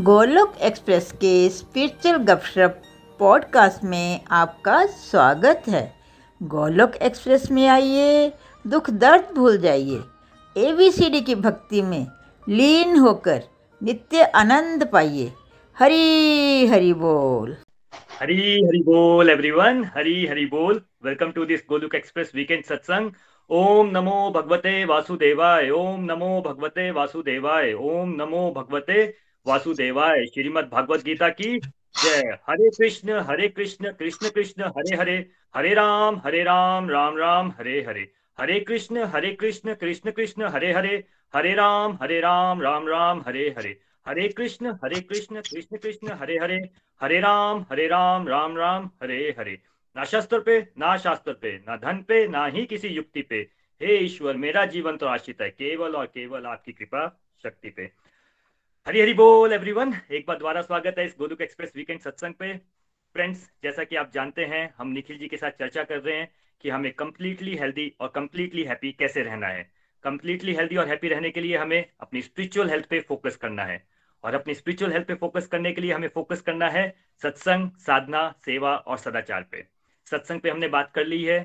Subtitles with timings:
[0.00, 2.82] Golok express के spiritual गपशप
[3.18, 5.82] podcast में आपका स्वागत है।
[6.42, 8.32] गोलोक एक्सप्रेस में आइए,
[8.66, 9.98] दुख दर्द भूल जाइए।
[10.56, 12.06] एबीसीडी की भक्ति में
[12.48, 13.42] लीन होकर
[13.82, 15.32] नित्य आनंद पाइए।
[15.76, 17.56] हरी हरी बोल।
[18.20, 23.10] हरी हरी बोल एवरीवन हरी हरी बोल। Welcome to this Golok Express weekend सत्संग
[23.50, 31.28] ओम नमो भगवते वासुदेवाय, ओम नमो भगवते वासुदेवाय, ओम नमो भगवते वासुदेवाय श्रीमद भागवत गीता
[31.28, 37.16] की जय। हरे कृष्ण हरे कृष्ण कृष्ण कृष्ण, हरे हरे। हरे राम हरे राम राम
[37.16, 41.04] राम, हरे हरे। हरे कृष्ण हरे कृष्ण कृष्ण कृष्ण, हरे हरे।
[41.34, 43.76] हरे राम हरे राम राम राम, हरे हरे।
[44.06, 46.58] हरे कृष्ण हरे कृष्ण कृष्ण कृष्ण, हरे हरे।
[47.00, 49.58] हरे राम हरे राम राम राम, हरे हरे।
[49.96, 53.36] ना शस्त्र पे, ना शास्त्र पे, ना धन पे, ना ही किसी युक्ति पे।
[53.82, 57.06] हे ईश्वर, मेरा जीवन तो आश्रित है, केवल और केवल आपकी कृपा
[57.42, 57.90] शक्ति पे।
[58.86, 62.56] हरी हरी बोल एवरीवन एक बार दोबारा स्वागत है इस गोलुक एक्सप्रेस वीकेंड सत्संग पे।
[63.14, 66.30] फ्रेंड्स जैसा कि आप जानते हैं, हम निखिल जी के साथ चर्चा कर रहे हैं
[66.60, 69.70] कि हमें कंप्लीटली हेल्दी और कंप्लीटली हैप्पी कैसे रहना है।
[70.04, 73.86] कंप्लीटली हेल्दी और हैप्पी रहने के लिए हमें अपनी स्पिरिचुअल हेल्थ पे फोकस करना है।
[74.24, 78.34] और अपनी स्पिरिचुअल हेल्थ पे फोकस करने के लिए हमें फोकस करना है सत्संग, साधना,
[78.44, 79.66] सेवा और सदाचार पे।
[80.10, 81.40] सत्संग पे हमने बात कर ली है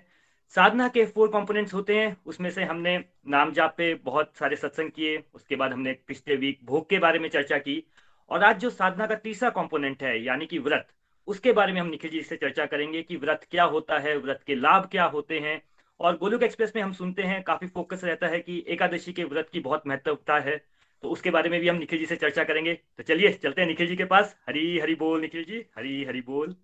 [0.49, 4.91] साधना के फोर कंपोनेंट्स होते हैं। उसमें से हमने नाम जाप पे बहुत सारे सत्संग
[4.91, 7.83] किए। उसके बाद हमने पिछले वीक भोग के बारे में चर्चा की।
[8.29, 10.87] और आज जो साधना का तीसरा कंपोनेंट है, यानी कि व्रत,
[11.27, 14.43] उसके बारे में हम निखिल जी से चर्चा करेंगे कि व्रत क्या होता है, व्रत
[14.47, 15.61] के लाभ क्या होते हैं।
[15.99, 19.49] और गोलुक एक्सप्रेस में हम सुनते हैं, काफ़ी फोकस रहता है कि एकादशी के व्रत
[19.49, 20.65] की बहुत महत्वता है।
[21.01, 23.67] तो उसके बारे में भी हम निखिल जी से चर्चा करेंगे। तो चलिए, चलते हैं
[23.67, 26.55] निखिल जी के पास। हरी हरी बोल निखिल जी, हरी हरी बोल।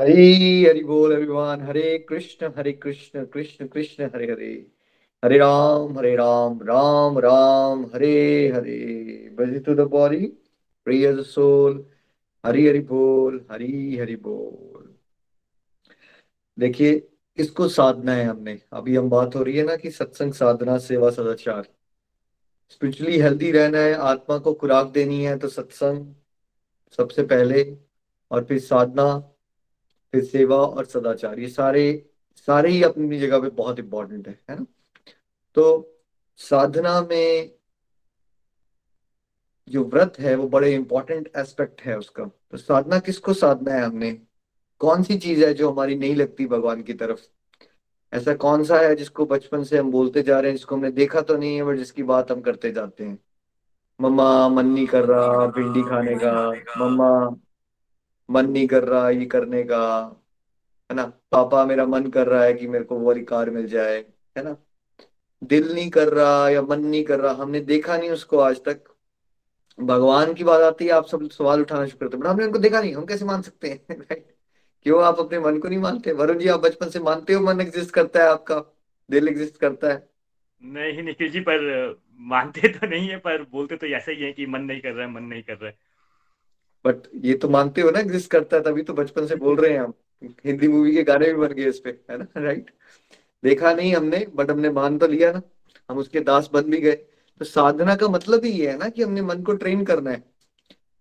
[0.00, 4.66] हरी, हरि बोल एवरीवन हरे कृष्ण हरे कृष्ण कृष्ण कृष्ण, हरे हरे।
[5.24, 10.26] हरे राम हरे राम राम राम, हरे हरे। बजी टू द बॉडी
[10.84, 11.86] प्रिय सोल
[12.46, 14.94] हरी, हरि बोल, हरी, हरि बोल।
[16.58, 16.98] देखिए,
[17.36, 18.60] किसको साधना है हमने?
[18.72, 21.68] अभी हम बात हो रही है ना कि सत्संग साधना, सेवा, सदाचार।
[22.68, 26.14] स्पिरिचुअली हेल्दी रहना है, आत्मा को खुराक देनी है तो सत्संग
[26.96, 27.76] सबसे पहले।
[28.30, 29.32] और फिर साधना
[30.16, 34.66] फिर सेवा और सदाचार, ये सारे सारे ही अपनी जगह पे बहुत इंपॉर्टेंट है ना?
[35.54, 35.96] तो
[36.36, 37.50] साधना में
[39.68, 44.22] जो व्रत है, वो बड़े इंपॉर्टेंट एस्पेक्ट है उसका। तो साधना किसको साधना है हमने?
[44.78, 47.20] कौन सी चीज़ है जो हमारी नहीं लगती भगवान की तरफ़?
[48.14, 51.20] ऐसा कौन सा है जिसको बचपन से हम बोलते जा रहे हैं, जिसको हमने देखा
[51.20, 53.18] तो नहीं है बट जिसकी बात हम करते जाते हैं?
[54.00, 57.36] मम्मा मन नहीं कर रहा, भिंडी खाने का, मम्मा
[58.30, 60.02] मन नहीं कर रहा ये करने का,
[60.90, 61.04] है ना?
[61.04, 63.96] पापा, मेरा मन कर रहा है कि मेरे को वो वाली कार मिल जाए,
[64.36, 64.56] है ना?
[65.44, 68.84] दिल नहीं कर रहा या मन नहीं कर रहा, हमने देखा नहीं उसको आज तक।
[69.80, 72.80] भगवान की बात आती है, आप सब सवाल उठाना शुरू करते बट हमने उनको देखा
[72.80, 73.96] नहीं, हम कैसे मान सकते हैं?
[74.00, 74.36] राइट
[74.82, 76.12] क्यों आप अपने मन को नहीं मानते?
[76.12, 78.76] वरुण जी, आप बचपन से मानते हो मन एग्जिस्ट करता है आपका?
[79.10, 80.10] दिल एग्जिस्ट करता है?
[80.62, 81.60] नहीं, निखिल जी, पर
[82.14, 85.06] मानते तो नहीं है, पर बोलते तो ऐसा ही है कि मन नहीं कर रहा
[85.06, 85.78] है, मन नहीं कर रहा है।
[86.86, 89.72] बट ये तो मानते हो ना एग्जिस्ट करता है, तभी तो बचपन से बोल रहे
[89.72, 89.94] हैं हम।
[90.46, 92.26] हिंदी मूवी के गाने भी बन गए इस पे, है ना?
[92.36, 92.70] राइट
[93.44, 95.42] देखा नहीं हमने बट हमने मान तो लिया ना।
[95.90, 96.94] हम उसके दास बन भी गए।
[97.40, 100.22] तो साधना का मतलब ही ये है ना कि हमने मन को ट्रेन करना है।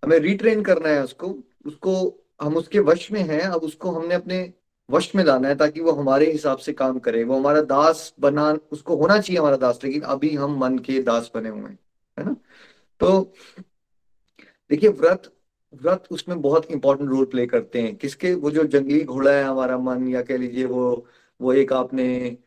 [0.03, 1.35] हमें रिट्रेन करना है उसको।
[1.66, 4.53] उसको हम उसके वश में हैं, अब उसको हमने अपने
[4.90, 8.57] वश में लाना है ताकि वो हमारे हिसाब से काम करे। वो हमारा दास बना,
[8.72, 11.79] उसको होना चाहिए हमारा दास, लेकिन अभी हम मन के दास बने हुए हैं,
[12.19, 12.35] है ना?
[13.00, 13.34] तो
[14.69, 15.34] देखिए, व्रत
[15.81, 18.34] व्रत उसमें बहुत इंपॉर्टेंट रोल प्ले करते हैं। किसके?
[18.34, 21.06] वो जो जंगली घोड़ा है हमारा मन या कह लीजिए वो
[21.40, 22.38] वो एक आपने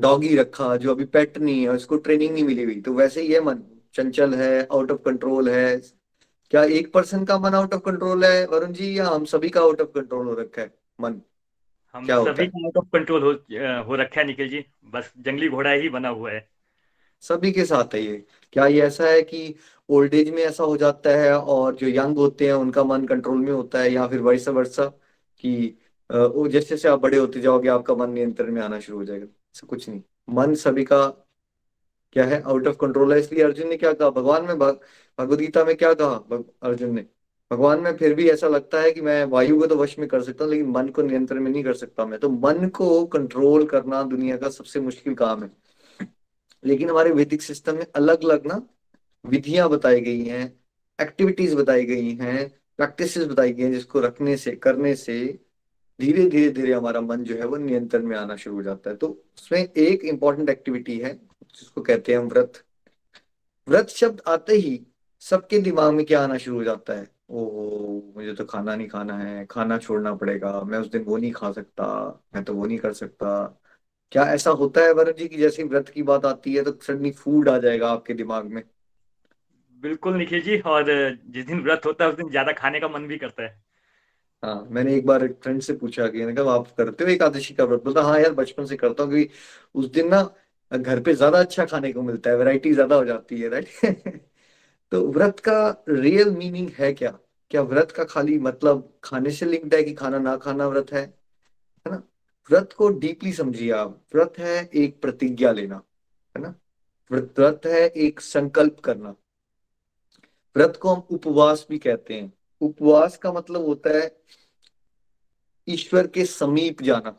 [0.00, 3.32] डॉगी रखा जो अभी पेट नहीं है उसको ट्रेनिंग नहीं मिली हुई तो वैसे ही
[3.32, 3.62] है मन।
[3.94, 5.76] चंचल है आउट ऑफ़ कंट्रोल है।
[6.52, 8.46] क्या एक पर्सन का मन आउट ऑफ़ कंट्रोल है?
[8.46, 11.20] वरुण जी या हम सभी का आउट ऑफ़ कंट्रोल हो रखा है मन?
[11.94, 13.30] हम क्या सभी का आउट ऑफ़ कंट्रोल हो
[13.84, 16.48] हो रखा है निखिल जी। बस जंगली घोड़ा ही बना हुआ है।
[17.22, 19.54] सभी के साथ है ये। क्या ये ऐसा है कि
[19.88, 23.38] ओल्ड एज में ऐसा हो जाता है और जो यंग होते हैं, उनका मन कंट्रोल
[23.38, 24.84] में होता है या फिर वैसा वर्षा
[25.38, 25.78] कि
[26.10, 29.66] जैसे जैसे आप बड़े होते जाओगे, आपका मन नियंत्रण में आना शुरू हो जाएगा। ऐसा
[29.66, 31.06] कुछ नहीं। मन सभी का
[32.12, 32.40] क्या है?
[32.42, 34.10] आउट ऑफ़ कंट्रोल है। इसलिए अर्जुन ने क्या कहा?
[34.10, 37.06] भगवान में भगवद गीता में क्या कहा अर्जुन ने?
[37.50, 40.22] भगवान में फिर भी ऐसा लगता है कि मैं वायु को तो वश में कर
[40.22, 43.66] सकता हूँ, लेकिन मन को नियंत्रण में नहीं कर सकता मैं। तो मन को कंट्रोल
[43.66, 45.50] करना दुनिया का सबसे मुश्किल काम है।
[46.64, 48.60] लेकिन हमारे वैदिक सिस्टम में अलग अलग ना
[49.28, 50.60] विधियाँ बताई गई हैं
[51.00, 55.38] एक्टिविटीज़ बताई गई हैं प्रैक्टिस बताई गई हैं, जिसको रखने से, करने से
[56.00, 58.96] धीरे धीरे धीरे हमारा मन जो है वो नियंत्रण में आना शुरू हो जाता है।
[58.96, 61.14] तो उसमें एक इंपॉर्टेंट एक्टिविटी है,
[61.58, 62.62] जिसको कहते हैं हम व्रत।
[63.68, 64.86] व्रत शब्द आते ही
[65.20, 67.08] सबके दिमाग में क्या आना शुरू हो जाता है?
[67.30, 71.32] ओहो, मुझे तो खाना नहीं खाना है, खाना छोड़ना पड़ेगा, मैं उस दिन वो नहीं
[71.32, 71.86] खा सकता,
[72.34, 73.62] मैं तो वो नहीं कर सकता।
[74.12, 77.10] क्या ऐसा होता है वरुण जी की जैसे व्रत की बात आती है तो सडनली
[77.10, 78.62] फ़ूड आ जाएगा आपके दिमाग में?
[79.86, 80.84] बिल्कुल निखिल जी, और
[81.28, 83.54] जिस दिन व्रत होता है, उस दिन ज़्यादा खाने का मन भी करता है।
[84.42, 87.64] हाँ मैंने एक बार एक फ्रेंड से पूछा कि कहा, आप करते हो एकादशी का
[87.64, 87.82] व्रत?
[87.84, 89.30] बोलता हाँ यार, बचपन से करता हूँ, क्योंकि
[89.74, 90.22] उस दिन ना,
[90.72, 93.68] घर पे ज़्यादा अच्छा खाने को मिलता है वैरायटी ज़्यादा हो जाती है राइट
[94.92, 95.58] तो व्रत का
[95.90, 97.10] रियल मीनिंग है क्या?
[97.50, 101.02] क्या व्रत का खाली मतलब खाने से लिंक्ड है कि खाना ना खाना व्रत है?
[101.02, 101.36] है
[101.86, 102.02] ना?
[102.50, 105.82] व्रत को डीपली समझिए आप। व्रत है एक प्रतिज्ञा लेना,
[106.34, 106.54] है ना?
[107.10, 109.14] व्रत है एक संकल्प करना।
[110.56, 114.22] व्रत को हम उपवास भी कहते हैं। उपवास का मतलब होता है
[115.68, 117.10] ईश्वर के समीप जाना।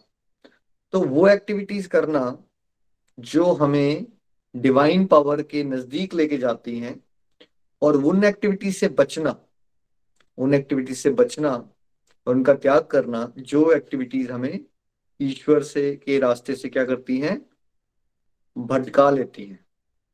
[0.92, 2.44] तो वो एक्टिविटीज़ करना
[3.20, 4.06] जो हमें
[4.56, 7.04] डिवाइन पावर के नज़दीक लेके जाती हैं
[7.82, 9.40] और उन एक्टिविटीज़ से बचना,
[10.38, 11.56] उन एक्टिविटीज़ से बचना
[12.28, 14.60] और उनका त्याग करना जो एक्टिविटीज़ हमें
[15.22, 17.50] ईश्वर से के रास्ते से क्या करती हैं?
[18.58, 19.67] भटका लेती हैं।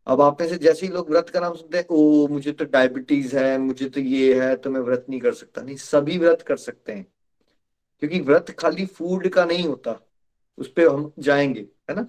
[0.08, 2.66] अब आप में से जैसे ही लोग व्रत का नाम सुनते हैं, ओ, मुझे तो
[2.66, 6.42] डायबिटीज़ है, मुझे तो ये है तो मैं व्रत नहीं कर सकता। नहीं, सभी व्रत
[6.42, 7.08] कर सकते हैं।
[8.00, 10.00] क्योंकि व्रत खाली फ़ूड का नहीं होता,
[10.58, 12.08] उस पर हम जाएँगे, है ना?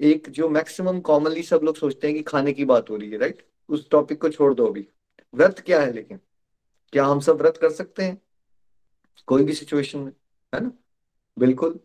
[0.00, 3.18] एक जो मैक्सिमम कॉमनली सब लोग सोचते हैं कि खाने की बात हो रही है
[3.18, 4.88] राइट उस टॉपिक को छोड़ दो अभी।
[5.34, 6.20] व्रत क्या है लेकिन?
[6.92, 8.22] क्या हम सब व्रत कर सकते हैं?
[9.26, 10.12] कोई भी सिचुएशन में,
[10.54, 10.72] है ना?
[11.38, 11.80] बिल्कुल।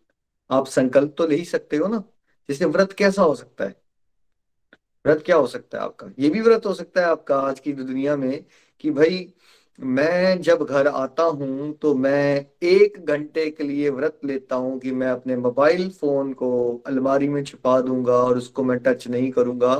[0.51, 2.03] आप संकल्प तो ले ही सकते हो ना।
[2.49, 3.84] जैसे व्रत कैसा हो सकता है?
[5.05, 6.07] व्रत क्या हो सकता है आपका?
[6.19, 8.45] ये भी व्रत हो सकता है आपका आज की दुनिया में
[8.79, 9.33] कि भाई
[9.79, 14.91] मैं जब घर आता हूँ तो मैं एक घंटे के लिए व्रत लेता हूँ कि
[14.91, 16.51] मैं अपने मोबाइल फ़ोन को
[16.87, 19.75] अलमारी में छुपा दूँगा और उसको मैं टच नहीं करूँगा।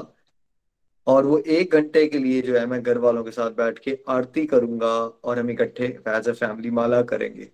[1.07, 3.97] और वो एक घंटे के लिए जो है मैं घर वालों के साथ बैठ के
[4.09, 7.45] आरती करूँगा और हम इकट्ठे एज ए फैमिली माला करेंगे।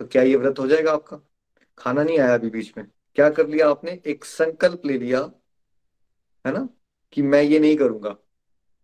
[0.00, 1.20] तो क्या ये व्रत हो जाएगा आपका?
[1.78, 2.86] खाना नहीं आया अभी बीच में।
[3.16, 4.00] क्या कर लिया आपने?
[4.06, 5.20] एक संकल्प ले लिया,
[6.44, 6.68] है ना?
[7.12, 8.16] कि मैं ये नहीं करूँगा।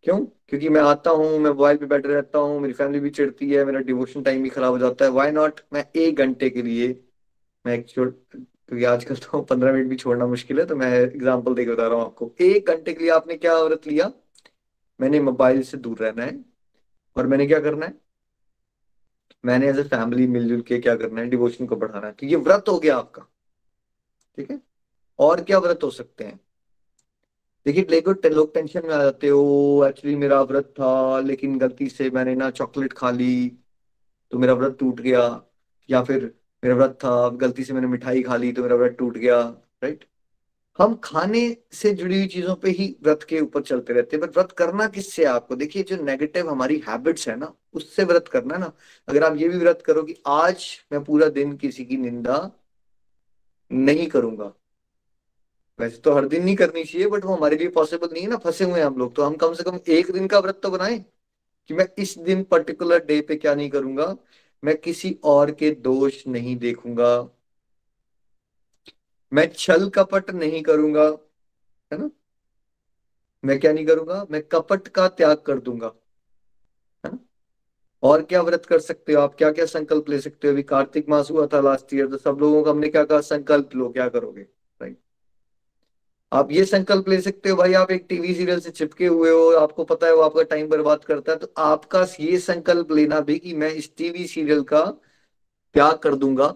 [0.05, 0.19] क्यों?
[0.49, 3.64] क्योंकि मैं आता हूँ, मैं मोबाइल पे बैठे रहता हूँ, मेरी फैमिली भी चिढ़ती है,
[3.64, 6.88] मेरा डिवोशन टाइम भी खराब हो जाता है। वाई नॉट मैं एक घंटे के लिए,
[7.64, 11.87] मैं क्योंकि आजकल तो पंद्रह मिनट भी छोड़ना मुश्किल है तो मैं एग्ज़ाम्पल देकर बता
[11.87, 14.11] रहा हूँ आपको। एक घंटे के लिए आपने क्या व्रत लिया?
[15.00, 16.38] मैंने मोबाइल से दूर रहना है।
[17.17, 17.94] और मैंने क्या करना है?
[19.44, 21.29] मैंने एज ए फैमिली मिलजुल के क्या करना है?
[21.29, 23.22] डिवोशन को बढ़ाना है। तो ये व्रत हो गया आपका।
[24.38, 24.61] ठीक है?
[25.19, 26.38] और क्या व्रत हो सकते हैं?
[27.67, 32.09] देखिए देखो लोग टेंशन में आ जाते हो एक्चुअली मेरा व्रत था, लेकिन गलती से
[32.11, 33.49] मैंने ना चॉकलेट खा ली
[34.33, 35.23] तो मेरा व्रत टूट गया,
[35.89, 36.25] या फिर
[36.63, 39.41] मेरा व्रत था, गलती से मैंने मिठाई खा ली तो मेरा व्रत टूट गया
[39.83, 40.05] राइट
[40.79, 41.41] हम खाने
[41.73, 44.87] से जुड़ी हुई चीज़ों पे ही व्रत के ऊपर चलते रहते हैं पर व्रत करना
[44.89, 45.57] किससे आपको?
[45.57, 48.73] देखिए, जो नेगेटिव हमारी हैबिट्स है ना, उससे व्रत करना है ना।
[49.09, 52.39] अगर आप ये भी व्रत करो कि आज मैं पूरा दिन किसी की निंदा
[53.71, 54.53] नहीं करूँगा
[55.78, 58.37] वैसे तो हर दिन नहीं करनी चाहिए बट वो हमारे लिए पॉसिबल नहीं है ना,
[58.37, 60.70] फंसे हुए हैं हम लोग। तो हम कम से कम एक दिन का व्रत तो
[60.70, 60.99] बनाए
[61.70, 64.17] कि मैं इस दिन पर्टिकुलर डे पे क्या नहीं करूँगा,
[64.62, 67.08] मैं किसी और के दोष नहीं देखूँगा,
[69.32, 71.05] मैं छल कपट नहीं करूँगा,
[71.90, 72.11] है ना?
[73.44, 74.25] मैं क्या नहीं करूँगा?
[74.31, 75.87] मैं कपट का त्याग कर दूँगा,
[77.05, 77.19] है ना?
[78.03, 79.34] और क्या व्रत कर सकते हो आप?
[79.34, 80.53] क्या क्या संकल्प ले सकते हो?
[80.55, 83.20] अभी कार्तिक मास हुआ था लास्ट ईयर तो सब लोगों को हमने क्या कहा?
[83.22, 84.46] संकल्प लो, क्या करोगे?
[86.33, 89.51] आप ये संकल्प ले सकते हो भाई, आप एक टीवी सीरियल से चिपके हुए हो,
[89.53, 93.39] आपको पता है वो आपका टाइम बर्बाद करता है तो आपका ये संकल्प लेना भी
[93.39, 94.85] कि मैं इस टीवी सीरियल का
[95.75, 96.55] त्याग कर दूँगा,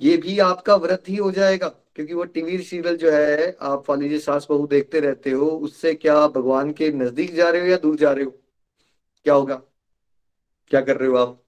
[0.00, 4.08] ये भी आपका व्रत ही हो जाएगा, क्योंकि वो टीवी सीरियल जो है, आप वाली
[4.08, 7.76] जो सास बहू देखते रहते हो, उससे क्या भगवान के नज़दीक जा रहे हो या
[7.76, 8.30] दूर जा रहे हो?
[9.26, 9.54] क्या होगा?
[10.70, 11.42] क्या कर रहे हो आप?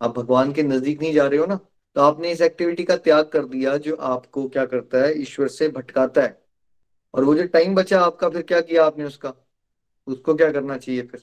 [0.00, 1.58] आप भगवान के नज़दीक नहीं जा रहे हो ना?
[1.96, 5.22] तो आपने इस एक्टिविटी का त्याग कर दिया जो आपको क्या करता है?
[5.22, 6.44] ईश्वर से भटकाता है।
[7.14, 9.32] और वो जो टाइम बचा आपका, फिर क्या किया आपने उसका?
[10.06, 11.20] उसको क्या करना चाहिए फिर?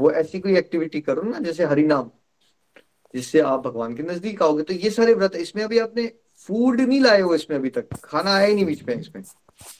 [0.00, 2.10] वो ऐसी कोई एक्टिविटी करो ना, जैसे हरिनाम,
[3.14, 7.00] जिससे आप भगवान के नज़दीक आओगे। तो ये सारे व्रत, इसमें अभी आपने फ़ूड नहीं
[7.00, 9.22] लाए हो इसमें अभी तक। खाना आया ही नहीं बीच में इसमें।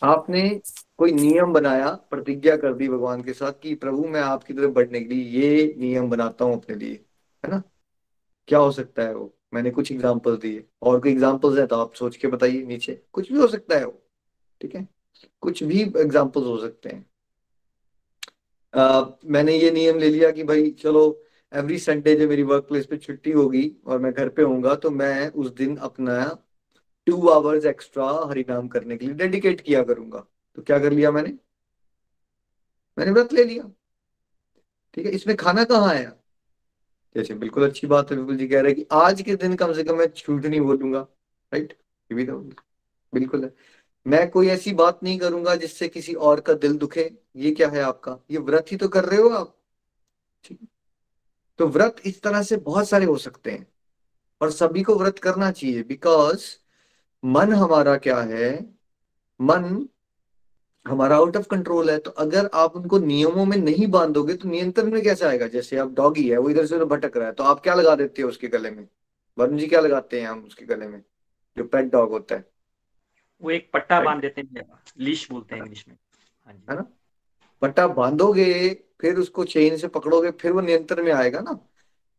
[0.03, 0.61] आपने
[0.99, 5.01] कोई नियम बनाया, प्रतिज्ञा कर दी भगवान के साथ कि प्रभु, मैं आपकी तरफ़ बढ़ने
[5.01, 7.05] के लिए ये नियम बनाता हूँ अपने लिए,
[7.45, 7.63] है ना?
[8.49, 9.33] क्या हो सकता है वो?
[9.55, 13.33] मैंने कुछ एग्ज़ाम्पल दिए। और कोई एग्जाम्पल्स है तो आप सोच के बताइए नीचे। कुछ
[13.33, 14.03] भी हो सकता है वो
[14.61, 14.87] ठीक है?
[15.43, 17.05] कुछ भी एग्जाम्पल्स हो सकते हैं।
[18.75, 21.23] आ, मैंने ये नियम ले लिया कि भाई चलो
[21.53, 24.91] एवरी संडे जब मेरी वर्क प्लेस पे छुट्टी होगी और मैं घर पे होऊँगा तो
[24.91, 26.19] मैं उस दिन अपना
[27.07, 30.27] टू आवर्स एक्स्ट्रा हरिनाम करने के लिए डेडिकेट किया करूँगा।
[30.59, 31.33] तो क्या कर लिया मैंने?
[32.99, 33.71] मैंने व्रत ले लिया।
[34.95, 35.13] ठीक है?
[35.13, 36.13] इसमें खाना कहाँ आया?
[37.17, 39.73] जैसे बिल्कुल अच्छी बात है, बिल्कुल जी कह रहे हैं कि आज के दिन कम
[39.73, 41.01] से कम मैं झूठ नहीं बोलूँगा
[41.53, 41.73] राइट
[42.11, 42.39] ये भी तो
[43.13, 43.53] बिल्कुल है।
[44.07, 47.83] मैं कोई ऐसी बात नहीं करूँगा जिससे किसी और का दिल दुखे, ये क्या है
[47.83, 48.19] आपका?
[48.31, 49.57] ये व्रत ही तो कर रहे हो आप।
[50.45, 50.69] ठीक
[51.59, 53.67] तो व्रत इस तरह से बहुत सारे हो सकते हैं
[54.41, 56.47] और सभी को व्रत करना चाहिए बिकॉज़
[57.23, 58.51] मन हमारा क्या है?
[59.41, 59.87] मन
[60.87, 64.91] हमारा आउट ऑफ़ कंट्रोल है तो अगर आप उनको नियमों में नहीं बांधोगे तो नियंत्रण
[64.91, 65.47] में कैसे आएगा?
[65.49, 67.95] जैसे आप डॉगी है वो इधर से उधर भटक रहा है तो आप क्या लगा
[67.95, 68.87] देते हो उसके गले में?
[69.39, 71.03] वरुण जी क्या लगाते हैं हम उसके गले में
[71.59, 72.45] जो पेट डॉग होता है?
[73.43, 74.65] वो एक पट्टा बाँध देते हैं
[74.99, 75.97] लीश बोलते हैं इंग्लिश में।
[76.47, 76.87] हाँ है ना?
[77.63, 78.69] पट्टा बांधोगे
[79.01, 81.59] फिर उसको चेन से पकड़ोगे फिर वो नियंत्रण में आएगा ना?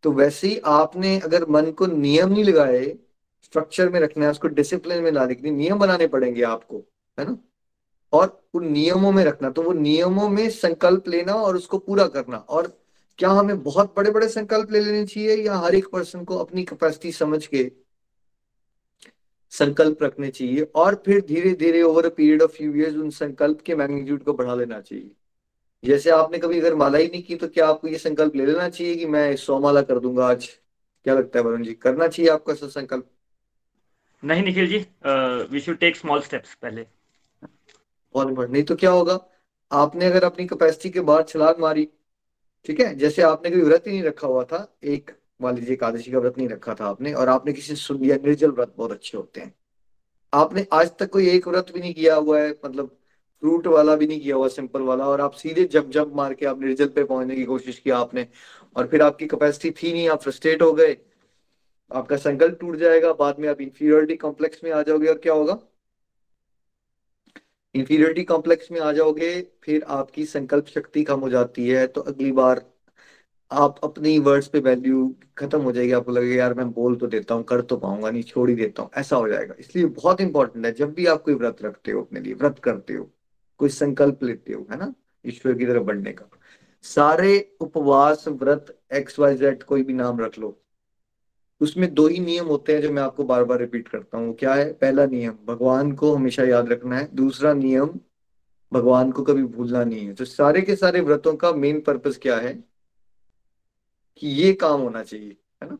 [0.04, 2.86] तो वैसे ही आपने अगर मन को नियम नहीं लगाए
[3.44, 6.84] स्ट्रक्चर में रखना है उसको डिसिप्लिन में के लिए नियम बनाने पड़ेंगे आपको
[7.20, 7.38] है ना?
[8.14, 12.38] और उन नियमों में रखना। तो वो नियमों में संकल्प लेना और उसको पूरा करना।
[12.38, 12.68] और
[13.20, 16.64] क्या हमें बहुत बड़े बड़े संकल्प ले लेने चाहिए या हर एक पर्सन को अपनी
[16.64, 17.72] कैपेसिटी समझ के
[19.54, 23.62] संकल्प रखने चाहिए और फिर धीरे धीरे over a period of few years उन संकल्प
[23.66, 25.12] के मैग्नीट्यूड को बढ़ा लेना चाहिए।
[25.84, 28.68] जैसे आपने कभी अगर माला ही नहीं की तो क्या आपको ये संकल्प ले लेना
[28.70, 30.48] चाहिए कि मैं सौ माला कर दूँगा आज?
[31.06, 33.10] क्या लगता है वरुण जी, करना चाहिए आपको ऐसा संकल्प?
[34.24, 34.86] नहीं, Nikhil ji
[35.52, 36.86] we should take small steps पहले।
[38.18, 39.20] बहुत इंपॉर्टेंट नहीं तो क्या होगा?
[39.72, 41.88] आपने अगर अपनी कैपेसिटी के बाहर छलांग मारी,
[42.66, 42.94] ठीक है?
[42.96, 46.38] जैसे आपने कोई व्रत ही नहीं रखा हुआ था, एक, मान लीजिए एकादशी का व्रत
[46.38, 49.54] नहीं रखा था आपने, और आपने किसी सुन लिया, निर्जल व्रत बहुत अच्छे होते हैं।
[50.34, 52.88] आपने आज तक कोई एक व्रत भी नहीं किया हुआ है मतलब
[53.44, 56.46] फ्रूट वाला भी नहीं किया हुआ सिंपल वाला, और आप सीधे जब जब मार के
[56.46, 58.28] आप निर्जल पे पहुँचने की कोशिश की आपने,
[58.76, 60.98] और फिर आपकी कैपेसिटी थी नहीं, आप फ्रस्ट्रेट हो गए,
[61.92, 65.60] आपका संकल्प टूट जाएगा, बाद में आप इंफीरियोरिटी कॉम्प्लेक्स में आ जाओगे, और क्या होगा?
[67.78, 69.30] इंफीरियोरिटी कॉम्प्लेक्स में आ जाओगे,
[69.64, 72.66] फिर आपकी संकल्प शक्ति कम हो जाती है तो अगली बार
[73.52, 77.36] आप अपनी वर्ड्स पे वैल्यू खत्म हो जाएगी, आपको लगेगा, यार, मैं बोल तो देता
[77.36, 80.66] हूँ, कर तो पाऊँगा, नहीं, छोड़ ही देता हूँ। ऐसा हो जाएगा। इसलिए बहुत इंपॉर्टेंट
[80.66, 83.10] है, जब भी आप कोई व्रत रखते हो अपने लिए, व्रत करते हो,
[83.60, 84.94] कोई संकल्प लेते हो, है ना,
[85.26, 86.30] ईश्वर की तरफ़ बढ़ने का,
[86.84, 90.58] सारे उपवास, व्रत एक्स वाई जेड कोई भी नाम रख लो
[91.62, 94.54] उसमें दो ही नियम होते हैं जो मैं आपको बार बार रिपीट करता हूँ। क्या
[94.54, 94.72] है?
[94.74, 98.00] पहला नियम, भगवान को हमेशा याद रखना है। दूसरा नियम,
[98.72, 102.38] भगवान को कभी भूलना नहीं है। तो सारे के सारे व्रतों का मेन पर्पस क्या
[102.38, 102.54] है?
[104.16, 105.78] कि ये काम होना चाहिए, है ना?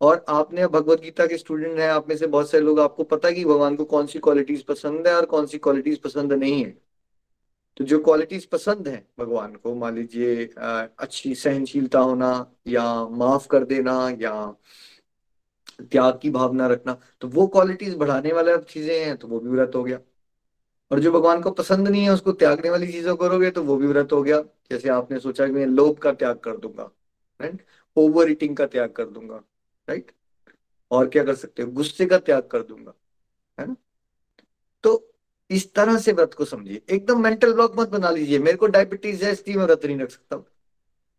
[0.00, 3.28] और आपने भगवत गीता के स्टूडेंट हैं, आप में से बहुत सारे लोग, आपको पता
[3.28, 6.64] है कि भगवान को कौन सी क्वालिटीज पसंद है और कौन सी क्वालिटीज पसंद नहीं
[6.64, 6.70] है।
[7.76, 13.64] तो जो क्वालिटीज पसंद है भगवान को, मान लीजिए अच्छी, सहनशीलता होना या माफ़ कर
[13.64, 14.32] देना या
[15.82, 19.72] त्याग की भावना रखना तो वो क्वालिटीज बढ़ाने वाला चीज़ें हैं तो वो भी व्रत
[19.74, 19.98] हो गया।
[20.90, 23.86] और जो भगवान को पसंद नहीं है उसको त्यागने वाली चीज़ों करोगे तो वो भी
[23.86, 26.90] व्रत हो गया। जैसे आपने सोचा कि मैं लोभ का त्याग कर दूँगा
[27.40, 27.64] राइट
[27.96, 29.36] ओवर ईटिंग का त्याग कर दूँगा
[29.88, 30.12] राइट
[30.90, 31.70] और क्या कर सकते हो?
[31.70, 32.94] गुस्से का त्याग कर दूँगा,
[33.58, 33.76] है ना?
[34.84, 35.06] तो
[35.50, 39.24] इस तरह से व्रत को समझिए। एकदम मेंटल ब्लॉक मत बना लीजिए। मेरे को डायबिटीज़
[39.24, 40.36] है, इसलिए मैं व्रत नहीं रख सकता।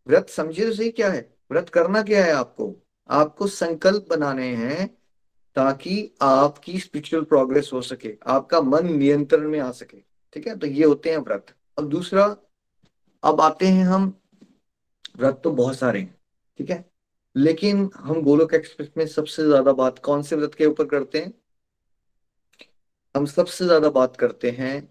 [0.06, 1.28] व्रत समझिए तो सही क्या है?
[1.50, 2.74] व्रत करना क्या है आपको?
[3.10, 4.86] आपको संकल्प बनाने हैं
[5.56, 9.96] ताकि आपकी स्पिरिचुअल प्रोग्रेस हो सके, आपका मन नियंत्रण में आ सके,
[10.32, 10.56] ठीक है?
[10.58, 12.24] तो ये होते हैं व्रत। अब दूसरा,
[13.22, 14.12] अब आते हैं हम,
[15.18, 16.14] व्रत तो बहुत सारे हैं,
[16.58, 16.84] ठीक है?
[17.36, 21.32] लेकिन हम गोलोक एक्सप्रेस में सबसे ज़्यादा बात कौन से व्रत के ऊपर करते हैं?
[23.14, 24.88] हम सबसे ज़्यादा बात करते हैं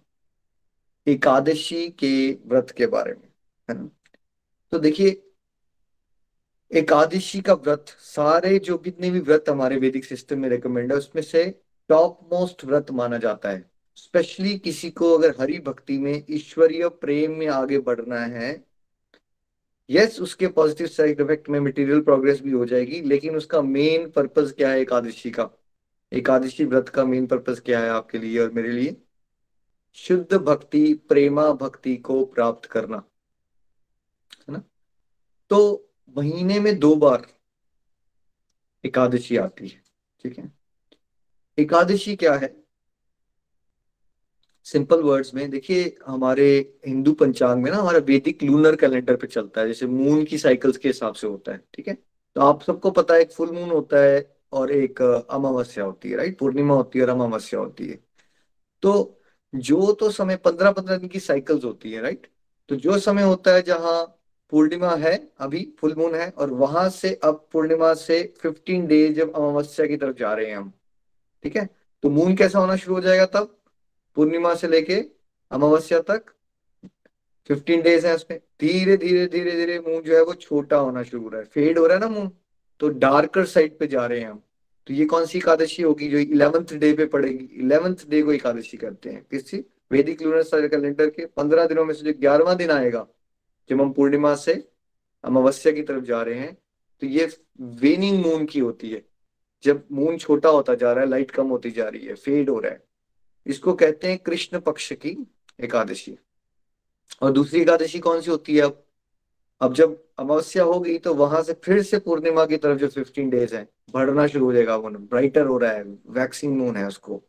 [1.07, 3.27] एकादशी के व्रत के बारे में,
[3.69, 3.89] है ना?
[4.71, 5.11] तो देखिए
[6.73, 11.23] एकादशी का व्रत सारे जो कितने भी व्रत हमारे वैदिक सिस्टम में रिकमेंड है उसमें
[11.23, 16.89] से टॉप मोस्ट व्रत माना जाता है। स्पेशली किसी को अगर हरि भक्ति में ईश्वरीय
[16.89, 18.65] प्रेम में आगे बढ़ना है
[19.89, 24.09] यस yes, उसके पॉजिटिव साइड इफ़ेक्ट में मटेरियल प्रोग्रेस भी हो जाएगी लेकिन उसका मेन
[24.11, 25.49] पर्पस क्या है एकादशी का?
[26.13, 28.97] एकादशी व्रत का मेन पर्पस क्या है आपके लिए और मेरे लिए?
[29.93, 33.03] शुद्ध भक्ति प्रेमा भक्ति को प्राप्त करना
[34.39, 34.63] है ना?
[35.49, 35.87] तो
[36.17, 37.27] महीने में दो बार
[38.85, 39.81] एकादशी आती है,
[40.23, 40.51] ठीक है?
[41.57, 42.55] एकादशी क्या है?
[44.63, 49.61] सिंपल वर्ड्स में, देखिए, हमारे हिंदू पंचांग में ना, हमारा वैदिक लूनर कैलेंडर पे चलता
[49.61, 51.93] है, जैसे मून की साइकिल्स के हिसाब से होता है, ठीक है?
[52.35, 56.17] तो आप सबको पता है, एक फुल मून होता है और एक अमावस्या होती है
[56.17, 57.99] राइट पूर्णिमा होती है और अमावस्या होती है।
[58.81, 59.21] तो
[59.55, 62.27] जो तो समय पंद्रह पंद्रह दिन की साइकिल्स होती है राइट
[62.69, 64.20] तो जो समय होता है जहाँ
[64.51, 69.33] पूर्णिमा है, अभी फुल मून है, और वहाँ से अब पूर्णिमा से फिफ्टीन डेज़ जब
[69.33, 70.71] अमावस्या की तरफ़ जा रहे हैं हम,
[71.43, 71.69] ठीक है?
[72.03, 73.57] तो मून कैसा होना शुरू हो जाएगा तब?
[74.17, 74.95] पूर्णिमा से लेके
[75.51, 76.23] अमावस्या तक
[77.49, 81.23] फिफ्टीन डेज़ है उसमें। धीरे धीरे धीरे धीरे मून जो है वो छोटा होना शुरू
[81.23, 82.31] हो रहा है। फेड हो रहा है ना मून
[82.79, 84.41] तो डार्कर साइड पे जा रहे हैं हम।
[84.87, 87.45] तो ये कौन सी एकादशी होगी जो इलेवंथ डे पे पड़ेगी?
[87.55, 92.03] इलेवंथ डे को एकादशी करते हैं। किससी वैदिक लूनर कैलेंडर के पंद्रह दिनों में से
[92.03, 93.07] जो ग्यारहवा दिन आएगा
[93.71, 94.53] जब हम पूर्णिमा से
[95.23, 96.53] अमावस्या की तरफ़ जा रहे हैं
[97.01, 97.29] तो ये
[97.61, 99.01] वेनिंग मून की होती है।
[99.63, 102.59] जब मून छोटा होता जा रहा है लाइट कम होती जा रही है फेड हो
[102.59, 102.83] रहा है।
[103.45, 105.17] इसको कहते हैं कृष्ण पक्ष की
[105.59, 106.17] एकादशी।
[107.21, 108.83] और दूसरी एकादशी कौन सी होती है अब?
[109.61, 113.29] अब जब अमावस्या हो गई तो वहाँ से फिर से पूर्णिमा की तरफ़ जो फिफ्टीन
[113.29, 117.23] डेज़ है, बढ़ना शुरू हो जाएगा मून ब्राइटर हो रहा है वैक्सिंग मून है उसको।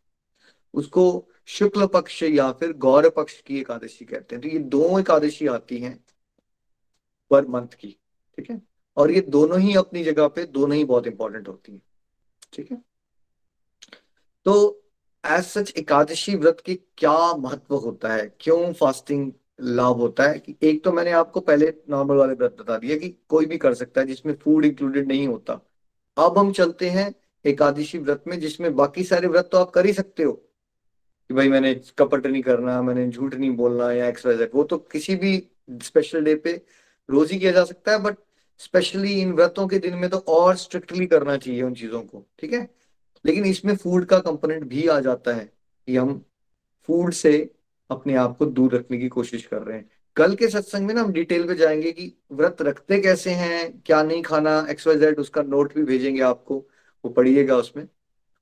[0.73, 5.47] उसको शुक्ल पक्ष या फिर गौर पक्ष की एकादशी कहते हैं। तो ये दो एकादशी
[5.47, 6.02] आती हैं।
[7.33, 7.87] पर मंथ की,
[8.37, 8.61] ठीक है?
[8.97, 11.81] और ये दोनों ही अपनी जगह पे दोनों ही बहुत इंपॉर्टेंट होती हैं,
[12.53, 12.81] ठीक है?
[14.45, 14.53] तो
[15.25, 18.35] एज सच एकादशी व्रत की क्या महत्व होता है?
[18.39, 20.39] क्यों फास्टिंग लाभ होता है?
[20.39, 23.73] कि एक तो मैंने आपको पहले नॉर्मल वाले व्रत बता दिया कि कोई भी कर
[23.73, 25.53] सकता है, जिसमें फ़ूड इंक्लूडेड नहीं होता।
[26.17, 27.13] अब हम चलते हैं
[27.45, 30.33] एकादशी व्रत में, जिसमें बाकी सारे व्रत तो आप कर ही सकते हो।
[31.29, 34.77] कि भाई मैंने कपट नहीं करना, मैंने झूठ नहीं बोलना या एक्स वाई वो तो
[34.77, 35.47] किसी भी
[35.83, 36.61] स्पेशल डे पे
[37.09, 38.15] रोज ही किया जा सकता है बट
[38.57, 42.53] स्पेशली इन व्रतों के दिन में तो और स्ट्रिक्टली करना चाहिए उन चीज़ों को, ठीक
[42.53, 42.75] है?
[43.25, 45.53] लेकिन इसमें फ़ूड का कंपोनेंट भी आ जाता है
[45.87, 46.25] कि हम
[46.87, 47.55] फ़ूड से
[47.91, 51.01] अपने आप को दूर रखने की कोशिश कर रहे हैं। कल के सत्संग में ना
[51.01, 55.19] हम डिटेल पे जाएँगे कि व्रत रखते कैसे हैं, क्या नहीं खाना एक्स वाई जेड
[55.19, 56.55] उसका नोट भी भेजेंगे आपको,
[57.05, 57.87] वो पढ़िएगा उसमें,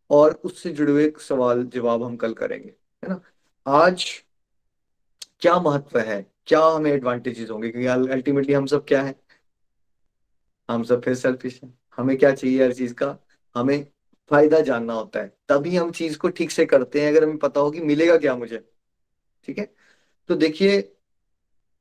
[0.09, 3.21] और उससे जुड़े हुए सवाल जवाब हम कल करेंगे, है ना?
[3.67, 4.23] आज
[5.41, 6.30] क्या महत्व है?
[6.47, 7.69] क्या हमें एडवांटेजेस होंगे?
[7.69, 9.15] क्योंकि अल्टीमेटली हम सब क्या है?
[10.69, 13.17] हम सब फिर सेल्फिश हैं। हमें क्या चाहिए हर चीज़ का?
[13.55, 13.87] हमें
[14.29, 17.59] फ़ायदा जानना होता है। तभी हम चीज़ को ठीक से करते हैं, अगर हमें पता
[17.61, 18.57] हो कि मिलेगा क्या मुझे।
[19.43, 19.73] ठीक है?
[20.29, 20.97] तो देखिए,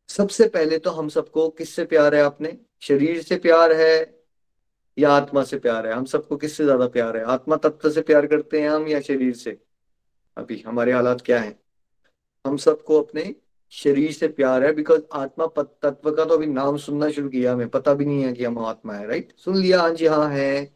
[0.08, 2.58] सबसे पहले तो हम सबको किससे प्यार है आपने?
[2.80, 4.24] शरीर से प्यार है
[4.98, 5.92] या आत्मा से प्यार है?
[5.92, 7.24] हम सबको किससे ज़्यादा प्यार है?
[7.24, 9.60] आत्मा तत्व से प्यार करते हैं हम या शरीर से?
[10.36, 11.58] अभी हमारे हालात क्या है?
[12.46, 13.34] हम सबको अपने
[13.72, 15.46] शरीर से प्यार है बिकॉज़ आत्मा
[15.82, 18.58] तत्व का तो अभी नाम सुनना शुरू किया हमें, पता भी नहीं है कि हम
[18.60, 20.70] आत्मा है राइट सुन लिया हाँ जी हाँ है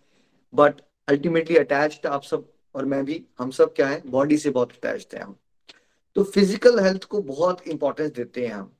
[0.52, 4.02] बट अल्टीमेटली अटैच्ड आप सब और मैं भी, हम सब क्या है?
[4.06, 5.36] बॉडी से बहुत अटैच्ड है हम।
[6.16, 8.72] तो फ़िज़िकल हेल्थ को बहुत इंपॉर्टेंस देते हैं हम।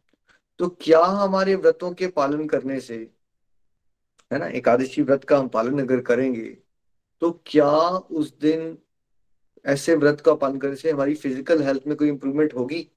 [0.61, 2.97] तो क्या हमारे व्रतों के पालन करने से,
[4.31, 6.45] है ना, एकादशी व्रत का हम पालन अगर करेंगे
[7.23, 7.69] तो क्या
[8.13, 8.77] उस दिन
[9.65, 12.89] ऐसे व्रत का पालन करने से हमारी फ़िज़िकल हेल्थ में कोई इंप्रूवमेंट होगी?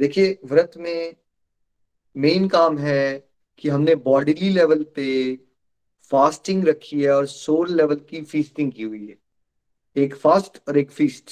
[0.00, 1.16] देखिए, व्रत में
[2.16, 5.36] मेन काम है कि हमने बॉडीली लेवल पे
[6.12, 9.16] फास्टिंग रखी है और सोल लेवल की फीस्टिंग की हुई है।
[9.96, 11.30] एक फास्ट और एक फीस्ट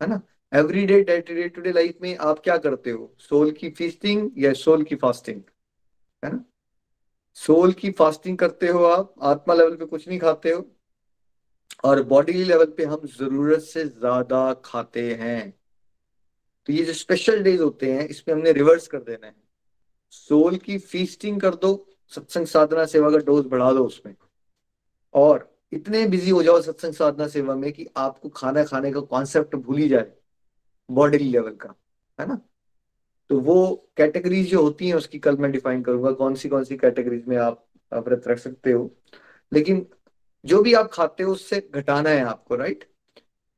[0.00, 0.20] है ना?
[0.52, 3.14] Everyday day day to day life में आप क्या करते हो?
[3.18, 5.40] सोल की फीस्टिंग या सोल की फास्टिंग
[6.22, 6.44] है ना?
[7.34, 10.66] सोल की फास्टिंग करते हो आप, आत्मा लेवल पे कुछ नहीं खाते हो,
[11.84, 15.52] और बॉडी लेवल पे हम ज़रूरत से ज़्यादा खाते हैं।
[16.66, 19.34] तो ये जो स्पेशल डेज़ होते हैं, इसमें हमने रिवर्स कर देना है।
[20.10, 24.14] सोल की फीस्टिंग कर दो, सत्संग साधना सेवा का डोज बढ़ा दो उसमें।
[25.14, 29.56] और इतने बिज़ी हो जाओ सत्संग साधना सेवा में कि आपको खाना खाने का कॉन्सेप्ट
[29.56, 30.12] भूल ही जाए
[30.90, 31.74] बॉडी लेवल का,
[32.18, 32.40] है ना?
[33.30, 36.76] तो वो कैटेगरीज जो होती हैं, उसकी कल मैं डिफाइन करूँगा कौन सी कौन सी
[36.76, 38.90] कैटेगरीज में आप व्रत रख सकते हो।
[39.52, 39.86] लेकिन
[40.44, 42.84] जो भी आप खाते हो, उससे घटाना है आपको राइट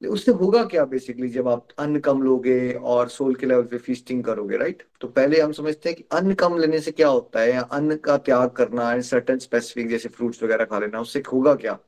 [0.03, 4.23] उससे होगा क्या बेसिकली जब आप अन्न कम लोगे और सोल के लेवल पे फीस्टिंग
[4.25, 7.51] करोगे राइट तो पहले हम समझते हैं कि अन्न कम लेने से क्या होता है
[7.51, 11.55] या अन्न का त्याग करना एंड सर्टन स्पेसिफिक जैसे फ्रूट्स वगैरह खा लेना, उससे होगा
[11.55, 11.79] क्या?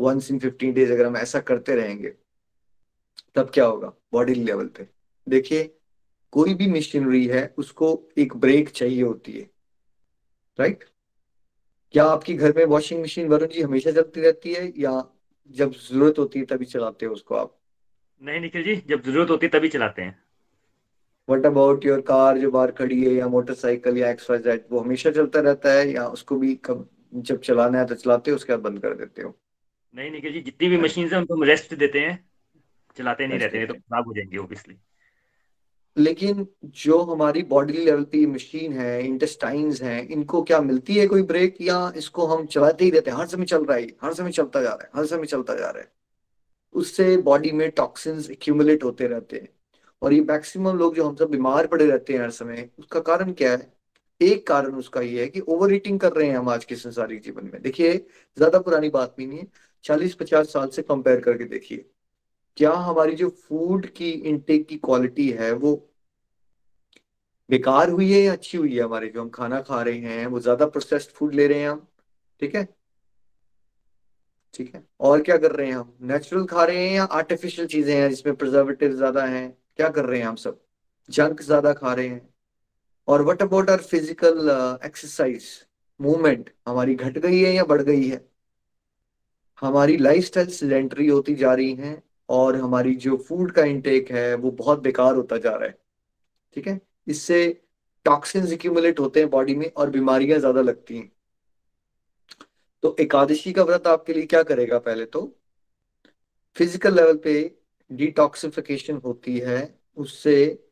[0.00, 2.12] वंस इन फिफ्टीन डेज़ अगर हम ऐसा करते रहेंगे,
[3.34, 3.92] तब क्या होगा?
[4.12, 4.88] बॉडी लेवल पे।
[5.26, 5.64] देखिए,
[6.32, 9.50] कोई भी मशीनरी है, उसको एक ब्रेक चाहिए होती है
[10.58, 10.84] राइट
[11.94, 14.90] क्या आपकी घर में वॉशिंग मशीन वरुण जी हमेशा चलती रहती है या
[15.52, 17.56] जब ज़रूरत होती है तभी चलाते हो उसको आप।
[18.22, 20.18] नहीं निखिल जी जब ज़रूरत होती है तभी चलाते हैं।
[21.28, 24.80] वट अबाउट योर कार जो बाहर खड़ी है या मोटरसाइकिल या एक्स वाई जेड वो
[24.80, 28.52] हमेशा चलता रहता है या उसको भी कब जब चलाना है तो चलाते हो उसके
[28.52, 29.34] बाद बंद कर देते हो?
[29.94, 32.18] नहीं निखिल जी जितनी भी मशीन है उनको हम रेस्ट देते हैं
[32.96, 34.76] चलाते नहीं रहते हैं तो खराब हो जाएँगे ऑब्वियसली
[35.96, 41.22] लेकिन जो हमारी बॉडी लेवल की मशीन है इंटेस्टाइन्स हैं, इनको क्या मिलती है कोई
[41.22, 43.18] ब्रेक या इसको हम चलाते ही रहते हैं?
[43.18, 45.70] हर समय चल रहा है, हर समय चलता जा रहा है, हर समय चलता जा
[45.70, 45.90] रहा है।
[46.74, 49.48] उससे बॉडी में टॉक्सिन्स एक्यूमुलेट होते रहते हैं।
[50.02, 53.32] और ये मैक्सिमम लोग जो हम सब बीमार पड़े रहते हैं हर समय, उसका कारण
[53.32, 53.72] क्या है?
[54.20, 57.20] एक कारण उसका ये है कि ओवर ईटिंग कर रहे हैं हम आज के संसारिक
[57.22, 57.94] जीवन में। देखिए,
[58.36, 59.46] ज़्यादा पुरानी बात भी नहीं है,
[59.84, 61.84] चालीस पचास साल से कंपेयर करके देखिए।
[62.56, 65.74] क्या हमारी जो फ़ूड की इनटेक की क्वालिटी है वो
[67.50, 70.26] बेकार हुई है या अच्छी हुई है हमारे जो हम खाना खा रहे हैं?
[70.26, 71.86] वो ज़्यादा प्रोसेस्ड फ़ूड ले रहे हैं हम,
[72.42, 72.66] ठीक है?
[74.54, 74.82] ठीक है?
[75.00, 75.94] और क्या कर रहे हैं हम?
[76.02, 79.50] नेचुरल खा रहे हैं या आर्टिफिशियल चीज़ें हैं जिसमें प्रिजर्वेटिव ज़्यादा हैं?
[79.76, 80.60] क्या कर रहे हैं हम सब?
[81.08, 82.28] जंक ज़्यादा खा रहे हैं।
[83.08, 84.50] और what about our physical
[84.86, 85.44] exercise
[86.00, 88.24] movement हमारी घट गई है या बढ़ गई है?
[89.62, 91.94] हमारी लाइफ स्टाइल सिलेंडरी होती जा रही है।
[92.32, 95.78] और हमारी जो फ़ूड का इंटेक है, वो बहुत बेकार होता जा रहा है।
[96.56, 96.80] ठीक है?
[97.06, 97.62] इससे
[98.06, 101.10] टॉक्सिन्स एक्यूमुलेट होते हैं बॉडी में और बीमारियाँ ज़्यादा लगती हैं।
[102.82, 105.20] तो एकादशी का व्रत आपके लिए क्या करेगा पहले तो?
[106.56, 107.34] फ़िज़िकल लेवल पे
[107.90, 110.68] डिटॉक्सिफिकेशन होती है, उससे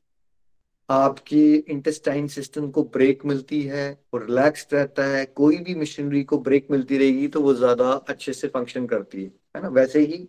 [0.89, 6.39] आपकी इंटेस्टाइन सिस्टम को ब्रेक मिलती है और रिलैक्स रहता है। कोई भी मशीनरी को
[6.39, 9.69] ब्रेक मिलती रहेगी तो वो ज़्यादा अच्छे से फ़ंक्शन करती है। है ना?
[9.69, 10.29] वैसे ही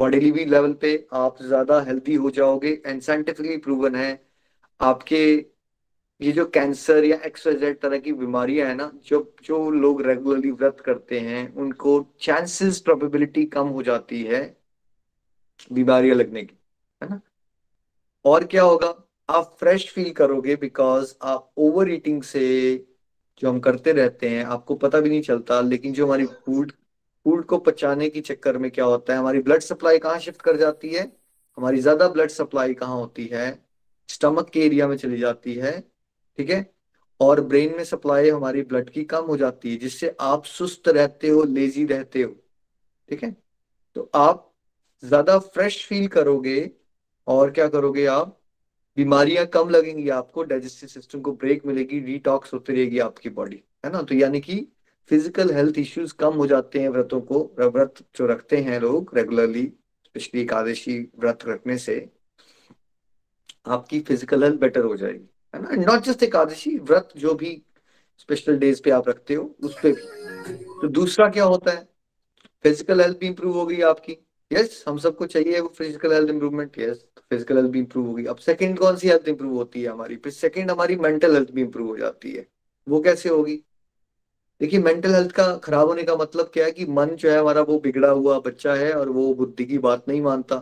[0.00, 4.10] बॉडी भी लेवल पे आप ज़्यादा हेल्दी हो जाओगे एंड साइंटिफिकली प्रूवन है।
[4.80, 5.18] आपके
[6.20, 10.80] ये जो कैंसर या एक्सवाइजेड तरह की बीमारियाँ है ना, जो जो लोग रेगुलरली व्रत
[10.80, 14.42] करते हैं, उनको चांसेस प्रोबेबिलिटी कम हो जाती है
[15.72, 16.56] बीमारियाँ लगने की,
[17.00, 17.20] है ना?
[18.24, 18.94] और क्या होगा?
[19.28, 22.42] आप फ्रेश फील करोगे बिकॉज़ आप ओवर ईटिंग से
[23.42, 26.72] जो हम करते रहते हैं, आपको पता भी नहीं चलता, लेकिन जो हमारी फ़ूड
[27.26, 29.18] फ़ूड को पचाने के चक्कर में क्या होता है?
[29.18, 31.10] हमारी ब्लड सप्लाई कहाँ शिफ्ट कर जाती है?
[31.58, 33.58] हमारी ज़्यादा ब्लड सप्लाई कहाँ होती है?
[34.08, 35.80] स्टमक के एरिया में चली जाती है,
[36.38, 36.74] ठीक है?
[37.20, 41.28] और ब्रेन में सप्लाई हमारी ब्लड की कम हो जाती है, जिससे आप सुस्त रहते
[41.28, 42.32] हो लेजी रहते हो,
[43.08, 43.30] ठीक है?
[43.96, 44.46] तो आप
[45.02, 46.70] ज़्यादा फ्रेश फील करोगे
[47.26, 48.36] और क्या करोगे आप?
[48.96, 53.92] बीमारियाँ कम लगेंगी आपको डाइजेस्टिव सिस्टम को ब्रेक मिलेगी डिटॉक्स होती रहेगी आपकी बॉडी है
[53.92, 54.02] ना?
[54.02, 54.66] तो यानी कि
[55.08, 59.66] फ़िज़िकल हेल्थ इश्यूज़ कम हो जाते हैं व्रतों को व्रत जो रखते हैं लोग रेगुलरली
[60.04, 61.96] स्पेशली एकादशी व्रत रखने से
[63.68, 65.82] आपकी फ़िज़िकल हेल्थ बेटर हो जाएगी है ना?
[65.82, 67.62] नॉट जस्ट एकादशी व्रत जो भी
[68.18, 71.88] स्पेशल डेज़ पे आप रखते हो उस पर भी। तो दूसरा क्या होता है?
[72.64, 74.16] फ़िज़िकल हेल्थ भी इंप्रूव हो गई आपकी।
[74.50, 78.24] यस yes, हम सबको चाहिए वो physical health improvement yes physical health भी इंप्रूव होगी।
[78.26, 80.16] अब सेकंड कौन सी हेल्थ इंप्रूव होती है हमारी?
[80.16, 82.46] फिर सेकंड हमारी मेंटल हेल्थ भी इंप्रूव हो जाती है।
[82.86, 83.62] वो कैसे होगी?
[84.60, 87.62] देखिए मेंटल हेल्थ का खराब होने का मतलब क्या है कि मन जो है हमारा
[87.62, 90.56] वो बिगड़ा हुआ बच्चा है और वो बुद्धि की बात नहीं मानता।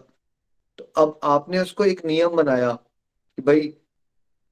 [0.78, 3.74] तो अब आपने उसको एक नियम बनाया कि भाई,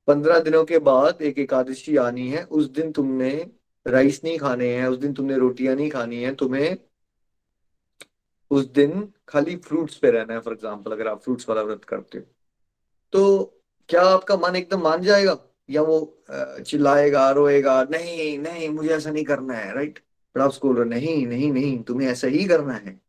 [0.09, 3.31] पंद्रह दिनों के बाद एक एकादशी आनी है, उस दिन तुमने
[3.87, 6.77] राइस नहीं खाने हैं, उस दिन तुमने रोटियाँ नहीं खानी है, तुम्हें
[8.51, 12.19] उस दिन खाली फ्रूट्स पे रहना है फॉर एग्ज़ाम्पल अगर आप फ्रूट्स वाला व्रत करते
[12.19, 12.25] हो।
[13.13, 13.45] तो
[13.89, 15.39] क्या आपका मन एकदम मान जाएगा?
[15.69, 19.99] या वो चिल्लाएगा, रोएगा, नहीं नहीं, मुझे ऐसा नहीं करना है राइट
[20.35, 23.01] पर आप उसको नहीं नहीं नहीं, तुम्हें ऐसा ही करना है।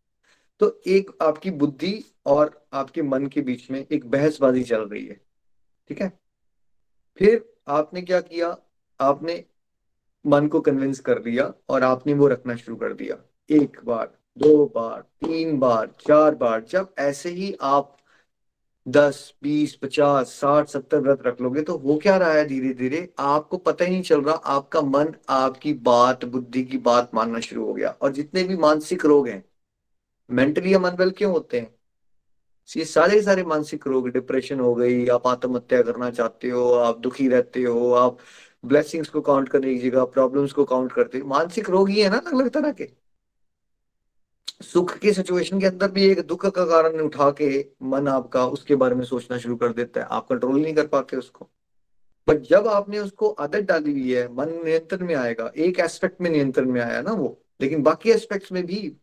[0.60, 5.20] तो एक आपकी बुद्धि और आपके मन के बीच में एक बहसबाजी चल रही है,
[5.90, 6.12] ठीक है?
[7.20, 8.58] फिर आपने क्या किया?
[9.00, 9.44] आपने
[10.26, 13.18] मन को कन्विंस कर दिया और आपने वो रखना शुरू कर दिया।
[13.50, 17.97] एक बार, दो बार, तीन बार, चार बार, जब ऐसे ही आप
[18.88, 23.14] दस, बीस, पचास, साठ, सत्तर व्रत रख लोगे तो हो क्या रहा है धीरे धीरे
[23.20, 27.66] आपको पता ही नहीं चल रहा, आपका मन आपकी बात, बुद्धि की बात मानना शुरू
[27.66, 29.44] हो गया। और जितने भी मानसिक रोग हैं,
[30.30, 31.76] मेंटली हम अनवेल क्यों होते हैं?
[32.70, 37.28] ये सारे सारे मानसिक रोग, डिप्रेशन हो गई, आप आत्महत्या करना चाहते हो, आप दुखी
[37.28, 38.18] रहते हो, आप
[38.66, 42.10] ब्लेसिंग्स को काउंट करने की जगह प्रॉब्लम्स को काउंट करते हो, मानसिक रोग ही है
[42.10, 43.07] ना अलग अलग तरह के।
[44.62, 48.76] सुख की सिचुएशन के अंदर भी एक दुख का कारण उठा के मन आपका उसके
[48.76, 51.50] बारे में सोचना शुरू कर देता है। आप कंट्रोल नहीं कर पाते उसको।
[52.28, 56.32] बट जब आपने उसको आदत डाली हुई है, मन नियंत्रण में आएगा, एक एस्पेक्ट में
[56.32, 58.98] नियंत्रण में आया ना वो, लेकिन बाकी एस्पेक्ट्स में भी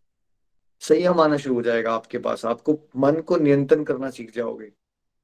[0.80, 4.72] संयम आना शुरू हो जाएगा आपके पास। आपको मन को नियंत्रण करना सीख जाओगे।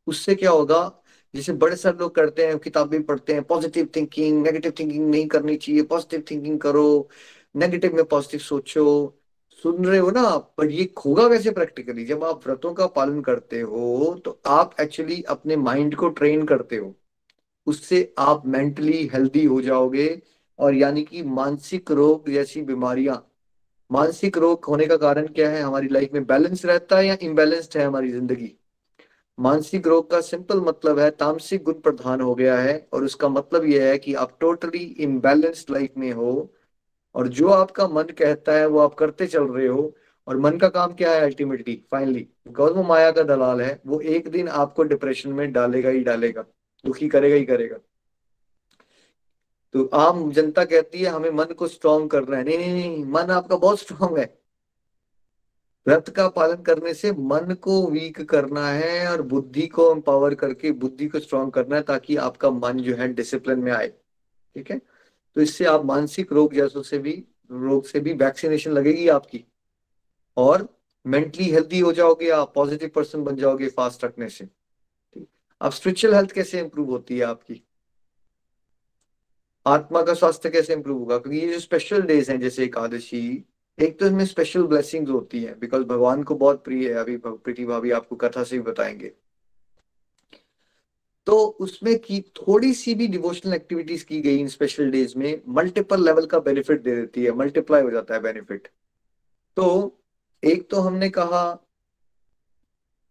[0.06, 1.02] उससे क्या होगा,
[1.34, 5.56] जैसे बड़े सारे लोग करते हैं, किताबें पढ़ते हैं पॉजिटिव थिंकिंग नेगेटिव थिंकिंग नहीं करनी
[5.56, 7.08] चाहिए पॉजिटिव थिंकिंग करो
[7.56, 9.16] नेगेटिव में पॉजिटिव सोचो
[9.62, 13.20] सुन रहे हो ना आप पर ये होगा वैसे प्रैक्टिकली जब आप व्रतों का पालन
[13.20, 16.94] करते हो तो आप एक्चुअली अपने माइंड को ट्रेन करते हो।
[17.66, 20.06] उससे आप मेंटली हेल्दी हो जाओगे
[20.58, 23.16] और यानी कि मानसिक रोग जैसी बीमारियाँ।
[23.90, 25.60] मानसिक रोग होने का कारण क्या है?
[25.62, 28.52] हमारी लाइफ में बैलेंस रहता है या इम्बेलेंस्ड है हमारी ज़िंदगी?
[29.38, 33.64] मानसिक रोग का सिंपल मतलब है, तामसिक गुण प्रधान हो गया है और उसका मतलब
[33.64, 36.32] यह है कि आप टोटली इम्बेलेंस्ड लाइफ में हो
[37.14, 39.96] और जो आपका मन कहता है, वो आप करते चल रहे हो।
[40.26, 44.28] और मन का काम क्या है अल्टीमेटली फाइनली वो माया का दलाल है, वो एक
[44.28, 46.42] दिन आपको डिप्रेशन में डालेगा ही डालेगा।
[46.84, 47.76] दुखी करेगा ही करेगा।
[49.72, 53.22] तो आम जनता कहती है, हमें मन को स्ट्रॉन्ग करना है। नहीं नहीं नहीं, मन
[53.22, 54.38] आपका बहुत स्ट्रॉन्ग है।
[55.86, 60.72] व्रत का पालन करने से मन को वीक करना है और बुद्धि को एम्पावर करके
[60.72, 63.88] बुद्धि को स्ट्रांग करना है, ताकि आपका मन जो है डिसिप्लिन में आए।
[64.54, 64.80] ठीक है?
[65.34, 69.44] तो इससे आप मानसिक रोग जैसों से भी, रोग से भी वैक्सीनेशन लगेगी आपकी।
[70.36, 74.48] और मेंटली हेल्थी हो जाओगे आप पॉजिटिव पर्सन बन जाओगे फास्ट रखने से।
[75.60, 77.62] अब स्पिरिचुअल हेल्थ कैसे इंप्रूव होती है आपकी?
[79.66, 81.18] आत्मा का स्वास्थ्य कैसे इंप्रूव होगा?
[81.18, 83.44] क्योंकि ये जो स्पेशल डेज़ हैं, जैसे एकादशी,
[83.80, 87.64] एक तो इसमें स्पेशल ब्लेसिंग्स होती हैं बिकॉज़ भगवान को बहुत प्रिय है। अभी प्रीति
[87.64, 89.12] भाभी आपको कथा से भी बताएँगे।
[91.26, 96.04] तो उसमें की थोड़ी सी भी डिवोशनल एक्टिविटीज़ की गई इन स्पेशल डेज़ में मल्टीपल
[96.04, 98.68] लेवल का बेनिफिट दे देती है मल्टीप्लाई हो जाता है बेनिफिट
[99.56, 99.66] तो
[100.42, 101.42] एक तो हमने कहा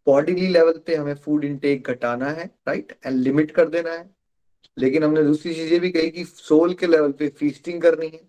[0.07, 4.09] बॉडीली लेवल पे हमें फ़ूड इनटेक घटाना है राइट एंड लिमिट कर देना है.
[4.77, 8.21] लेकिन हमने दूसरी चीज़ें भी कही कि सोल के लेवल पे फीस्टिंग करनी है.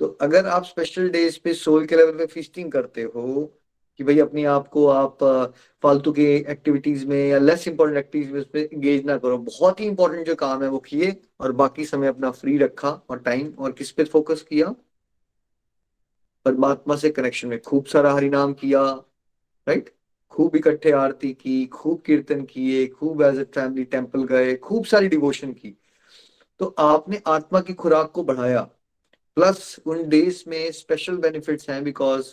[0.00, 3.52] तो अगर आप स्पेशल डेज़ पे सोल के लेवल पे फीस्टिंग करते हो
[3.98, 5.18] कि भाई अपने आप को आप
[5.82, 9.86] फालतू के एक्टिविटीज़ में या लेस इंपॉर्टेंट एक्टिविटीज़ में उसमें एंगेज ना करो। बहुत ही
[9.86, 13.72] इंपॉर्टेंट जो काम है वो किए और बाकी समय अपना फ्री रखा और टाइम और
[13.72, 14.74] किस पे फोकस किया?
[16.46, 18.82] परमात्मा से कनेक्शन में। खूब सारा हरिनाम किया
[19.66, 19.94] राइट
[20.32, 25.08] खूब इकट्ठे आरती की, खूब कीर्तन किए, खूब एज ए फैमिली टेंपल गए, खूब सारी
[25.08, 25.76] डिवोशन की।
[26.60, 28.60] तो आपने आत्मा की खुराक को बढ़ाया।
[29.36, 32.26] प्लस उन डेज़ में स्पेशल बेनिफिट्स हैं बिकॉज़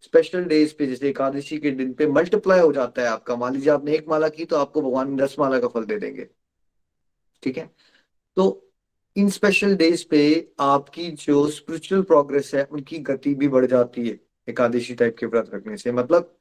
[0.00, 3.72] स्पेशल डेज़ पे, जैसे एकादशी के दिन पे मल्टीप्लाई हो जाता है आपका। मान लीजिए
[3.72, 6.28] आपने एक माला की तो आपको भगवान दस माला का फल दे देंगे।
[7.42, 7.70] ठीक है?
[8.36, 8.70] तो
[9.16, 14.20] इन स्पेशल डेज़ पे आपकी जो स्पिरिचुअल प्रोग्रेस है, उनकी गति भी बढ़ जाती है,
[14.48, 16.36] एकादशी टाइप के व्रत रखने से। मतलब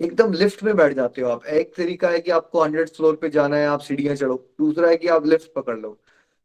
[0.00, 3.28] एकदम लिफ्ट में बैठ जाते हो आप। एक तरीका है कि आपको हंड्रेड फ्लोर पे
[3.28, 6.00] जाना है, आप सीढ़ियाँ चढ़ो। दूसरा है कि आप लिफ्ट पकड़ लो।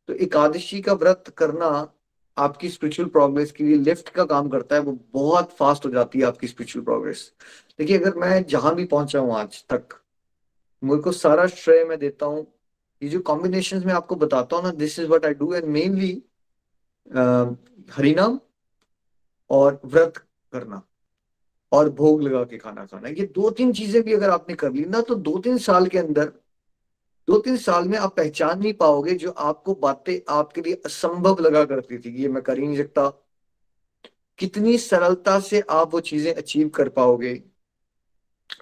[0.07, 1.93] तो एकादशी का व्रत करना
[2.37, 6.19] आपकी स्पिरिचुअल प्रोग्रेस के लिए लिफ्ट का काम करता है, वो बहुत फास्ट हो जाती
[6.19, 7.31] है आपकी स्पिरिचुअल प्रोग्रेस
[7.79, 9.99] देखिए, अगर मैं जहाँ भी पहुँचा हूँ आज तक
[10.83, 12.45] मुझे को सारा श्रेय मैं देता हूँ।
[13.01, 16.11] ये जो कॉम्बिनेशन में आपको बताता हूँ ना this is what I do and mainly
[17.89, 18.39] हरिनाम
[19.49, 20.17] और व्रत
[20.53, 20.81] करना
[21.71, 24.85] और भोग लगा के खाना खाना। ये दो तीन चीज़ें भी अगर आपने कर ली
[24.85, 26.31] ना तो दो तीन साल के अंदर
[27.27, 31.63] दो तीन साल में आप पहचान नहीं पाओगे जो आपको बातें आपके लिए असंभव लगा
[31.65, 33.07] करती थी ये मैं कर ही नहीं सकता।
[34.39, 37.41] कितनी सरलता से आप वो चीज़ें अचीव कर पाओगे।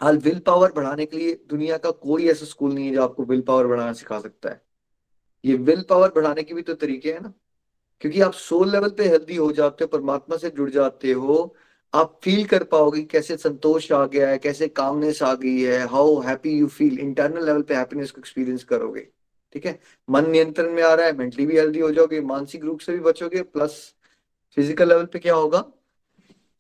[0.02, 3.24] आज विल पावर बढ़ाने के लिए दुनिया का कोई ऐसा स्कूल नहीं है जो आपको
[3.24, 4.62] विल पावर बढ़ाना सिखा सकता है।
[5.44, 7.34] ये विल पावर बढ़ाने के भी तो तरीके हैं ना।
[8.02, 11.56] क्योंकि आप सोल लेवल पे हेल्दी हो जाते हो, परमात्मा से जुड़ जाते हो
[11.96, 16.20] आप फील कर पाओगे कैसे संतोष आ गया है, कैसे कामनेस आ गई है how
[16.22, 19.08] happy you feel internal level पे हैप्पीनेस को एक्सपीरियंस करोगे,
[19.56, 19.80] ठीक है?
[20.08, 23.00] मन नियंत्रण में आ रहा है मेंटली भी हेल्दी हो जाओगे, मानसिक रूप से भी
[23.00, 23.78] बचोगे प्लस
[24.58, 25.62] फ़िज़िकल लेवल पे क्या होगा?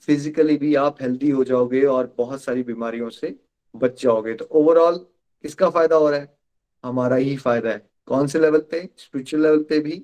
[0.08, 3.36] फिजिकली भी आप हेल्दी हो जाओगे और बहुत सारी बीमारियों से
[3.76, 4.98] बच जाओगे। तो ओवरऑल
[5.44, 6.38] किसका फ़ायदा हो रहा है?
[6.84, 8.82] हमारा ही फ़ायदा है। कौन से लेवल पे?
[8.98, 10.02] स्पिरिचुअल लेवल पे भी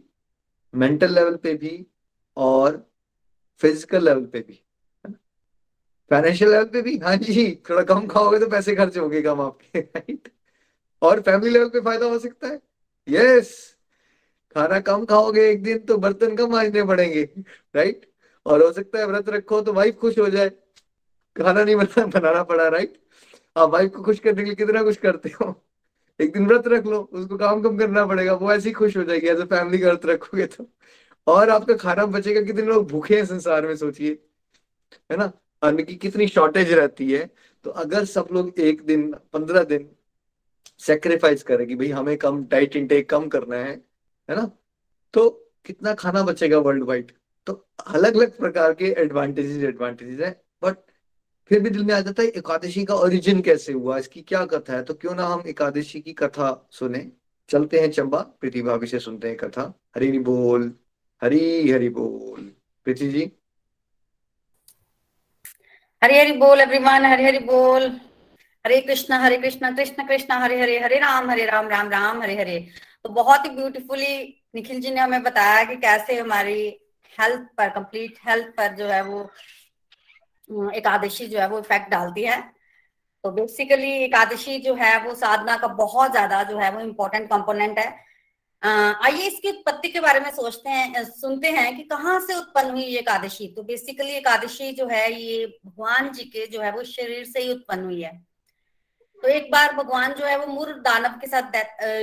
[0.74, 1.86] मेंटल लेवल पे भी
[2.38, 2.86] और
[3.62, 4.62] फ़िज़िकल लेवल पे भी।
[6.12, 6.98] फाइनेंशियल लेवल पे भी?
[6.98, 10.30] हाँ जी, थोड़ा कम खाओगे तो पैसे खर्च होंगे कम आपके राइट
[11.02, 12.60] और फैमिली लेवल पे फ़ायदा हो सकता है?
[13.08, 13.54] यस
[14.56, 17.24] खाना कम खाओगे, एक दिन तो बर्तन कम मांजने पड़ेंगे
[17.76, 18.06] राइट
[18.46, 20.50] और हो सकता है व्रत रखो तो वाइफ खुश हो जाए।
[21.36, 22.98] खाना नहीं बना, बनाना पड़ा राइट
[23.56, 25.54] आप वाइफ को खुश करने के लिए कितना कुछ करते हो?
[26.20, 29.04] एक दिन व्रत रख लो, उसको काम कम करना पड़ेगा, वो ऐसे ही खुश हो
[29.04, 30.70] जाएगी एज ए फैमिली का व्रत रखोगे तो।
[31.28, 34.12] और आपका खाना बचेगा, कितने लोग भूखे हैं संसार में, सोचिए,
[35.12, 35.32] है ना?
[35.62, 37.30] अन्न की कितनी शॉर्टेज रहती है
[37.66, 39.90] तो अगर सब लोग एक दिन, पंद्रह दिन
[40.80, 43.74] सेक्रीफाइस करें कि भाई हमें कम डाइट इंटेक कम करना है
[44.30, 44.52] है ना?
[45.14, 45.30] तो
[45.66, 47.12] कितना खाना बचेगा वर्ल्ड वाइड
[47.48, 47.54] तो
[47.88, 50.32] अलग अलग प्रकार के एडवांटेजेस एडवांटेजेस है
[50.64, 50.78] बट
[51.52, 54.74] फिर भी दिल में आ जाता है एकादशी का ओरिजिन कैसे हुआ, इसकी क्या कथा
[54.74, 54.84] है?
[54.84, 57.12] तो क्यों ना हम एकादशी की कथा सुने?
[57.50, 59.64] चलते हैं चंबा, प्रीति भाभी से सुनते हैं कथा।
[59.96, 60.72] हरी बोल,
[61.22, 62.52] हरी हरी बोल।
[62.86, 63.32] प्रीति जी
[66.02, 67.84] हरी हरी बोल एवरीवन हरे हरी बोल।
[68.66, 72.36] हरे कृष्णा हरे कृष्णा, कृष्ण कृष्ण, हरे हरे हरे राम हरे राम राम राम, हरे
[72.38, 72.60] हरे।
[73.04, 74.18] तो बहुत ही ब्यूटीफुली
[74.56, 76.68] निखिल जी ने हमें बताया कि कैसे हमारी
[77.14, 82.42] हेल्थ पर कंप्लीट हेल्थ पर जो है वो एकादशी जो है वो इफ़ेक्ट डालती है।
[83.24, 87.80] तो बेसिकली एकादशी जो है वो साधना का बहुत ज़्यादा जो है वो इम्पोर्टेंट कंपोनेंट
[87.80, 87.90] है।
[88.64, 92.84] आइए इसकी उत्पत्ति के बारे में सोचते हैं सुनते हैं कि कहाँ से उत्पन्न हुई
[92.84, 97.26] ये एकादशी। तो बेसिकली एकादशी जो है ये भगवान जी के जो है वो शरीर
[97.26, 98.12] से ही उत्पन्न हुई है।
[99.24, 101.56] तो एक बार भगवान जो है वो मूर दानव के साथ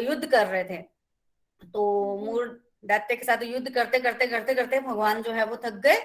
[0.05, 0.77] युद्ध कर रहे थे।
[1.63, 2.47] तो मूर
[2.85, 5.97] दैत्य के साथ युद्ध करते करते करते करते भगवान जो है वो थक गए।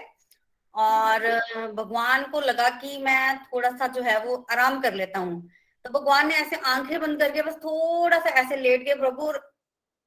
[0.76, 1.28] और
[1.74, 5.42] भगवान को लगा कि मैं थोड़ा सा जो है वो आराम कर लेता हूँ।
[5.86, 9.32] तो भगवान ने ऐसे आँखें बंद करके बस थोड़ा सा ऐसे लेट गए प्रभु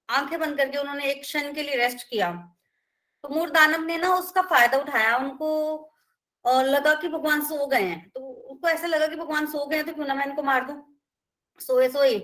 [0.08, 2.30] आँखें बंद करके उन्होंने एक क्षण के लिए रेस्ट किया।
[3.24, 5.92] तो मूर दानव ने ना उसका फ़ायदा उठाया, उनको
[6.44, 9.86] लगा कि भगवान सो गए हैं। तो उनको ऐसा लगा कि भगवान सो गए हैं
[9.86, 10.74] तो क्यों ना मैं इनको मार दू?
[11.60, 12.18] सोए सोए।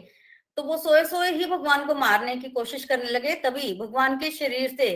[0.59, 4.31] तो वो सोए सोए ही भगवान को मारने की कोशिश करने लगे, तभी भगवान के
[4.31, 4.89] शरीर से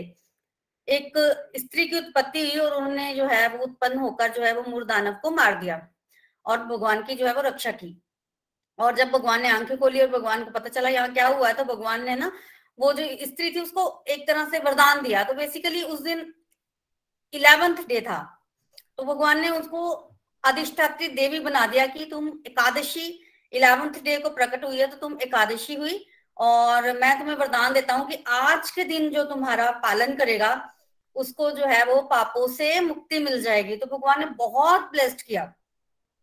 [0.88, 1.12] एक
[1.56, 4.84] स्त्री की उत्पत्ति हुई और उन्होंने जो है वो उत्पन्न होकर जो है वो मूर
[4.84, 5.80] दानव को मार दिया
[6.46, 7.90] और भगवान की जो है वो रक्षा की।
[8.78, 11.54] और जब भगवान ने आँखें खोली और भगवान को पता चला यहाँ क्या हुआ है
[11.54, 12.30] तो भगवान ने ना
[12.78, 16.32] वो जो स्त्री थी, उसको एक तरह से वरदान दिया। तो बेसिकली उस दिन
[17.32, 18.18] इलेवेंथ डे था।
[18.96, 19.88] तो भगवान ने उसको
[20.44, 23.06] अधिष्ठात्री देवी बना दिया कि तुम एकादशी
[23.52, 26.04] इलेवेंथ डे को प्रकट हुई है तो तुम एकादशी हुई
[26.36, 30.50] और मैं तुम्हें वरदान देता हूँ कि आज के दिन जो तुम्हारा पालन करेगा,
[31.16, 35.52] उसको जो है वो पापों से मुक्ति मिल जाएगी। तो भगवान ने बहुत ब्लेस्ड किया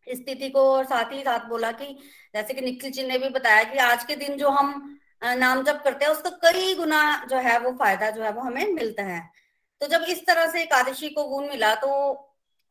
[0.07, 1.85] स्थिति को और साथ ही साथ बोला कि,
[2.35, 5.81] जैसे कि निखिल जी ने भी बताया कि आज के दिन जो हम नाम जप
[5.83, 9.21] करते हैं, उसका कई गुना जो है वो फ़ायदा जो है वो हमें मिलता है।
[9.81, 11.89] तो जब इस तरह से एकादशी को गुण मिला तो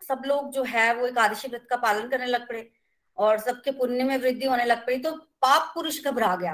[0.03, 2.69] सब लोग जो है वो एकादशी व्रत का पालन करने लग पड़े
[3.19, 5.13] और सबके पुण्य में वृद्धि होने लग पड़ी तो
[5.43, 6.53] पाप पुरुष घबरा गया।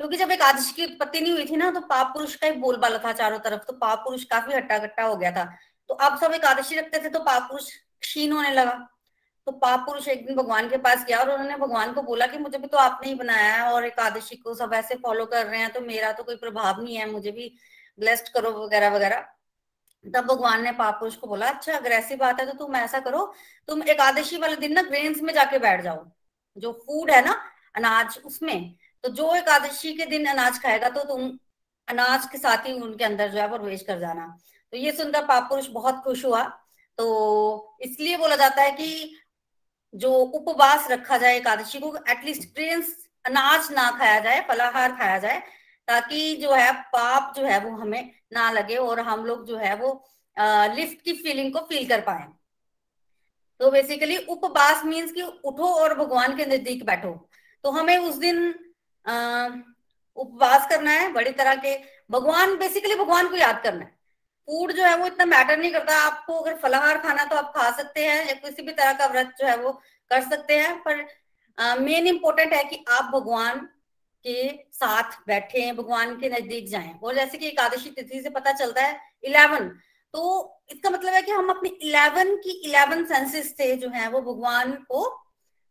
[0.00, 2.98] क्योंकि जब एकादशी की उत्पत्ति नहीं हुई थी ना तो पाप पुरुष का ही बोलबाला
[2.98, 5.44] था चारों तरफ़ तो पाप पुरुष काफ़ी हट्टा कट्टा हो गया था।
[5.90, 7.70] तो अब सब एकादशी रखते थे तो पाप पुरुष
[8.02, 8.72] क्षीण होने लगा।
[9.46, 12.38] तो पाप पुरुष एक दिन भगवान के पास गया और उन्होंने भगवान को बोला कि
[12.38, 15.60] मुझे भी तो आपने ही बनाया है और एकादशी को सब ऐसे फॉलो कर रहे
[15.60, 17.52] हैं तो मेरा तो कोई प्रभाव नहीं है, मुझे भी
[17.98, 19.24] ब्लेस्ड करो वगैरह वगैरह।
[20.04, 23.00] तब भगवान ने पाप पुरुष को बोला अच्छा अगर ऐसी बात है तो तुम ऐसा
[23.00, 23.24] करो,
[23.68, 26.04] तुम एकादशी वाले दिन ना ग्रेन्स में जाके बैठ जाओ,
[26.56, 27.32] जो फ़ूड है ना,
[27.76, 28.74] अनाज उसमें
[29.04, 31.30] तो जो एकादशी के दिन अनाज खाएगा तो तुम
[31.88, 34.26] अनाज के साथ ही उनके अंदर जो है प्रवेश कर जाना।
[34.72, 36.42] तो ये सुनकर पाप पुरुष बहुत खुश हुआ
[36.98, 39.16] तो इसलिए बोला जाता है कि
[39.94, 45.38] जो उपवास रखा जाए एकादशी को एटलीस्ट ग्रेन्स अनाज ना खाया जाए, फलाहार खाया जाए,
[45.88, 49.74] ताकि जो है पाप जो है वो हमें ना लगे और हम लोग जो है
[49.76, 49.92] वो
[50.74, 52.26] लिफ्ट की फीलिंग को फील कर पाए।
[53.60, 57.10] तो बेसिकली उपवास मीन्स कि उठो और भगवान के नज़दीक बैठो।
[57.64, 58.38] तो हमें उस दिन
[60.16, 61.76] उपवास करना है, बड़ी तरह के,
[62.10, 63.98] भगवान बेसिकली भगवान को याद करना है।
[64.48, 67.70] फ़ूड जो है वो इतना मैटर नहीं करता। आपको अगर फलाहार खाना तो आप खा
[67.76, 69.72] सकते हैं या किसी भी तरह का व्रत जो है वो
[70.10, 73.58] कर सकते हैं, पर मेन इंपॉर्टेंट है कि आप भगवान
[74.24, 78.52] के साथ बैठे हैं, भगवान के नज़दीक जाएँ। और जैसे कि एकादशी तिथि से पता
[78.54, 79.68] चलता है इलेवन
[80.14, 80.22] तो
[80.70, 84.72] इसका मतलब है कि हम अपने इलेवन की इलेवन सेंसेस से जो है वो भगवान
[84.84, 85.08] को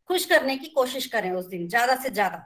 [0.09, 2.37] खुश करने की कोशिश करें उस दिन, ज़्यादा से ज़्यादा।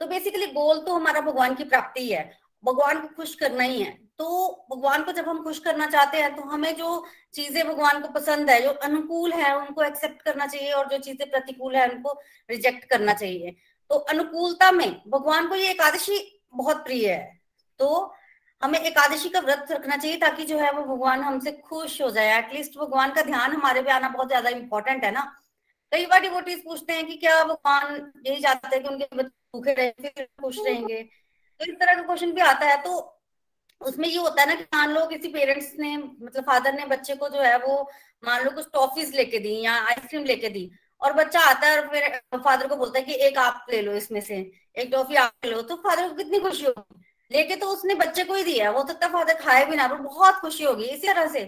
[0.00, 2.22] तो बेसिकली गोल तो हमारा भगवान की प्राप्ति है।
[2.64, 6.34] भगवान को खुश करना ही है। तो भगवान को जब हम खुश करना चाहते हैं
[6.36, 10.72] तो हमें जो चीज़ें भगवान को पसंद है, जो अनुकूल है, उनको एक्सेप्ट करना चाहिए
[10.72, 12.12] और जो चीज़ें प्रतिकूल है, उनको
[12.48, 13.56] रिजेक्ट करना चाहिए।
[13.90, 16.18] तो अनुकूलता में भगवान को ये एकादशी
[16.54, 17.40] बहुत प्रिय है।
[17.80, 18.14] तो
[18.62, 22.38] हमें एकादशी का व्रत रखना चाहिए ताकि जो है वो भगवान हमसे खुश हो जाए।
[22.38, 25.24] एटलीस्ट भगवान का ध्यान हमारे पे आना बहुत ज़्यादा इंपॉर्टेंट है ना।
[25.92, 29.74] कई बार डिवोटीज पूछते हैं कि क्या भगवान यही चाहते हैं कि उनके बच्चे भूखे
[29.74, 32.98] रहेंगे खुश रहेंगे। तो इस तरह का क्वेश्चन भी आता है। तो
[33.80, 37.14] उसमें ये होता है ना कि मान लो किसी पेरेंट्स ने मतलब फादर ने बच्चे
[37.14, 37.82] को जो है वो
[38.22, 41.88] मान लो कुछ टॉफीज लेके दी या आइसक्रीम लेके दी और बच्चा आता है और
[41.88, 44.36] फिर फादर को बोलता है कि एक आप ले लो इसमें से,
[44.76, 47.02] एक टॉफी आप ले लो तो फादर को कितनी खुशी होगी?
[47.30, 50.34] लेके तो उसने बच्चे को ही दिया वो तो फादर खाए भी ना, पर बहुत
[50.34, 51.40] खुशी होगी, इसी तरह से।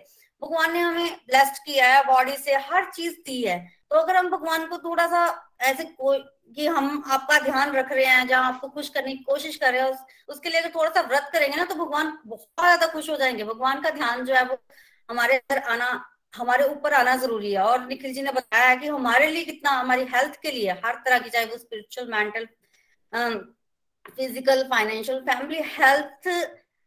[0.43, 3.59] भगवान ने हमें ब्लेस्ड किया है बॉडी से हर चीज़ दी है।
[3.91, 5.21] तो अगर हम भगवान को थोड़ा सा
[5.61, 6.19] ऐसे कोई
[6.57, 9.81] कि हम आपका ध्यान रख रहे हैं जहाँ आपको खुश करने की कोशिश कर रहे
[9.81, 13.11] हैं उस, उसके लिए अगर थोड़ा सा व्रत करेंगे ना तो भगवान बहुत ज़्यादा खुश
[13.11, 14.59] हो जाएँगे। भगवान का ध्यान जो है वो
[15.09, 15.91] हमारे अंदर आना
[16.35, 20.03] हमारे ऊपर आना ज़रूरी है। और निखिल जी ने बताया कि हमारे लिए कितना हमारी
[20.15, 22.47] हेल्थ के लिए हर तरह की चाहे वो spiritual mental
[24.07, 26.29] physical financial family health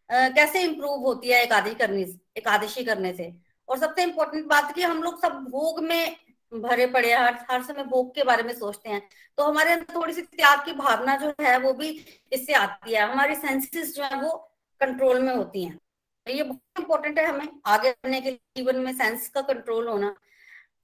[0.09, 2.01] कैसे इंप्रूव होती है एकादशी करने
[2.37, 3.31] एकादशी करने से।
[3.69, 6.15] और सबसे इम्पोर्टेंट बात की हम लोग सब भोग में
[6.53, 9.01] भरे पड़े हर हर समय भोग के बारे में सोचते हैं।
[9.37, 11.89] तो हमारे अंदर थोड़ी सी त्याग की भावना जो है, वो भी
[12.31, 14.31] इससे आती है। हमारी सेंसेस जो है, वो
[14.81, 15.77] कंट्रोल में होती हैं।
[16.27, 20.15] तो ये बहुत इंपॉर्टेंट है हमें आगे बढ़ने के जीवन में सेंस का कंट्रोल होना।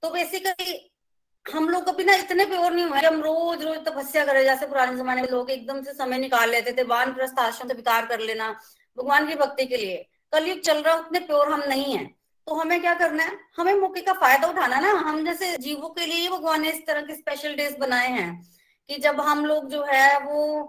[0.02, 0.90] तो बेसिकली
[1.46, 4.96] हम लोग कभी ना इतने प्योर नहीं हुए। हम रोज रोज तपस्या करें जैसे पुराने
[4.96, 8.20] जमाने में लोग एकदम से समय निकाल लेते थे वान प्रस्थ आश्रम से विकार कर
[8.20, 8.50] लेना,
[8.98, 12.17] भगवान की भक्ति के लिए। कलयुग चल रहा, उतने प्योर हम नहीं है।
[12.48, 13.32] तो हमें क्या करना है?
[13.56, 14.90] हमें मौके का फ़ायदा उठाना ना?
[14.98, 18.30] हम जैसे जीवों के लिए भगवान ने इस तरह के स्पेशल डेज़ बनाए हैं
[18.90, 20.62] कि जब हम लोग जो है वो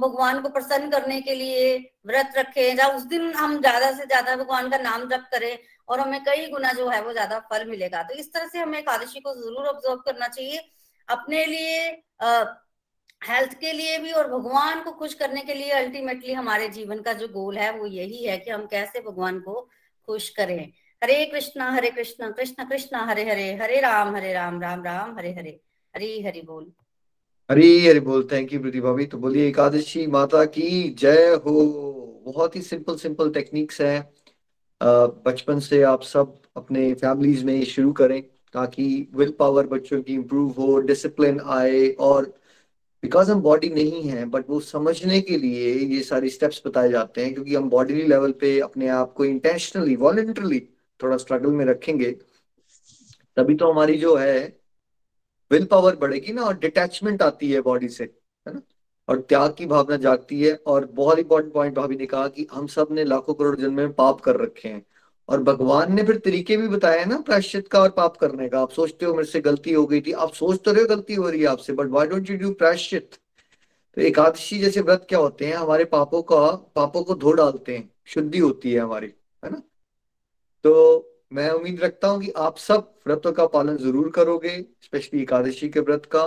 [0.00, 1.76] भगवान को प्रसन्न करने के लिए
[2.06, 5.56] व्रत रखें या उस दिन हम ज़्यादा से ज़्यादा भगवान का नाम जप करें
[5.88, 8.78] और हमें कई गुना जो है वो ज़्यादा फल मिलेगा। तो इस तरह से हमें
[8.78, 10.60] एकादशी को ज़रूर ऑब्ज़र्व करना चाहिए
[11.08, 11.78] अपने लिए
[13.22, 17.12] हेल्थ के लिए भी और भगवान को खुश करने के लिए अल्टीमेटली हमारे जीवन का
[17.14, 19.60] जो गोल है वो यही है कि हम कैसे भगवान को
[20.08, 20.72] खुश करें।
[21.02, 25.30] हरे कृष्णा हरे कृष्णा, कृष्ण, कृष्णा, हरे हरे हरे राम हरे राम राम राम, हरे
[25.34, 25.50] हरे,
[25.94, 26.66] हरी हरि बोल।
[27.50, 31.54] हरी हरि बोल थैंक यू प्रीति भाभी तो बोलिए, एकादशी माता की जय हो।
[32.26, 34.00] बहुत ही सिंपल सिंपल टेक्निक्स है।
[34.80, 38.20] बचपन से आप सब अपने फैमिलीज़ में शुरू करें
[38.54, 38.84] ताकि
[39.14, 42.24] विल पावर बच्चों की इम्प्रूव हो डिसिप्लिन आए और
[43.02, 47.24] बिकॉज़ हम बॉडी नहीं है बट वो समझने के लिए ये सारी स्टेप्स बताए जाते
[47.24, 50.62] हैं, क्योंकि हम बॉडी लेवल पे अपने आप को इंटेंशनली वॉलेंटरली
[51.02, 52.10] थोड़ा स्ट्रगल में रखेंगे,
[53.36, 54.38] तभी तो हमारी जो है
[55.50, 58.60] विल पावर बढ़ेगी ना और डिटैचमेंट आती है बॉडी से, है ना?
[59.08, 62.66] और त्याग की भावना जागती है और बहुत इंपॉर्टेंट पॉइंट भाभी ने कहा कि हम
[62.66, 64.84] सबने लाखों करोड़ जन्म में पाप कर रखे हैं।
[65.28, 68.70] और भगवान ने फिर तरीके भी बताए ना प्रायश्चित का और पाप करने का। आप
[68.70, 71.28] सोचते हो मेरे से गलती हो गई थी, आप सोच तो रहे हो गलती हो
[71.28, 73.10] रही है आपसे but why don't you do प्रायश्चित?
[73.96, 77.90] तो एकादशी जैसे व्रत क्या होते हैं, हमारे पापों का, पापों को धो डालते हैं,
[78.06, 79.12] शुद्धि होती है हमारी,
[79.44, 79.62] है ना?
[80.64, 80.72] तो
[81.32, 85.80] मैं उम्मीद रखता हूँ कि आप सब व्रतों का पालन ज़रूर करोगे स्पेशली एकादशी के
[85.80, 86.24] व्रत का।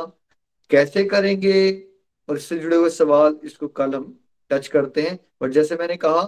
[0.72, 1.72] कैसे करेंगे?
[2.30, 4.06] और इससे जुड़े हुए सवाल इसको कल हम
[4.52, 6.22] टच करते हैं। बट जैसे मैंने कहा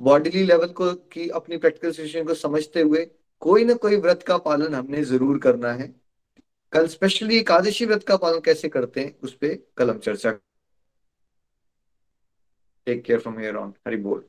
[0.00, 3.04] बॉडीली लेवल को की अपनी प्रैक्टिकल सिचुएशन को समझते हुए
[3.42, 5.94] कोई ना कोई व्रत का पालन हमने ज़रूर करना है।
[6.72, 10.30] कल स्पेशली एकादशी व्रत का पालन कैसे करते हैं, उस पर कल हम चर्चा
[12.86, 14.24] take care from on Hari बोल।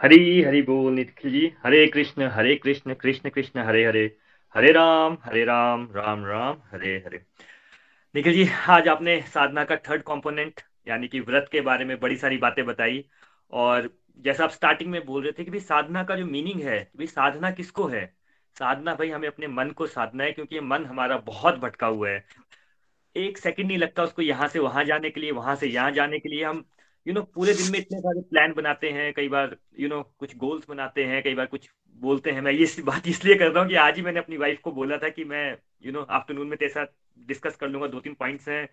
[0.00, 4.04] हरी, हरि बोल निखिल जी। हरे कृष्ण हरे कृष्ण कृष्ण कृष्ण, हरे हरे।
[4.54, 7.20] हरे राम हरे राम राम राम, हरे हरे।
[8.14, 12.16] निखिल जी, आज आपने साधना का थर्ड कंपोनेंट यानी कि व्रत के बारे में बड़ी
[12.16, 13.04] सारी बातें बताई।
[13.52, 13.88] और
[14.18, 17.06] जैसा आप स्टार्टिंग में बोल रहे थे कि भाई साधना का जो मीनिंग है भाई
[17.06, 18.04] साधना किसको है?
[18.56, 22.24] साधना भाई हमें अपने मन को साधना है, क्योंकि मन हमारा बहुत भटका हुआ है।
[23.16, 26.18] एक सेकंड नहीं लगता उसको यहाँ से वहाँ जाने के लिए, वहाँ से यहाँ जाने
[26.18, 26.64] के लिए। हम
[27.06, 29.88] यू you नो know, पूरे दिन में इतने सारे प्लान बनाते हैं कई बार यू
[29.88, 31.68] you नो know, कुछ गोल्स बनाते हैं कई बार कुछ
[32.02, 34.60] बोलते हैं। मैं ये बात इसलिए कर रहा हूँ कि आज ही मैंने अपनी वाइफ
[34.60, 36.86] को बोला था कि मैं यू नो आफ्टरनून में तेरे साथ
[37.26, 38.68] डिस्कस कर लूँगा दो तीन पॉइंट्स हैं।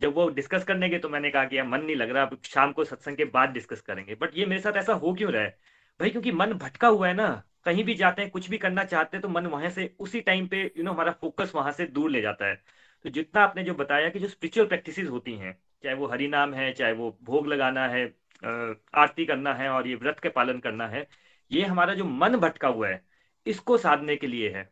[0.00, 2.38] जब वो डिस्कस करने के तो मैंने कहा कि यार मन नहीं लग रहा अब
[2.44, 5.42] शाम को सत्संग के बाद डिस्कस करेंगे। बट ये मेरे साथ ऐसा हो क्यों रहा
[5.42, 5.56] है?
[6.00, 7.28] भाई क्योंकि मन भटका हुआ है ना
[7.64, 10.46] कहीं भी जाते हैं कुछ भी करना चाहते हैं तो मन वहाँ से उसी टाइम
[10.46, 12.54] पे यू नो हमारा फोकस वहाँ से दूर ले जाता है।
[13.04, 15.56] तो जितना आपने जो बताया कि जो स्पिरिचुअल प्रैक्टिस होती हैं
[15.86, 18.04] चाहे वो हरि नाम है, चाहे वो भोग लगाना है
[18.96, 21.06] आरती करना है और ये व्रत के पालन करना है,
[21.50, 23.00] ये हमारा जो मन भटका हुआ है,
[23.46, 24.68] इसको साधने के लिए है।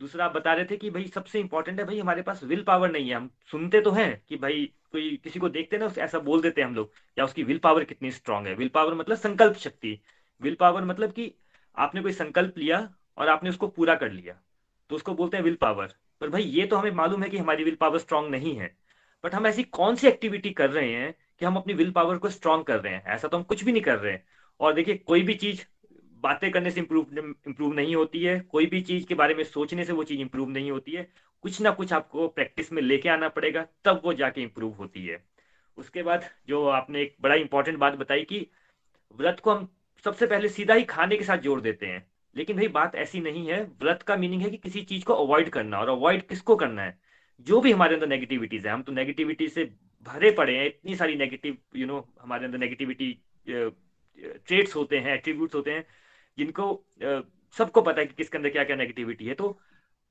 [0.00, 2.90] दूसरा आप बता रहे थे कि भाई सबसे इंपॉर्टेंट है भाई हमारे पास विल पावर
[2.90, 6.42] नहीं है। हम सुनते तो हैं कि भाई कोई किसी को देखते ना ऐसा बोल
[6.42, 9.56] देते हैं हम लोग, या उसकी विल पावर कितनी स्ट्रांग है। विल पावर मतलब संकल्प
[9.58, 9.98] शक्ति।
[10.42, 11.32] विल पावर मतलब कि
[11.76, 12.88] आपने कोई संकल्प लिया
[13.18, 14.34] और आपने उसको पूरा कर लिया
[14.90, 17.64] तो उसको बोलते हैं विल पावर पर भाई ये तो हमें मालूम है कि हमारी
[17.64, 18.74] विल पावर स्ट्रांग नहीं है।
[19.24, 22.28] बट हम ऐसी कौन सी एक्टिविटी कर रहे हैं कि हम अपनी विल पावर को
[22.28, 23.04] स्ट्रांग कर रहे हैं?
[23.06, 24.24] ऐसा तो हम कुछ भी नहीं कर रहे हैं।
[24.60, 25.64] और देखिए, कोई भी चीज़
[26.20, 27.06] बातें करने से इम्प्रूव
[27.46, 30.48] इम्प्रूव नहीं होती है। कोई भी चीज़ के बारे में सोचने से वो चीज़ इम्प्रूव
[30.48, 31.12] नहीं होती है।
[31.42, 35.24] कुछ ना कुछ आपको प्रैक्टिस में लेके आना पड़ेगा, तब वो जाके इम्प्रूव होती है।
[35.76, 38.46] उसके बाद जो आपने एक बड़ा इंपॉर्टेंट बात बताई कि
[39.16, 42.06] व्रत को हम सबसे पहले सीधा ही खाने के साथ जोड़ देते हैं।
[42.36, 45.50] लेकिन भाई, बात ऐसी नहीं है। व्रत का मीनिंग है कि किसी चीज़ को अवॉइड
[45.50, 47.11] करना और अवॉइड किसको करना है?
[47.40, 49.64] जो भी हमारे अंदर नेगेटिविटीज है हम तो नेगेटिविटी से
[50.06, 53.12] भरे पड़े हैं इतनी सारी नेगेटिव यू नो हमारे अंदर नेगेटिविटी
[53.48, 55.86] ट्रेड्स होते हैं एट्रीब्यूट्स होते हैं
[56.38, 56.84] जिनको
[57.58, 59.58] सबको पता है कि किसके अंदर क्या क्या नेगेटिविटी है। तो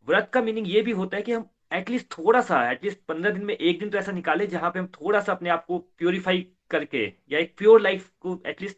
[0.07, 3.45] व्रत का मीनिंग ये भी होता है कि हम एटलीस्ट थोड़ा सा एटलीस्ट पंद्रह दिन
[3.45, 6.47] में एक दिन तो ऐसा निकाले जहाँ पे हम थोड़ा सा अपने आप को प्योरीफाई
[6.69, 8.77] करके या एक प्योर लाइफ को एटलीस्ट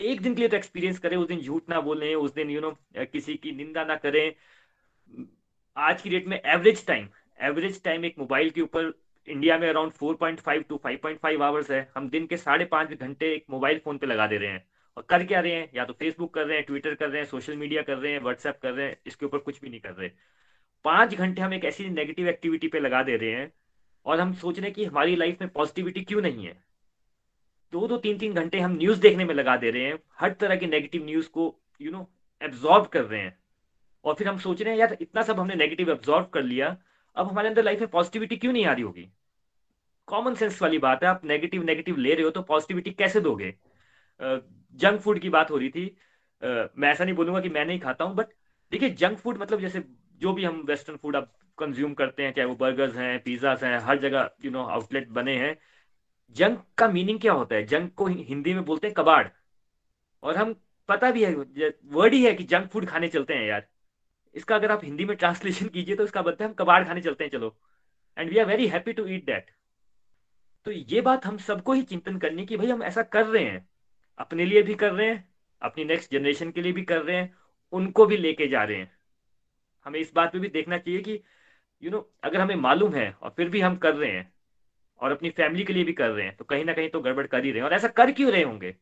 [0.00, 2.60] एक दिन के लिए तो एक्सपीरियंस करें उस दिन झूठ ना बोलें उस दिन यू
[2.60, 4.34] you नो know, किसी की निंदा ना करें।
[5.76, 7.08] आज की डेट में एवरेज टाइम
[7.42, 8.92] एवरेज टाइम एक मोबाइल के ऊपर
[9.28, 13.44] इंडिया में अराउंड 4.5 टू 5.5 आवर्स है। हम दिन के साढ़े पाँच घंटे एक
[13.50, 14.66] मोबाइल फ़ोन पे लगा दे रहे हैं।
[14.96, 15.70] और कर क्या रहे हैं?
[15.74, 18.20] या तो फेसबुक कर रहे हैं ट्विटर कर रहे हैं सोशल मीडिया कर रहे हैं
[18.20, 20.10] व्हाट्सएप कर रहे हैं, इसके ऊपर कुछ भी नहीं कर रहे।
[20.84, 23.52] पाँच घंटे हम एक ऐसी नेगेटिव एक्टिविटी पे लगा दे रहे हैं
[24.06, 26.64] और हम सोच रहे हैं कि हमारी लाइफ में पॉजिटिविटी क्यों नहीं है?
[27.72, 30.56] दो दो तीन तीन घंटे हम न्यूज़ देखने में लगा दे रहे हैं, हर तरह
[30.56, 32.10] की नेगेटिव न्यूज़ को यू नो
[32.42, 33.38] एब्जॉर्ब कर रहे हैं।
[34.04, 36.76] और फिर हम सोच रहे हैं, यार इतना सब हमने नेगेटिव एब्जॉर्ब कर लिया
[37.16, 39.08] अब हमारे अंदर लाइफ में पॉजिटिविटी क्यों नहीं आ रही होगी?
[40.08, 43.54] कॉमन सेंस वाली बात है, आप नेगेटिव नेगेटिव ले रहे हो तो पॉजिटिविटी कैसे दोगे?
[44.20, 45.84] जंक फ़ूड की बात हो रही थी।
[46.42, 48.32] मैं ऐसा नहीं बोलूँगा कि मैं नहीं खाता हूँ बट
[48.72, 49.82] देखिए जंक फ़ूड मतलब जैसे
[50.20, 53.78] जो भी हम वेस्टर्न फ़ूड आप कंज्यूम करते हैं, चाहे वो बर्गर्स हैं पिज्जाज हैं,
[53.78, 55.56] हर जगह यू नो आउटलेट बने हैं।
[56.36, 57.64] जंक का मीनिंग क्या होता है?
[57.66, 59.26] जंक को हिंदी में बोलते हैं कबाड़।
[60.22, 60.54] और हम
[60.88, 63.66] पता भी है वर्ड ही है कि जंक फ़ूड खाने चलते हैं यार।
[64.34, 67.30] इसका अगर आप हिंदी में ट्रांसलेशन कीजिए तो इसका मतलब हम कबाड़ खाने चलते हैं
[67.30, 67.56] चलो।
[68.16, 69.50] And we are very happy to eat that
[70.66, 73.66] तो ये बात हम सबको ही चिंतन करनी कि भाई हम ऐसा कर रहे हैं।
[74.18, 75.24] अपने लिए भी कर रहे हैं
[75.62, 77.34] अपनी नेक्स्ट जनरेशन के लिए भी कर रहे हैं
[77.72, 78.90] उनको भी लेके जा रहे हैं।
[79.86, 81.18] हमें इस बात पे भी देखना चाहिए कि यू
[81.82, 84.32] you नो know, अगर हमें मालूम है और फिर भी हम कर रहे हैं
[85.00, 87.26] और अपनी फैमिली के लिए भी कर रहे हैं तो कहीं ना कहीं तो गड़बड़
[87.26, 88.74] कर ही रहे हैं। और ऐसा कर क्यों रहे होंगे?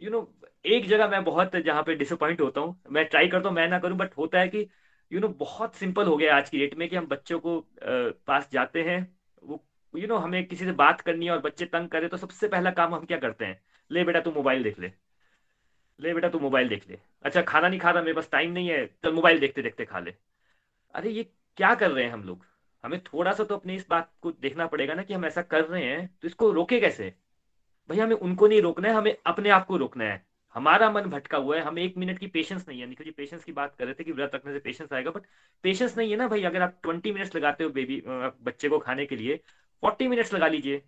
[0.00, 0.18] यू नो
[0.64, 3.78] एक जगह मैं बहुत जहाँ पे डिसअपॉइंट होता हूँ, मैं ट्राई करता हूँ, मैं ना
[3.78, 4.66] करूँ बट होता है कि
[5.10, 7.58] यू नो बहुत सिंपल हो गया आज की डेट में कि हम बच्चों को
[8.26, 9.00] पास जाते हैं,
[9.42, 9.62] वो
[9.94, 12.70] यू नो हमें किसी से बात करनी है और बच्चे तंग करे तो सबसे पहला
[12.72, 13.60] काम हम क्या करते हैं?
[13.90, 14.90] ले बेटा तू मोबाइल देख ले।
[15.98, 18.68] ले बेटा तू मोबाइल देख ले। अच्छा खाना नहीं खा रहा, मेरे पास टाइम नहीं
[18.68, 20.14] है, चल मोबाइल देखते देखते खा ले।
[20.94, 21.24] अरे, ये
[21.58, 22.44] क्या कर रहे हैं हम लोग?
[22.84, 25.64] हमें थोड़ा सा तो अपने इस बात को देखना पड़ेगा ना कि हम ऐसा कर
[25.66, 27.12] रहे हैं तो इसको रोके कैसे?
[27.90, 30.22] भाई, हमें उनको नहीं रोकना है, हमें अपने आप को रोकना है।
[30.56, 33.44] हमारा मन भटका हुआ है, हमें एक मिनट की पेशेंस नहीं है। निखिल जी पेशेंस
[33.44, 35.26] की बात कर रहे थे कि व्रत रखने से पेशेंस आएगा बट
[35.64, 39.06] पेशेंस नहीं है ना भाई, अगर आप ट्वेंटी मिनट्स लगाते हो बेबी बच्चे को खाने
[39.06, 39.36] के लिए
[39.82, 40.78] फोर्टी मिनट्स लगा लीजिए।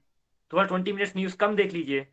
[0.53, 2.07] थोड़ा ट्वेंटी मिनट्स न्यूज़ कम देख लीजिए।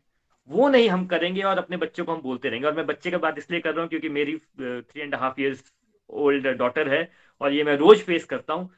[0.48, 3.18] वो नहीं हम करेंगे और अपने बच्चों को हम बोलते रहेंगे। और मैं बच्चे का
[3.18, 5.72] बात इसलिए कर रहा हूँ क्योंकि मेरी three and half years
[6.10, 7.02] old daughter है
[7.40, 8.70] और ये मैं रोज फेस करता हूँ।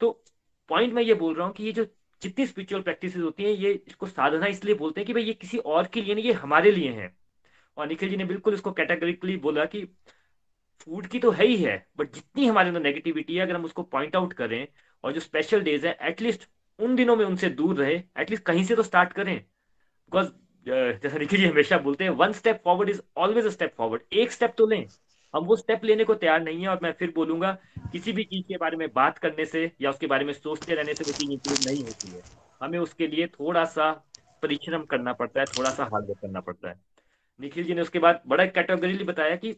[0.00, 0.10] तो
[0.70, 1.86] पॉइंट मैं ये बोल रहा हूँ कि ये जो
[2.22, 5.58] जितनी स्पिरिचुअल प्रैक्टिस होती हैं, ये इसको साधना इसलिए बोलते हैं कि भाई ये किसी
[5.58, 7.14] और के लिए नहीं, ये हमारे लिए है।
[7.76, 9.84] और निखिल जी ने बिल्कुल इसको कैटेगरिकली बोला कि
[10.80, 13.82] फ़ूड की तो है ही है बट जितनी हमारे अंदर नेगेटिविटी है, अगर हम उसको
[13.84, 14.66] पॉइंट आउट करें,
[15.04, 16.48] और जो स्पेशल डेज़ है एटलीस्ट
[16.78, 20.30] उन दिनों में उनसे दूर रहे एटलीस्ट कहीं से तो स्टार्ट करें। बिकॉज़
[20.66, 24.32] जैसा निखिल जी हमेशा बोलते हैं one step forward is always a step forward एक
[24.32, 24.86] स्टेप तो लें।
[25.34, 27.52] हम वो स्टेप लेने को तैयार नहीं है और मैं फिर बोलूँगा,
[27.94, 30.94] किसी भी चीज़ के बारे में बात करने से या उसके बारे में सोचते रहने
[30.94, 32.22] से वो चीज़ इंप्रूव नहीं होती है।
[32.60, 33.90] हमें उसके लिए थोड़ा सा
[34.42, 36.80] परिश्रम करना पड़ता है थोड़ा सा हार्ड वर्क करना पड़ता है।
[37.40, 39.52] निखिल जी ने उसके बाद बड़ा कैटेगरीली बताया कि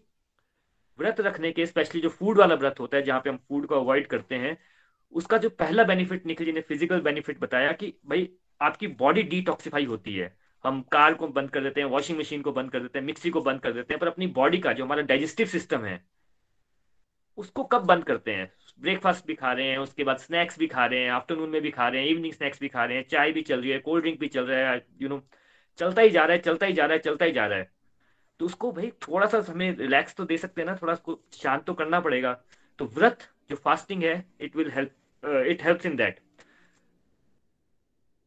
[0.99, 3.75] व्रत रखने के स्पेशली जो फ़ूड वाला व्रत होता है, जहाँ पे हम फ़ूड को
[3.75, 4.57] अवॉइड करते हैं,
[5.13, 8.29] उसका जो पहला बेनिफिट निखिल जी ने फ़िज़िकल बेनिफिट बताया कि, भाई,
[8.61, 12.53] आपकी बॉडी डिटॉक्सिफाई होती है। हम कार को बंद कर देते हैं वॉशिंग मशीन को
[12.53, 14.85] बंद कर देते हैं, मिक्सी को बंद कर देते हैं, पर अपनी बॉडी का जो
[14.85, 16.03] हमारा डाइजेस्टिव सिस्टम है,
[17.39, 18.51] उसको कब बंद करते हैं?
[18.81, 21.71] ब्रेकफास्ट भी खा रहे हैं, उसके बाद स्नैक्स भी खा रहे हैं आफ्टरनून में भी
[21.71, 24.03] खा रहे हैं इवनिंग स्नैक्स भी खा रहे हैं, चाय भी चल रही है कोल्ड
[24.03, 25.21] ड्रिंक भी चल रहा है यू नो
[25.79, 27.71] चलता ही जा रहा है, चलता ही जा रहा है, चलता ही जा रहा है।
[28.41, 31.65] तो उसको भाई थोड़ा सा हमें रिलैक्स तो दे सकते हैं ना, थोड़ा उसको शांत
[31.65, 32.33] तो करना पड़ेगा।
[32.79, 33.19] तो व्रत,
[33.51, 36.21] जो फास्टिंग है it will help it helps in that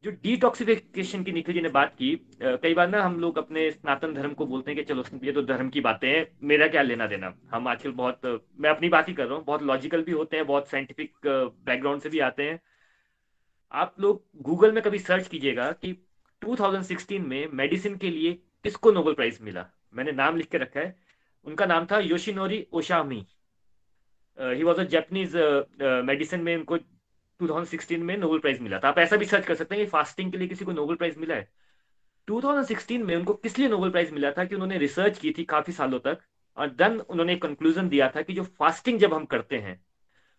[0.04, 2.10] जो डिटॉक्सिफिकेशन की निखिल जी ने बात की
[2.42, 5.42] कई बार ना हम लोग अपने सनातन धर्म को बोलते हैं कि चलो, ये तो
[5.44, 7.34] धर्म की बातें हैं, मेरा क्या लेना देना?
[7.52, 8.26] हम आजकल बहुत
[8.60, 12.02] मैं अपनी बात ही कर रहा हूँ, बहुत लॉजिकल भी होते हैं, बहुत साइंटिफिक बैकग्राउंड
[12.02, 12.60] से भी आते हैं।
[13.72, 15.92] आप लोग गूगल में कभी सर्च कीजिएगा कि
[16.42, 18.34] 2016 में मेडिसिन के लिए
[18.64, 19.66] किसको नोबेल प्राइज मिला?
[19.94, 20.96] मैंने नाम लिख के रखा है।
[21.46, 23.26] उनका नाम था Yoshinori Ohsumi
[24.38, 25.36] he was a Japanese
[26.06, 26.78] medicine में उनको
[27.40, 30.32] 2016 में नोबेल प्राइज मिला था। आप ऐसा भी सर्च कर सकते हैं कि फास्टिंग
[30.32, 31.50] के लिए किसी को नोबेल प्राइज मिला है।
[32.28, 35.74] 2016 में उनको किस लिए नोबेल प्राइज मिला था कि उन्होंने रिसर्च की थी काफ़ी
[35.74, 36.20] सालों तक
[36.58, 39.76] और देन उन्होंने कंक्लूजन दिया था कि जो फास्टिंग जब हम करते हैं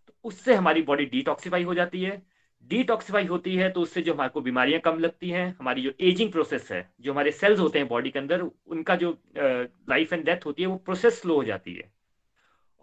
[0.09, 2.23] तो उससे हमारी बॉडी डिटॉक्सीफाई हो जाती है।
[2.65, 6.31] डिटॉक्सीफाई होती है तो उससे जो हमारे को बीमारियाँ कम लगती हैं, हमारी जो एजिंग
[6.33, 10.47] प्रोसेस है, जो हमारे सेल्स होते हैं बॉडी के अंदर, उनका जो लाइफ एंड डेथ
[10.47, 11.91] होती है वो प्रोसेस स्लो हो जाती है।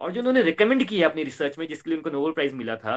[0.00, 2.96] और जो उन्होंने रिकमेंड किया अपनी रिसर्च में, जिसके लिए उनको नोबेल प्राइज मिला था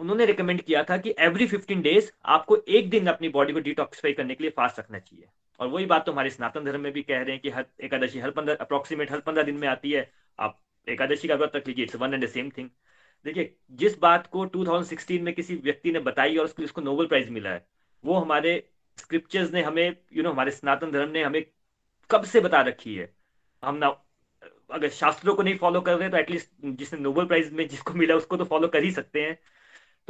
[0.00, 4.12] उन्होंने रिकमेंड किया था कि एवरी फिफ्टीन डेज़ आपको एक दिन अपनी बॉडी को डिटॉक्सीफाई
[4.12, 5.24] करने के लिए फास्ट रखना चाहिए।
[5.60, 8.18] और वही बात तो हमारे सनातन धर्म में भी कह रहे हैं कि हर एकादशी
[8.18, 11.84] हर पंद्रह अप्रोक्सीमेट हर पंद्रह दिन में आती है। आप एकादशी का व्रत रख लीजिए
[11.84, 12.68] it's one and the same thing
[13.24, 17.28] देखिए जिस बात को 2016 में किसी व्यक्ति ने बताई और उसको उसको नोबेल प्राइज
[17.30, 17.66] मिला है
[18.04, 18.52] वो हमारे
[18.98, 21.44] स्क्रिप्चर्स ने हमें यू you नो know, हमारे सनातन धर्म ने हमें
[22.10, 23.12] कब से बता रखी है?
[23.62, 23.88] हम ना
[24.70, 28.14] अगर शास्त्रों को नहीं फॉलो कर रहे तो एटलीस्ट जिसने नोबेल प्राइज में जिसको मिला
[28.14, 29.38] उसको तो फॉलो कर ही सकते हैं।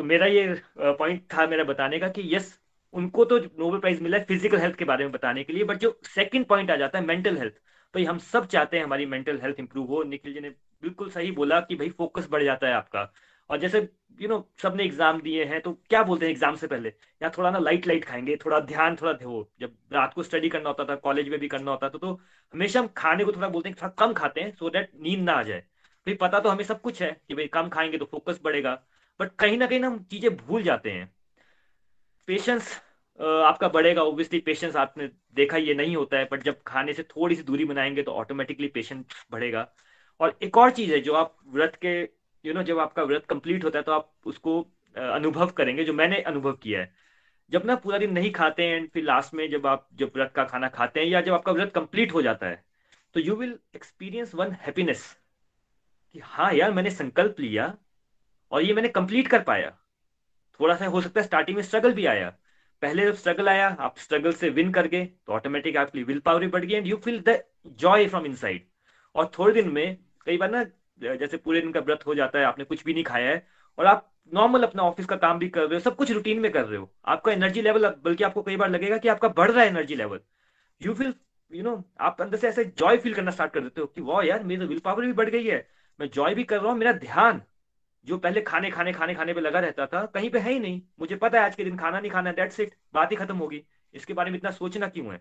[0.00, 2.46] तो मेरा ये पॉइंट था मेरा बताने का कि यस
[2.94, 5.78] उनको तो नोबेल प्राइज मिला है फ़िज़िकल हेल्थ के बारे में बताने के लिए बट
[5.78, 7.52] जो सेकंड पॉइंट आ जाता है मेंटल हेल्थ
[7.94, 10.50] भाई हम सब चाहते हैं हमारी मेंटल हेल्थ इंप्रूव हो। निखिल जी ने
[10.82, 13.06] बिल्कुल सही बोला कि भाई फोकस बढ़ जाता है आपका।
[13.50, 13.78] और जैसे
[14.20, 16.92] यू नो सबने एग्ज़ाम दिए हैं तो क्या बोलते हैं एग्ज़ाम से पहले?
[17.20, 20.68] या थोड़ा ना लाइट लाइट खाएँगे, थोड़ा ध्यान, थोड़ा हो जब रात को स्टडी करना
[20.68, 22.12] होता था कॉलेज में भी करना होता था तो
[22.54, 25.32] हमेशा हम खाने को थोड़ा बोलते हैं थोड़ा कम खाते हैं सो दैट नींद ना
[25.32, 25.60] आ जाए।
[26.06, 28.78] भाई पता तो हमें सब कुछ है कि भाई कम खाएँगे तो फोकस बढ़ेगा।
[29.20, 31.10] बट कहीं ना कहीं ना हम चीज़ें भूल जाते हैं।
[32.28, 32.72] पेशेंस
[33.20, 37.34] आपका बढ़ेगा ऑब्वियसली पेशेंस आपने देखा ये नहीं होता है बट जब खाने से थोड़ी
[37.34, 39.66] सी दूरी बनाएँगे तो ऑटोमेटिकली पेशेंस बढ़ेगा।
[40.20, 42.06] और एक और चीज़ है जो आप व्रत के यू
[42.44, 44.60] you नो know, जब आपका व्रत कंप्लीट होता है तो आप उसको
[44.96, 46.90] अनुभव करेंगे जो मैंने अनुभव किया है।
[47.52, 50.32] जब ना पूरा दिन नहीं खाते हैं एंड फिर लास्ट में जब आप जब व्रत
[50.36, 52.62] का खाना खाते हैं या जब आपका व्रत कंप्लीट हो जाता है
[53.14, 55.04] तो you will experience one happiness
[56.14, 57.66] कि हाँ यार मैंने संकल्प लिया
[58.52, 59.70] और ये मैंने कंप्लीट कर पाया।
[60.60, 62.28] थोड़ा सा हो सकता है स्टार्टिंग में स्ट्रगल भी आया।
[62.82, 66.40] पहले जब स्ट्रगल आया, आप स्ट्रगल से विन कर गए तो ऑटोमेटिक आपकी विल पावर
[66.40, 67.38] भी बढ़ गई and you feel the
[67.78, 68.66] joy from inside
[69.14, 69.96] और थोड़े दिन में,
[70.26, 70.62] कई बार ना,
[71.00, 73.46] जैसे पूरे दिन का व्रत हो जाता है, आपने कुछ भी नहीं खाया है,
[73.78, 76.50] और आप नॉर्मल अपना ऑफ़िस का काम भी कर रहे हो, सब कुछ रूटीन में
[76.52, 79.62] कर रहे हो, आपका एनर्जी लेवल बल्कि आपको कई बार लगेगा कि आपका बढ़ रहा
[79.62, 80.20] है energy level
[80.80, 81.14] you feel
[81.52, 84.24] you know आप अंदर से ऐसे जॉय फील करना स्टार्ट कर देते हो कि, वाह
[84.24, 85.66] यार, मेरी विल पावर भी बढ़ गई है,
[85.98, 87.42] मैं जॉय भी कर रहा हूँ, मेरा ध्यान
[88.04, 90.80] जो पहले खाने खाने खाने खाने पे लगा रहता था, कहीं पे है ही नहीं।
[91.00, 93.62] मुझे पता है आज के दिन खाना नहीं खाना डेट्स इट बात ही खत्म होगी।
[93.94, 95.20] इसके बारे में इतना सोचना क्यों है?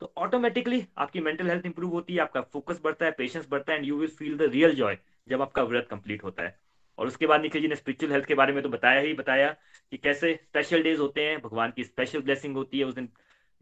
[0.00, 3.78] तो ऑटोमेटिकली आपकी मेंटल हेल्थ इंप्रूव होती है, आपका फोकस बढ़ता है पेशेंस बढ़ता है
[3.78, 4.98] and you will feel the real joy
[5.28, 6.58] जब आपका व्रत कंप्लीट होता है।
[6.98, 9.48] और उसके बाद निखिल जी ने स्पिरिचुअल हेल्थ के बारे में तो बताया ही बताया
[9.90, 13.08] कि कैसे स्पेशल डेज़ होते हैं, भगवान की स्पेशल ब्लेसिंग होती है उस दिन।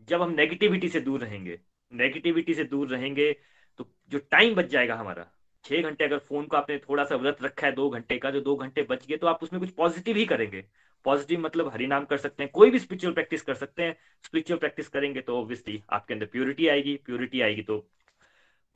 [0.09, 1.61] जब हम नेगेटिविटी से दूर रहेंगे
[1.93, 3.33] नेगेटिविटी से दूर रहेंगे
[3.79, 5.27] तो जो टाइम बच जाएगा हमारा।
[5.65, 8.41] छह घंटे अगर फ़ोन को आपने थोड़ा सा व्रत रखा है दो घंटे का, जो
[8.41, 10.65] दो घंटे बच गए तो आप उसमें कुछ पॉजिटिव ही करेंगे।
[11.05, 14.89] पॉजिटिव मतलब हरिनाम कर सकते हैं, कोई भी स्पिरिचुअल प्रैक्टिस कर सकते हैं। स्पिरिचुअल प्रैक्टिस
[14.89, 17.79] करेंगे तो ऑब्वियसली आपके अंदर प्योरिटी आएगी प्योरिटी आएगी तो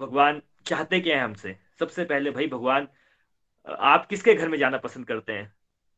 [0.01, 1.57] भगवान चाहते क्या है हमसे?
[1.81, 2.89] सबसे पहले भाई भगवान,
[3.69, 5.53] आप किसके घर में जाना पसंद करते हैं?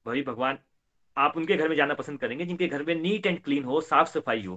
[0.07, 0.59] भाई भगवान,
[1.17, 4.09] आप उनके घर में जाना पसंद करेंगे, जिनके घर में नीट एंड क्लीन हो साफ़
[4.09, 4.57] सफ़ाई हो।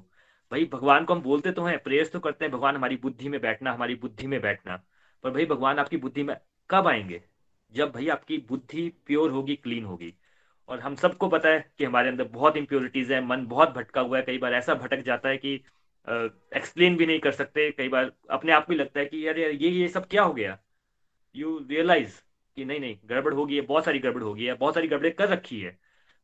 [0.52, 3.40] भाई भगवान को हम बोलते तो हैं प्रेयर्स तो करते हैं, भगवान हमारी बुद्धि में
[3.42, 4.84] बैठना, हमारी बुद्धि में बैठना।
[5.24, 6.36] पर भाई भगवान आपकी बुद्धि में
[6.70, 7.22] कब आएँगे?
[7.74, 10.14] जब भाई आपकी बुद्धि प्योर होगी, क्लीन होगी।
[10.70, 14.18] और हम सबको पता है कि हमारे अंदर बहुत इम्प्योरिटीज है, मन बहुत भटका हुआ
[14.18, 15.54] है, कई बार ऐसा भटक जाता है कि
[16.56, 19.70] एक्सप्लेन भी नहीं कर सकते, कई बार अपने आप भी लगता है कि यार ये
[19.70, 20.58] ये सब क्या हो गया?
[21.36, 22.20] यू रियलाइज़
[22.58, 25.30] कि नहीं नहीं, गड़बड़ होगी है बहुत सारी गड़बड़ होगी है बहुत सारी गड़बड़े कर
[25.30, 25.78] रखी है।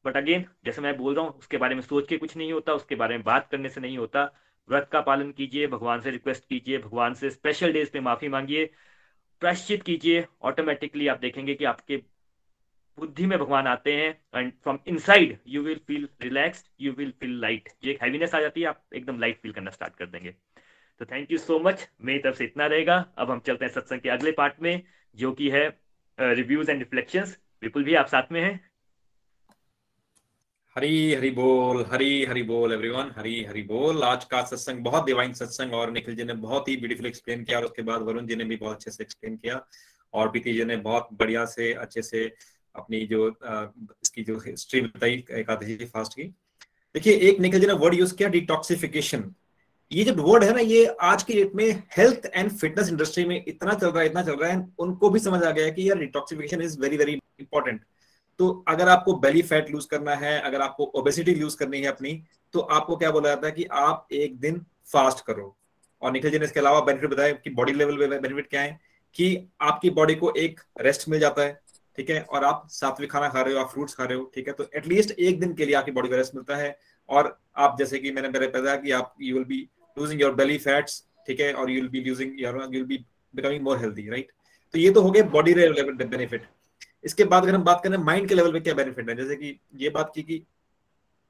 [0.05, 2.73] बट अगेन जैसे मैं बोल रहा हूँ, उसके बारे में सोच के कुछ नहीं होता,
[2.73, 4.23] उसके बारे में बात करने से नहीं होता।
[4.69, 8.69] व्रत का पालन कीजिए, भगवान से रिक्वेस्ट कीजिए, भगवान से स्पेशल डेज़ पे माफ़ी मांगिए।
[9.41, 11.97] प्राश्चित कीजिए ऑटोमेटिकली आप देखेंगे कि आपके
[12.97, 17.39] बुद्धि में भगवान आते हैं and from inside you will feel relaxed you will feel
[17.41, 20.31] light जो एक हैवीनेस आ जाती है, आप एकदम लाइट फील करना स्टार्ट कर देंगे।
[21.01, 24.01] तो थैंक यू सो मच मेरी तरफ़ से इतना रहेगा। अब हम चलते हैं सत्संग
[24.01, 24.81] के अगले पार्ट में,
[25.15, 25.67] जो कि है
[26.19, 28.68] रिव्यूज़ एंड रिफ्लेक्शंस विपुल भी आप साथ में हैं।
[30.75, 35.31] हरी हरी बोल, हरी हरी बोल एवरीवन हरी हरी बोल। आज का सत्संग बहुत डिवाइन
[35.33, 38.35] सत्संग और निखिल जी ने बहुत ही ब्यूटीफुल एक्सप्लेन किया और उसके बाद वरुण जी
[38.35, 39.59] ने भी बहुत अच्छे से एक्सप्लेन किया
[40.13, 42.23] और प्रीति जी ने बहुत बढ़िया से, अच्छे से
[42.75, 47.95] अपनी जो इसकी जो हिस्ट्री बताई एकादशी फास्ट की। देखिए, एक निखिल जी ने वर्ड
[47.95, 49.31] यूज़ किया डिटॉक्सिफिकेशन
[49.91, 53.43] ये जो वर्ड है ना, ये आज की डेट में हेल्थ एंड फिटनेस इंडस्ट्री में
[53.47, 55.99] इतना चल रहा है, इतना चल रहा है, उनको भी समझ आ गया कि यार
[55.99, 57.81] detoxification is very very important
[58.39, 62.21] तो अगर आपको बेली फैट लूज करना है, अगर आपको ओबेसिटी लूज करनी है अपनी
[62.53, 64.61] तो आपको क्या बोला जाता है कि आप एक दिन
[64.93, 65.55] फास्ट करो।
[66.01, 68.79] और निखिल जी ने इसके अलावा बेनिफिट बताया कि बॉडी लेवल पे बेनिफिट क्या है,
[69.15, 71.59] कि आपकी बॉडी को एक रेस्ट मिल जाता है,
[71.97, 72.21] ठीक है?
[72.21, 74.53] और आप सात्विक खाना खा रहे हो, आप फ्रूट्स खा रहे हो, ठीक है?
[74.53, 76.77] तो एटलीस्ट एक दिन के लिए आपकी बॉडी को रेस्ट मिलता है।
[77.09, 79.67] और आप जैसे कि मैंने मेरे बताया कि आप you will be
[79.97, 81.53] losing your belly fats ठीक है?
[81.53, 84.31] और you will be losing your you will be becoming more healthy right
[84.73, 86.45] तो ये तो हो गया बॉडी बेनिफिट
[87.03, 89.15] इसके बाद अगर हम बात करें माइंड के लेवल पे क्या बेनिफिट है?
[89.15, 90.41] जैसे कि ये बात की कि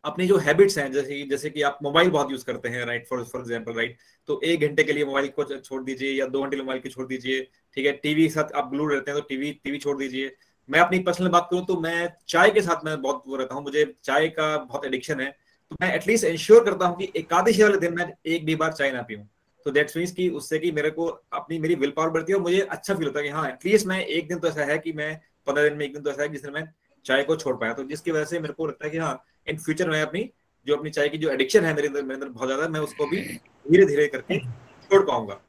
[0.05, 3.07] अपनी जो हैबिट्स हैं, जैसे कि जैसे कि आप मोबाइल बहुत यूज़ करते हैं right
[3.07, 3.97] for for example right
[4.29, 7.07] तो एक घंटे के लिए मोबाइल को छोड़ दीजिए या दो घंटे मोबाइल को छोड़
[7.07, 7.41] दीजिए,
[7.77, 7.91] ठीक है?
[7.93, 10.35] टीवी के साथ आप ग्लू रहते हैं तो टीवी टीवी छोड़ दीजिए।
[10.69, 13.63] मैं अपनी पर्सनल बात करूँ तो मैं चाय के साथ मैं बहुत वो रहता हूँ,
[13.63, 15.29] मुझे चाय का बहुत एडिक्शन है।
[15.71, 18.91] तो मैं एटलीस्ट इंश्योर करता हूँ कि एकादशी वाले दिन मैं एक भी बार चाय
[18.91, 19.27] ना पीऊँ।
[19.65, 22.43] तो दैट्स मीन्स कि उससे कि मेरे को अपनी मेरी विल पावर बढ़ती है और
[22.43, 24.93] मुझे अच्छा फील होता है कि हाँ एटलीस्ट मैं एक दिन तो ऐसा है कि
[24.93, 25.19] मैं
[25.49, 26.67] पंद्रह दिन में, एक दिन तो ऐसा है जिसमें मैं
[27.05, 29.57] चाय को छोड़ पाया। तो जिसकी वजह से मेरे को लगता है कि हाँ इन
[29.59, 30.29] फ्यूचर में अपनी,
[30.67, 33.05] जो अपनी चाय की जो एडिक्शन है मेरे अंदर मेरे अंदर बहुत ज़्यादा, मैं उसको
[33.07, 33.21] भी
[33.65, 35.39] धीरे धीरे करके छोड़ पाऊँगा।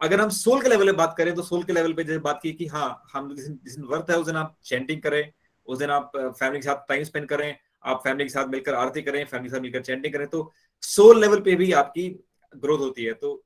[0.00, 2.40] अगर हम सोल के लेवल पे बात करें तो सोल के लेवल पे जैसे बात
[2.42, 5.32] की कि हाँ हम जिस दिन वर्थ है, उस दिन आप चैंटिंग करें,
[5.68, 9.02] उस दिन आप फैमिली के साथ टाइम स्पेंड करें, आप फैमिली के साथ मिलकर आरती
[9.02, 12.08] करें फैमिली के साथ मिलकर चैंटिंग करें तो सोल लेवल पे भी आपकी
[12.52, 13.42] ग्रोथ होती है। तो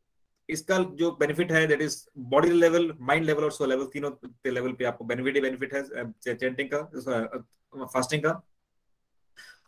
[0.50, 1.96] इसका जो बेनिफिट है that is
[2.30, 4.10] body level mind level और सोल लेवल तीनों
[4.48, 5.82] लेवल पे आपको बेनिफिट ही बेनिफिट है
[6.34, 8.40] चैंटिंग का फास्टिंग का।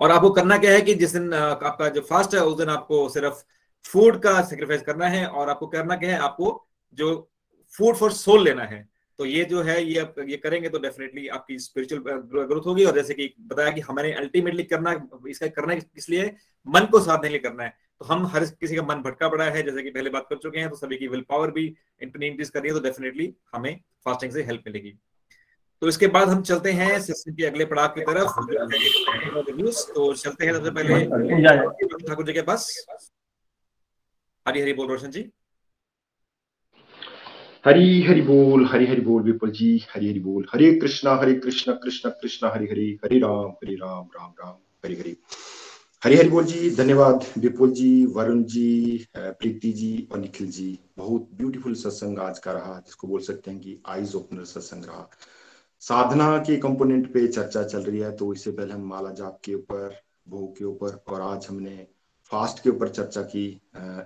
[0.00, 3.08] और आपको करना क्या है कि जिस दिन आपका जो फास्ट है, उस दिन आपको
[3.08, 3.42] सिर्फ़
[3.84, 7.30] फ़ूड का सेक्रीफाइस करना है और आपको करना क्या है, आपको जो
[7.74, 11.26] फ़ूड फॉर सोल लेना है। तो ये जो है, ये आप, ये करेंगे तो डेफिनेटली
[11.28, 12.02] आपकी स्पिरिचुअल
[12.46, 14.92] ग्रोथ होगी। और जैसे कि बताया कि हमारे अल्टीमेटली करना,
[15.28, 16.34] इसका करना इसलिए
[16.66, 19.44] मन को साधने के लिए करना है। तो हम हर किसी का मन भटका पड़ा
[19.44, 21.64] है जैसे कि पहले बात कर चुके हैं तो सभी की विल पावर भी
[22.02, 24.90] इंक्रीज कर रही है तो डेफिनेटली हमें फास्टिंग से हेल्प मिलेगी।
[25.82, 28.30] तो इसके बाद हम चलते हैं सेशन के अगले पड़ाव की तरफ़।
[29.94, 31.04] तो चलते हैं सबसे पहले
[32.08, 32.66] ठाकुर जी के पास।
[34.46, 35.22] हरी हरी बोल रोशन जी।
[37.64, 41.74] हरी हरि बोल हरी हरि बोल विपुल जी हरी हरि बोल। हरे कृष्णा हरे कृष्णा
[41.84, 45.16] कृष्ण कृष्ण हरे हरे हरे राम हरे राम राम राम हरे हरे।
[46.02, 51.28] हरी हरि बोल जी, धन्यवाद। विपुल जी, वरुण जी प्रीति जी और निखिल जी, बहुत
[51.32, 55.08] ब्यूटीफुल सत्संग आज का रहा, जिसको बोल सकते हैं कि आईज ओपनर सत्संग रहा।
[55.82, 59.54] साधना के कंपोनेंट पे चर्चा चल रही है तो इससे पहले हम माला जाप के
[59.54, 59.94] ऊपर,
[60.28, 61.86] भोग के ऊपर, और आज हमने
[62.30, 63.46] फास्ट के ऊपर चर्चा की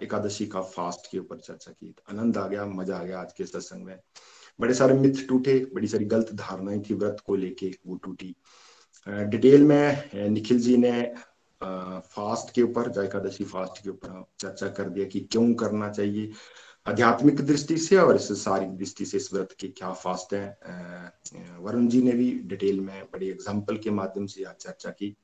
[0.03, 3.45] एकादशी का फास्ट के ऊपर चर्चा की। आनंद आ गया, मज़ा आ गया आज के
[3.45, 3.99] सत्संग में।
[4.59, 8.35] बड़े सारे मिथ टूटे, बड़ी सारी गलत धारणाएँ थी, व्रत को लेके वो टूटी।
[9.07, 10.93] डिटेल में निखिल जी ने
[11.61, 16.31] फास्ट के ऊपर, एकादशी फास्ट के ऊपर चर्चा कर दिया कि क्यों करना चाहिए।
[16.87, 21.87] आध्यात्मिक दृष्टि से और इस सारी दृष्टि से इस व्रत के क्या फास्ट है वरुण
[21.89, 25.17] जी ने भी डिटेल में बड़ी एग्ज़ाम्पल के माध्यम से आज चर्चा की।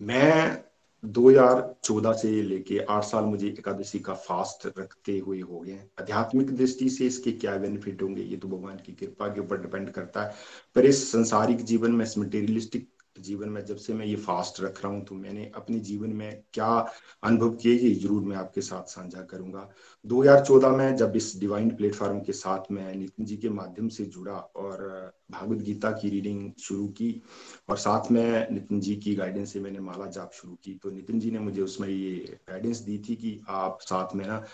[0.00, 0.64] मैं
[1.04, 6.88] 2014 से लेके आठ साल मुझे एकादशी का फास्ट रखते हुए हो गए आध्यात्मिक दृष्टि
[6.90, 10.34] से इसके क्या बेनिफिट होंगे, ये तो भगवान की कृपा के ऊपर डिपेंड करता है।
[10.76, 12.88] पर इस संसारिक जीवन में इस मटेरियलिस्टिक
[13.20, 16.42] जीवन में जब से मैं ये फास्ट रख रहा हूँ तो मैंने अपने जीवन में
[16.54, 16.68] क्या
[17.24, 19.68] अनुभव किए ये ज़रूर मैं आपके साथ साझा करूँगा।
[20.04, 24.32] 2014 में जब इस डिवाइन प्लेटफॉर्म के साथ मैं नितिन जी के माध्यम से जुड़ा
[24.32, 27.10] और भागवत गीता की रीडिंग शुरू की
[27.68, 31.20] और साथ में नितिन जी की गाइडेंस से मैंने माला जाप शुरू की तो नितिन
[31.20, 34.44] जी ने मुझे उसमें ये गाइडेंस दी थी कि आप साथ में ना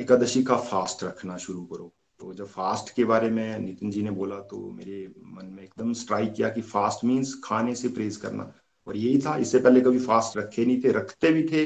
[0.00, 4.10] एकादशी का फास्ट रखना शुरू करो। तो जब फास्ट के बारे में नितिन जी ने
[4.10, 8.52] बोला तो मेरे मन में एकदम स्ट्राइक किया कि फास्ट मीन्स खाने से प्रेज करना।
[8.86, 11.64] और यही था, इससे पहले कभी फास्ट रखे नहीं थे, रखते भी थे।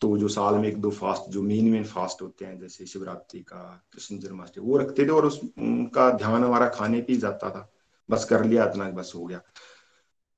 [0.00, 3.40] तो जो साल में एक दो फास्ट जो मेन मेन फास्ट होते हैं, जैसे शिवरात्रि
[3.40, 7.72] का, कृष्ण जन्माष्टमी, वो रखते थे और उस, उनका ध्यान हमारा खाने पे जाता था।
[8.10, 9.40] बस कर लिया, इतना बस हो गया।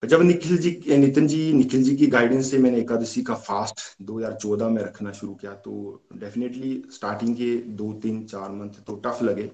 [0.07, 4.71] जब निखिल जी नितिन जी निखिल जी की गाइडेंस से मैंने एकादशी का फास्ट 2014
[4.71, 5.73] में रखना शुरू किया तो
[6.15, 9.51] डेफिनेटली स्टार्टिंग के दो, तीन, चार मंथ तो टफ लगे।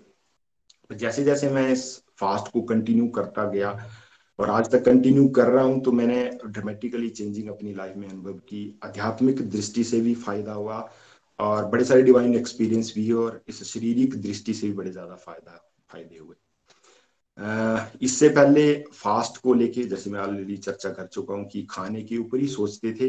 [0.91, 1.85] जैसे जैसे मैं इस
[2.21, 3.71] फास्ट को कंटिन्यू करता गया
[4.39, 8.33] और आज तक कंटिन्यू कर रहा हूँ तो मैंने ड्रामेटिकली चेंजिंग अपनी लाइफ में अनुभव
[8.49, 10.79] की। आध्यात्मिक दृष्टि से भी फ़ायदा हुआ
[11.39, 15.65] और बड़े सारे डिवाइन एक्सपीरियंस भी और इस शारीरिक दृष्टि से भी बड़े ज़्यादा फ़ायदा,
[15.91, 16.37] फ़ायदे हुए।
[18.03, 22.17] इससे पहले फास्ट को लेके जैसे मैं ऑलरेडी चर्चा कर चुका हूँ कि खाने के
[22.19, 23.09] ऊपर ही सोचते थे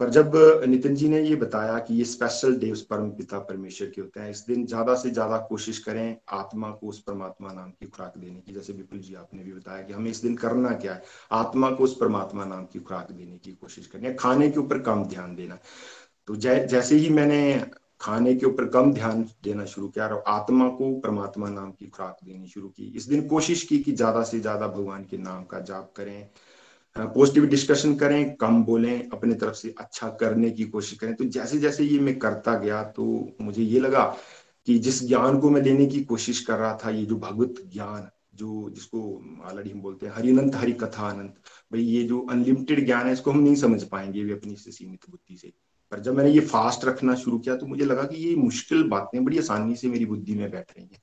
[0.00, 0.32] पर जब
[0.68, 4.20] नितिन जी ने ये बताया कि ये स्पेशल डे उस परम पिता परमेश्वर के होते
[4.20, 8.18] हैं इस दिन ज़्यादा से ज़्यादा कोशिश करें आत्मा को उस परमात्मा नाम की खुराक
[8.18, 11.02] देने की। जैसे विपुल जी आपने भी बताया कि हमें इस दिन करना क्या है
[11.32, 14.78] आत्मा को उस परमात्मा नाम की खुराक देने की कोशिश करनी है खाने के ऊपर
[14.82, 15.58] कम ध्यान देना।
[16.28, 17.40] तो जै, जैसे ही मैंने
[18.00, 22.18] खाने के ऊपर कम ध्यान देना शुरू किया और आत्मा को परमात्मा नाम की खुराक
[22.24, 25.60] देनी शुरू की। इस दिन कोशिश की कि ज़्यादा से ज़्यादा भगवान के नाम का
[25.62, 26.28] जाप करें
[26.96, 31.58] पॉजिटिव डिस्कशन करें, कम बोलें, अपने तरफ़ से अच्छा करने की कोशिश करें। तो जैसे
[31.58, 33.04] जैसे ये मैं करता गया तो
[33.40, 34.04] मुझे ये लगा
[34.66, 38.08] कि जिस ज्ञान को मैं देने की कोशिश कर रहा था, ये जो भगवत ज्ञान,
[38.34, 39.00] जो जिसको
[39.44, 41.34] ऑलरेडी हम बोलते हैं हरिनंत हरि कथा अनंत
[41.72, 45.36] भाई ये जो अनलिमिटेड ज्ञान है, इसको हम नहीं समझ पाएँगे भी अपनी सीमित बुद्धि
[45.36, 45.52] से।
[45.90, 49.24] पर जब मैंने ये फास्ट रखना शुरू किया तो मुझे लगा कि ये मुश्किल बातें
[49.24, 51.02] बड़ी आसानी से मेरी बुद्धि में बैठ रही हैं।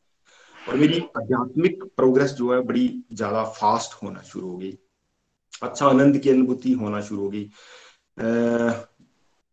[0.70, 4.78] और मेरी आध्यात्मिक प्रोग्रेस जो है, बड़ी ज़्यादा फास्ट होना शुरू हो गई।
[5.64, 7.50] अच्छा आनंद की अनुभूति होना शुरू हो गई।
[8.18, 8.86] अः,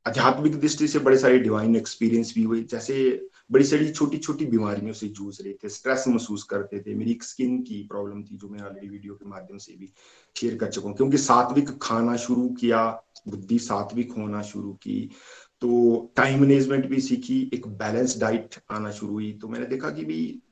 [0.07, 4.93] आध्यात्मिक दृष्टि से बड़े सारे डिवाइन एक्सपीरियंस भी हुए। जैसे बड़ी सारी छोटी छोटी बीमारियों
[4.95, 8.49] से जूझ रहे थे स्ट्रेस महसूस करते थे। मेरी एक स्किन की प्रॉब्लम थी, जो
[8.49, 9.93] मैं ऑलरेडी वीडियो के माध्यम से भी
[10.37, 12.85] शेयर कर चुका हूँ, क्योंकि सात्विक खाना शुरू किया,
[13.29, 15.11] बुद्धि सात्विक होना शुरू की
[15.63, 20.05] तो टाइम मैनेजमेंट भी सीखी, एक बैलेंस डाइट आना शुरू हुई तो मैंने देखा कि
[20.05, 20.43] भी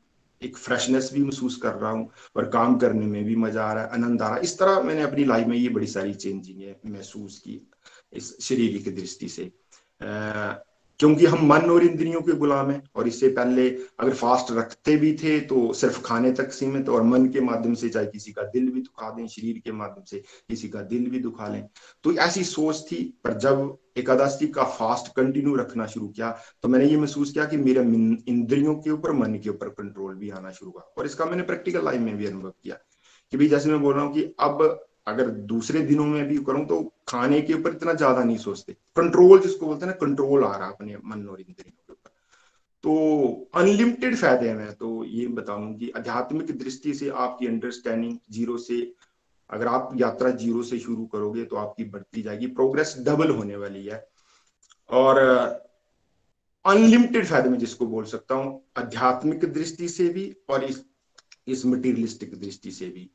[0.42, 3.84] एक फ्रेशनेस भी महसूस कर रहा हूँ, और काम करने में भी मज़ा आ रहा
[3.84, 6.92] है, आनंद आ रहा है। इस तरह मैंने अपनी लाइफ में ये बड़ी सारी चेंजिंग
[6.92, 7.60] महसूस की,
[8.12, 9.44] इस शरीर की दृष्टि से।
[11.00, 13.68] क्योंकि हम मन और इंद्रियों के गुलाम हैं और इससे पहले
[14.00, 17.88] अगर फास्ट रखते भी थे तो सिर्फ़ खाने तक सीमित और मन के माध्यम से
[17.88, 21.18] चाहे किसी का दिल भी दुखा दें, शरीर के माध्यम से किसी का दिल भी
[21.18, 21.64] दुखा लें।
[22.04, 26.30] तो ऐसी सोच थी, पर जब एकादशी का फास्ट कंटिन्यू रखना शुरू किया
[26.62, 30.30] तो मैंने ये महसूस किया कि मेरे इंद्रियों के ऊपर, मन के ऊपर कंट्रोल भी
[30.30, 32.76] आना शुरू हुआ। और इसका मैंने प्रैक्टिकल लाइफ में भी अनुभव किया
[33.32, 36.64] कि भाई जैसे मैं बोल रहा हूँ कि अब अगर दूसरे दिनों में भी करूँ
[36.66, 40.56] तो खाने के ऊपर इतना ज़्यादा नहीं सोचते। कंट्रोल जिसको बोलते हैं ना कंट्रोल आ
[40.56, 42.10] रहा अपने मन और इंद्रियों के ऊपर।
[42.84, 48.56] तो अनलिमिटेड फ़ायदे हैं मैं तो ये बताऊँ कि आध्यात्मिक दृष्टि से आपकी अंडरस्टैंडिंग ज़ीरो
[48.58, 48.80] से,
[49.50, 53.84] अगर आप यात्रा ज़ीरो से शुरू करोगे तो आपकी बढ़ती जाएगी। प्रोग्रेस डबल होने वाली
[53.86, 54.06] है।
[54.90, 55.18] और
[56.64, 60.84] अनलिमिटेड फ़ायदे में जिसको बोल सकता हूँ, आध्यात्मिक दृष्टि से भी और इस
[61.48, 63.10] इस मटीरियलिस्टिक दृष्टि से भी।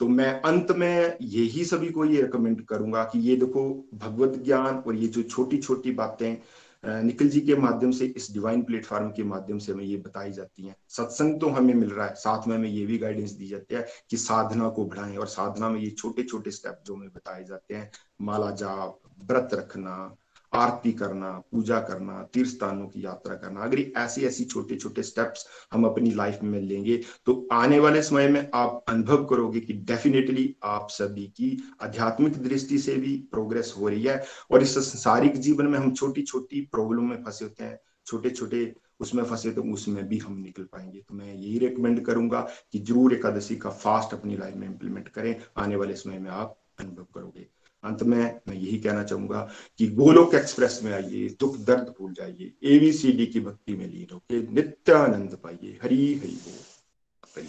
[0.00, 4.78] तो मैं अंत में यही सभी को ये रिकमेंड करूँगा कि ये देखो भगवत ज्ञान
[4.78, 6.36] और ये जो छोटी छोटी बातें
[6.84, 10.66] निखिल जी के माध्यम से, इस डिवाइन प्लेटफॉर्म के माध्यम से हमें ये बताई जाती
[10.66, 13.74] हैं। सत्संग तो हमें मिल रहा है, साथ में हमें ये भी गाइडेंस दी जाती
[13.74, 17.44] है कि साधना को बढ़ाएँ और साधना में ये छोटे छोटे स्टेप जो हमें बताए
[17.44, 17.90] जाते हैं,
[18.22, 20.16] माला जाप, व्रत रखना
[20.56, 25.46] आरती करना, पूजा करना तीर्थ स्थानों की यात्रा करना, अगर ऐसी ऐसी छोटे छोटे स्टेप्स
[25.72, 26.96] हम अपनी लाइफ में लेंगे
[27.26, 32.78] तो आने वाले समय में आप अनुभव करोगे कि डेफिनेटली आप सभी की आध्यात्मिक दृष्टि
[32.78, 37.08] से भी प्रोग्रेस हो रही है और इस संसारिक जीवन में हम छोटी छोटी प्रॉब्लम
[37.10, 41.14] में फंसे होते हैं छोटे छोटे उसमें फंसे तो उसमें भी हम निकल पाएँगे। तो
[41.14, 42.40] मैं यही रिकमेंड करूँगा
[42.72, 46.56] कि ज़रूर एकादशी का फास्ट अपनी लाइफ में इंप्लीमेंट करें, आने वाले समय में आप
[46.80, 47.46] अनुभव करोगे।
[47.84, 48.18] अंत में
[48.48, 49.40] मैं यही कहना चाहूँगा
[49.78, 54.48] कि गोलोक एक्सप्रेस में आइए, दुख दर्द भूल जाइए एबीसीडी की भक्ति में लीन होकर
[54.54, 57.44] नित्यानंद पाइए। हरी हरी बोल।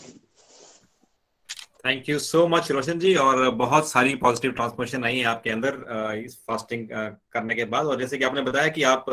[1.86, 5.76] Thank you so much Roshan ji, और बहुत सारी पॉजिटिव ट्रांसफॉर्मेशन आई है आपके अंदर
[6.18, 9.06] इस फास्टिंग करने के बाद। और जैसे कि आपने बताया कि आप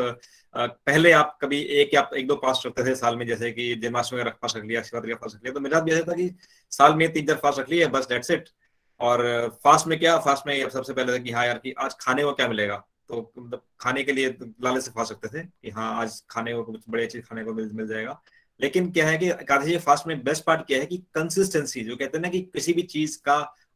[0.55, 4.23] पहले आप कभी एक या एक दो फास्ट रखते थे साल में, जैसे कि जन्माष्टमी
[4.23, 6.29] का फास्ट रख लिया, शिवरात्रि का फास्ट रख लिया तो मेरा भी ऐसा था कि
[6.71, 8.49] साल में तीन चार फास्ट रख लिया बस डेट्स इट
[8.99, 12.23] और फास्ट में क्या फास्ट में सबसे पहले था कि हाँ यार कि आज खाने
[12.23, 12.75] को क्या मिलेगा?
[13.09, 14.29] तो मतलब खाने के लिए
[14.63, 17.53] लाले से फास्ट सकते थे कि हाँ आज खाने को कुछ बड़े चीज़ खाने को
[17.53, 18.21] मिल मिल जाएगा।
[18.59, 22.17] लेकिन क्या है कि एकादशी फास्ट में बेस्ट पार्ट क्या है कि कंसिस्टेंसी जो कहते
[22.17, 23.35] हैं ना कि किसी भी चीज़ का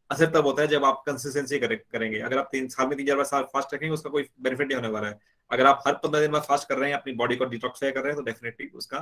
[0.09, 3.07] असर तब होता है जब आप कंसिस्टेंसी करे, करेंगे। अगर आप तीन साल में तीन
[3.07, 5.20] चार बार फास्ट रखेंगे उसका कोई बेनिफिट नहीं होने वाला है।
[5.51, 7.99] अगर आप हर पंद्रह दिन में फास्ट कर रहे हैं अपनी बॉडी को डिटॉक्सिफाई कर
[7.99, 8.99] रहे हैं तो डेफिनेटली उसका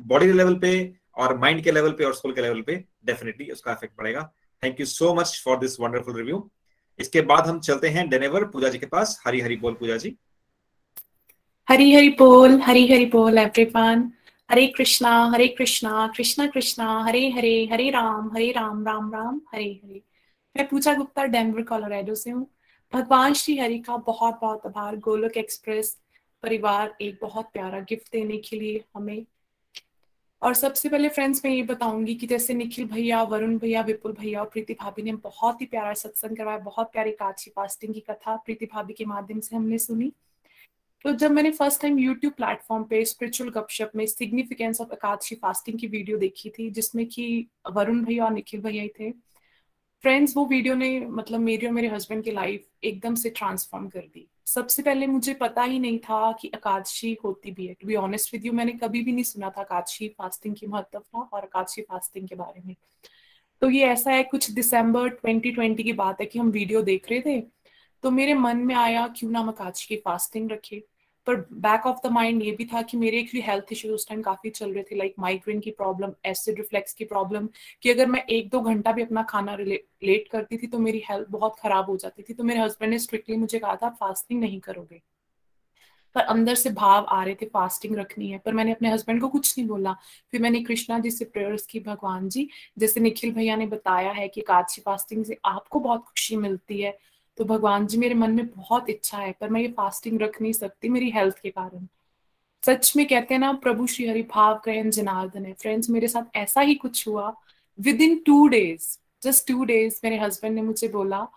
[0.00, 0.70] बॉडी के लेवल पे
[1.16, 4.30] और माइंड के लेवल पे और सोल के लेवल पे डेफिनेटली उसका इफ़ेक्ट पड़ेगा।
[4.62, 6.48] Thank you so much for this wonderful review
[6.98, 10.16] इसके बाद हम चलते हैं डेनेवर पूजा जी के पास। हरी हरी बोल, पूजा जी।
[11.68, 14.10] हरी हरी बोल हरी हरी बोल एवरीवन
[14.50, 19.80] हरे कृष्णा हरे कृष्णा कृष्णा कृष्णा, हरे हरे हरे राम हरे राम राम राम, हरे
[19.84, 20.02] हरे।
[20.56, 22.46] मैं पूजा गुप्ता डेनवर कोलोराडो से हूँ।
[22.92, 25.96] भगवान श्री हरि का बहुत बहुत आभार। गोलोक एक्सप्रेस
[26.42, 29.24] परिवार एक बहुत प्यारा गिफ्ट देने के लिए हमें
[30.42, 34.40] और सबसे पहले फ्रेंड्स मैं ये बताऊँगी कि जैसे निखिल भैया, वरुण भैया, विपुल भैया
[34.40, 38.36] और प्रीति भाभी ने बहुत ही प्यारा सत्संग करवाया, बहुत प्यारी काची फास्टिंग की कथा
[38.36, 40.12] प्रीति भाभी के माध्यम से हमने सुनी।
[41.04, 45.78] तो जब मैंने फ़र्स्ट टाइम यूट्यूब प्लेटफॉर्म पे स्पिरिचुअल गपशप में सिग्निफिकेंस ऑफ़ एकादशी फास्टिंग
[45.78, 49.10] की वीडियो देखी थी, जिसमें कि वरुण भैया और निखिल भैया ही थे
[50.04, 54.00] फ्रेंड्स वो वीडियो ने मतलब मेरी और मेरे हस्बैंड की लाइफ एकदम से ट्रांसफॉर्म कर
[54.00, 57.94] दी। सबसे पहले मुझे पता ही नहीं था कि एकादशी होती भी है। To be
[57.96, 61.44] honest with you मैंने कभी भी नहीं सुना था एकादशी फास्टिंग की महत्व था और
[61.44, 62.74] एकादशी फास्टिंग के बारे में।
[63.62, 67.20] तो ये ऐसा है, कुछ दिसंबर 2020 की बात है कि हम वीडियो देख रहे
[67.20, 67.40] थे
[68.04, 70.82] तो मेरे मन में आया, क्यों ना हम एकादशी की फास्टिंग रखे?
[71.28, 74.22] पर बैक ऑफ़ द माइंड ये भी था कि मेरे एक्चुअली हेल्थ इश्यूज़ उस टाइम
[74.22, 77.48] काफ़ी चल रहे थे लाइक माइग्रेन की प्रॉब्लम एसिड रिफ्लेक्स की प्रॉब्लम
[77.82, 81.28] कि अगर मैं एक दो घंटा भी अपना खाना लेट करती थी तो मेरी हेल्थ
[81.30, 84.60] बहुत खराब हो जाती थी। तो मेरे हस्बैंड ने स्ट्रिक्टली मुझे कहा था फास्टिंग नहीं
[84.60, 85.02] करोगे।
[86.14, 89.28] पर अंदर से भाव आ रहे थे फास्टिंग रखनी है। पर मैंने अपने हस्बैंड को
[89.28, 89.96] कुछ नहीं बोला।
[90.30, 92.48] फिर मैंने कृष्णा जी से प्रेयर्स की, भगवान जी,
[92.78, 96.98] जैसे निखिल भैया ने बताया है कि काची फास्टिंग से आपको बहुत खुशी मिलती है।
[97.38, 100.52] तो भगवान जी मेरे मन में बहुत इच्छा है, पर मैं ये फास्टिंग रख नहीं
[100.52, 101.86] सकती मेरी हेल्थ के कारण।
[102.66, 106.36] सच में कहते हैं ना, प्रभु श्री हरि भाव ग्रहण जनार्दन है। फ्रेंड्स मेरे साथ
[106.36, 107.34] ऐसा ही कुछ हुआ।
[108.02, 111.28] Within two days just two days मेरे हस्बैंड ने मुझे बोला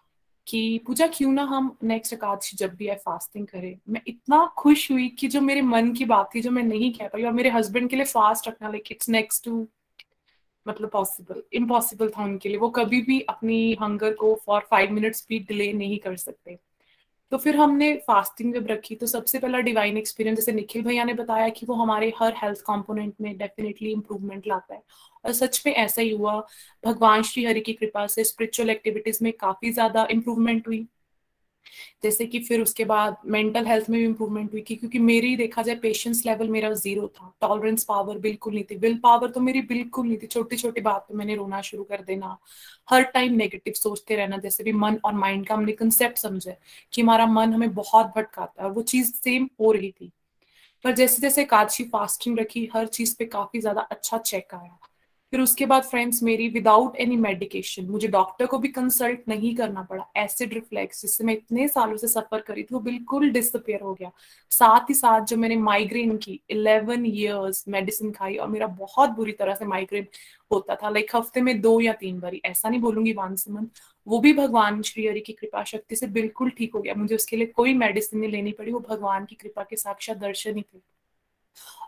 [0.47, 3.80] कि, पूजा, क्यों ना हम नेक्स्ट एकादशी जब भी है फास्टिंग करें?
[3.89, 7.08] मैं इतना खुश हुई कि जो मेरे मन की बात थी, जो मैं नहीं कह
[7.08, 9.68] पाई, और मेरे हस्बैंड के लिए फास्ट रखना लाइक इट्स नेक्स्ट टू
[10.66, 15.26] मतलब पॉसिबल इम्पॉसिबल था उनके लिए। वो कभी भी अपनी हंगर को फॉर फाइव मिनट्स
[15.30, 16.57] भी डिले नहीं कर सकते।
[17.32, 21.14] तो फिर हमने फास्टिंग जब रखी तो सबसे पहला डिवाइन एक्सपीरियंस जैसे निखिल भैया ने
[21.14, 24.82] बताया कि वो हमारे हर हेल्थ कंपोनेंट में डेफिनेटली इम्प्रूवमेंट लाता है।
[25.26, 26.39] और सच में ऐसा ही हुआ।
[26.84, 30.86] भगवान श्री हरि की कृपा से स्पिरिचुअल एक्टिविटीज़ में काफ़ी ज़्यादा इम्प्रूवमेंट हुई।
[32.03, 35.62] जैसे कि फिर उसके बाद मेंटल हेल्थ में भी इंप्रूवमेंट हुई थी क्योंकि मेरी देखा
[35.62, 39.62] जाए पेशेंस लेवल मेरा ज़ीरो था। टॉलरेंस पावर बिल्कुल नहीं थी। विल पावर तो मेरी
[39.64, 42.38] बिल्कुल नहीं थी। छोटी छोटी बात पे मैंने रोना शुरू कर देना।
[42.89, 46.57] हर टाइम नेगेटिव सोचते रहना, जैसे भी मन और माइंड का हमने कंसेप्ट समझे
[46.93, 50.12] कि हमारा मन हमें बहुत भटकाता है और वो चीज़ सेम हो रही थी।
[50.86, 54.78] पर जैसे जैसे काची फास्टिंग रखी, हर चीज़ पे काफ़ी ज़्यादा अच्छा चेक आया।
[55.34, 59.82] फिर उसके बाद फ्रेंड्स मेरी विदाउट एनी मेडिकेशन मुझे डॉक्टर को भी कंसल्ट नहीं करना
[59.82, 63.93] पड़ा। एसिड रिफ्लेक्स जिससे मैं इतने सालों से सफ़र करी थी, वो बिल्कुल डिसअपेयर हो
[63.93, 64.11] गया।
[64.51, 69.32] साथ ही साथ जो मैंने माइग्रेन की इलेवन ईयर्स मेडिसिन खाई और मेरा बहुत बुरी
[69.32, 70.07] तरह से माइग्रेन
[70.51, 74.19] होता था लाइक हफ़्ते में दो या तीन बारी, ऐसा नहीं बोलूँगी वंस मंथ वो
[74.19, 77.47] भी भगवान श्री हरि की कृपा शक्ति से बिल्कुल ठीक हो गया। मुझे उसके लिए
[77.47, 80.79] कोई मेडिसिन नहीं लेनी पड़ी, वो भगवान की कृपा के साक्षात दर्शन ही थे।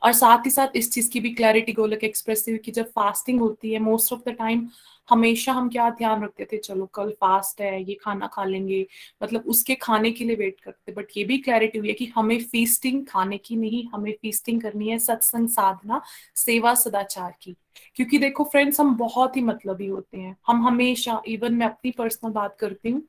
[0.04, 3.74] और साथ ही साथ इस चीज़ की भी क्लैरिटी गोलक एक्सप्रेस की जब फास्टिंग होती
[3.74, 4.68] है मोस्ट ऑफ़ द टाइम
[5.10, 8.86] हमेशा हम क्या ध्यान रखते थे, चलो कल फास्ट है, ये खाना खा लेंगे।
[9.24, 12.40] मतलब उसके खाने के लिए वेट करते बट ये भी क्लैरिटी हुई है कि हमें
[12.44, 16.02] फीस्टिंग खाने की नहीं, हमें फीस्टिंग करनी है सत्संग साधना,
[16.36, 17.56] सेवा सदाचार की।
[17.96, 22.32] क्योंकि देखो फ्रेंड्स हम बहुत ही मतलबी होते हैं। हम हमेशा इवन मैं अपनी पर्सनल
[22.32, 23.02] बात करती हूँ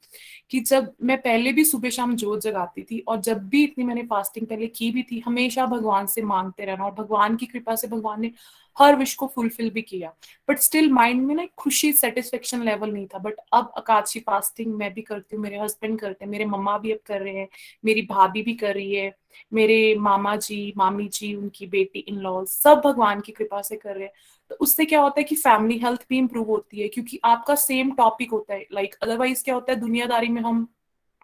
[0.51, 4.03] कि जब मैं पहले भी सुबह शाम जोत जगाती थी और जब भी इतनी मैंने
[4.03, 7.89] फास्टिंग पहले की भी थी, हमेशा भगवान से मांगते रहना और भगवान की कृपा से
[7.89, 8.33] भगवान ने
[8.77, 10.13] हर विश को फुलफिल भी किया।
[10.49, 14.93] बट स्टिल माइंड में ना खुशी सेटिस्फेक्शन लेवल नहीं था। बट अब अकाशी फास्टिंग मैं
[14.95, 17.49] भी करती हूँ मेरे हस्बैंड करते हैं मेरे मम्मा भी अब कर रहे हैं
[17.85, 19.13] मेरी भाभी भी कर रही है
[19.53, 23.95] मेरे मामा जी मामी जी उनकी बेटी इन लॉज सब भगवान की कृपा से कर
[23.95, 24.13] रहे हैं।
[24.51, 27.91] तो उससे क्या होता है कि फैमिली हेल्थ भी इंप्रूव होती है क्योंकि आपका सेम
[27.91, 30.67] टॉपिक होता है। लाइक like, अदरवाइज़ क्या होता है दुनियादारी में हम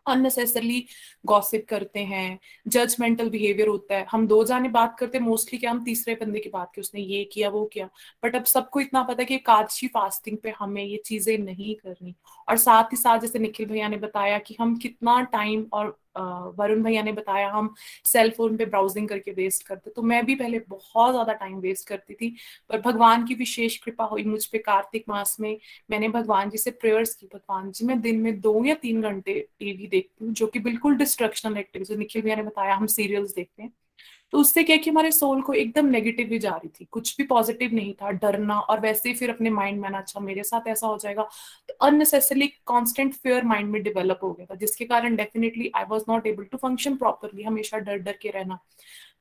[0.07, 0.85] अननेसेसरली
[1.27, 2.39] गॉसिप करते हैं
[2.69, 6.41] जजमेंटल बिहेवियर होता है। हम दो जाने बात करते हैं मोस्टली क्या हम तीसरे बंदे
[6.41, 7.89] की बात की, उसने ये किया, वो किया।
[8.25, 12.15] बट अब सबको इतना पता है कि कादशी फास्टिंग पे हमें ये चीज़ें नहीं करनी।
[12.49, 16.83] और साथ ही साथ जैसे निखिल भैया ने बताया कि हम कितना टाइम और वरुण
[16.83, 17.75] भैया ने बताया, हम
[18.07, 21.89] सेल फ़ोन पे ब्राउजिंग करके वेस्ट करते तो मैं भी पहले बहुत ज़्यादा टाइम वेस्ट
[21.89, 22.35] करती थी,
[22.71, 25.57] पर भगवान की विशेष कृपा हुई मुझ पे कार्तिक मास में।
[25.91, 29.39] मैंने भगवान जी से प्रेयर्स की। भगवान जी, मैं दिन में दो या तीन घंटे
[29.59, 33.63] टीवी देखती हूँ, जो कि बिल्कुल डिस्ट्रक्शनल एक्टिविटी निखिल भैया ने बताया, हम सीरियल्स देखते
[33.63, 33.73] हैं।
[34.33, 37.25] तो उससे क्या कि हमारे सोल को एकदम नेगेटिव ही जा रही थी। कुछ भी
[37.25, 40.69] पॉजिटिव नहीं था, डरना और वैसे ही फिर अपने माइंड में ना अच्छा मेरे साथ
[40.69, 41.23] ऐसा हो जाएगा।
[41.69, 46.05] तो अननेसेसरली कॉन्स्टेंट फेयर माइंड में डेवलप हो गया था, जिसके कारण definitely I was
[46.09, 48.59] not able to function properly हमेशा डर डर के रहना।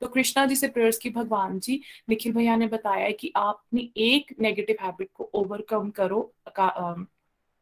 [0.00, 3.92] तो कृष्णा जी से प्रेयर्स की, भगवान जी, निखिल भैया ने बताया कि आप अपनी
[3.96, 6.32] एक नेगेटिव हैबिट को ओवरकम करो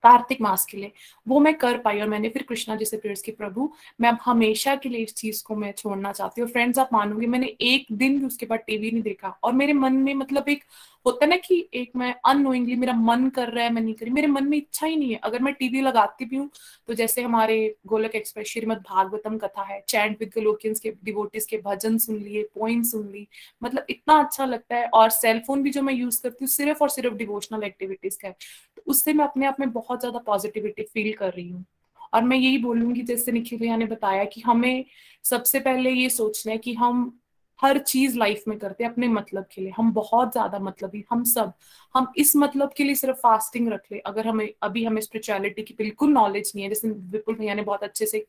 [0.04, 0.92] कार्तिक मास के लिए।
[1.26, 3.70] वो मैं कर पाई और मैंने फिर कृष्णा जी से प्रेयर्स की, प्रभु,
[4.00, 7.26] मैं अब हमेशा के लिए इस चीज़ को मैं छोड़ना चाहती हूँ। फ्रेंड्स आप मानोगे,
[7.26, 10.64] मैंने एक दिन भी उसके बाद टीवी नहीं देखा। और मेरे मन में मतलब एक
[11.06, 14.10] होता है ना कि एक मैं अनोइंगली मेरा मन कर रहा है, मैं नहीं करी
[14.10, 16.48] मेरे मन में इच्छा ही नहीं है। अगर मैं टीवी लगाती भी हूँ
[16.88, 21.56] तो जैसे हमारे गोलक एक्सप्रेस श्रीमद भागवतम कथा है चैंट विद गलोकियंस के डिवोटिस के
[21.66, 23.26] भजन सुन लिए पोइम सुन ली
[23.62, 26.88] मतलब इतना अच्छा लगता है। और सेलफोन भी जो मैं यूज़ करती हूँ, सिर्फ़ और
[26.88, 28.36] सिर्फ़ डिवोशनल एक्टिविटीज़ का है।
[28.88, 31.64] उससे मैं अपने आप में बहुत ज़्यादा पॉजिटिविटी फील कर रही हूँ।
[32.14, 34.84] और मैं यही बोलूँगी, जैसे निखिल भैया ने बताया कि हमें
[35.24, 37.18] सबसे पहले ये सोचना है कि हम
[37.60, 41.24] हर चीज़ लाइफ में करते हैं अपने मतलब के लिए। हम बहुत ज़्यादा मतलबी, हम
[41.24, 41.52] सब,
[41.94, 45.74] हम इस मतलब के लिए सिर्फ़ फास्टिंग रख ले। अगर हमें, अभी हमें स्पिरिचुअलिटी की
[45.78, 48.24] बिल्कुल नॉलेज नहीं है, जैसे विपुल भैया ने बहुत अच्छे से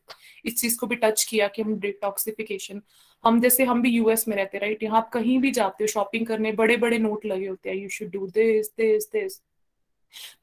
[0.45, 2.81] इस चीज़ को भी टच किया कि हम डिटॉक्सिफिकेशन
[3.23, 6.25] हम जैसे, हम भी यूएस में रहते राइट यहाँ आप कहीं भी जाते हो शॉपिंग
[6.27, 9.41] करने बड़े बड़े नोट लगे होते हैं you should do this this this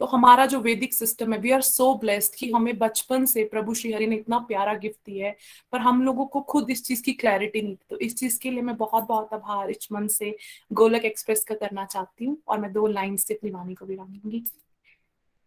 [0.00, 3.74] तो हमारा जो वैदिक सिस्टम है वी आर सो ब्लेस्ड कि हमें बचपन से प्रभु
[3.74, 5.36] श्री हरि ने इतना प्यारा गिफ्ट दिया है,
[5.72, 8.62] पर हम लोगों को खुद इस चीज़ की क्लैरिटी नहीं। तो इस चीज़ के लिए
[8.62, 10.36] मैं बहुत बहुत आभार इस मन से
[10.72, 14.06] गोलक एक्सप्रेस का करना चाहती हूँ और मैं दो लाइन से अपनी वाणी को विराम
[14.08, 14.44] दूँगी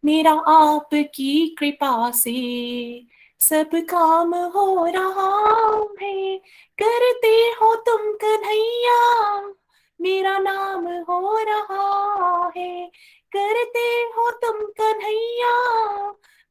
[0.04, 2.32] मेरा आप की कृपा से
[3.42, 5.30] सब काम हो रहा
[6.02, 6.38] है,
[6.78, 9.42] करते हो तुम कन्हैया,
[10.00, 12.90] मेरा नाम हो रहा है।
[13.36, 15.70] करते हो तुम कन्हैया।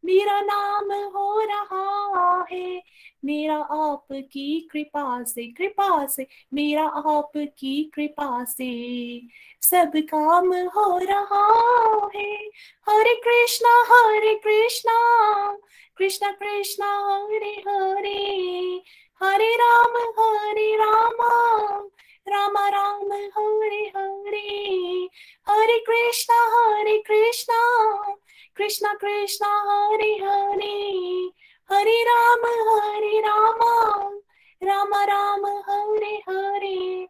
[0.05, 2.83] मेरा नाम हो रहा है।
[3.25, 9.21] मेरा आपकी कृपा से कृपा से, मेरा आपकी कृपा से।
[9.61, 12.51] सब काम हो रहा है।
[12.89, 14.99] हरे कृष्णा हरे कृष्णा।
[15.97, 18.83] कृष्णा कृष्णा, हरे हरे।
[19.23, 21.59] हरे राम, हरे रामा।
[22.31, 25.09] राम राम हरे हरे
[25.49, 27.61] हरे कृष्णा हरे कृष्णा
[28.57, 30.75] कृष्णा कृष्णा हरे हरे
[31.71, 33.75] हरे राम हरे Rama
[34.63, 37.07] Ram Ram Hare Hare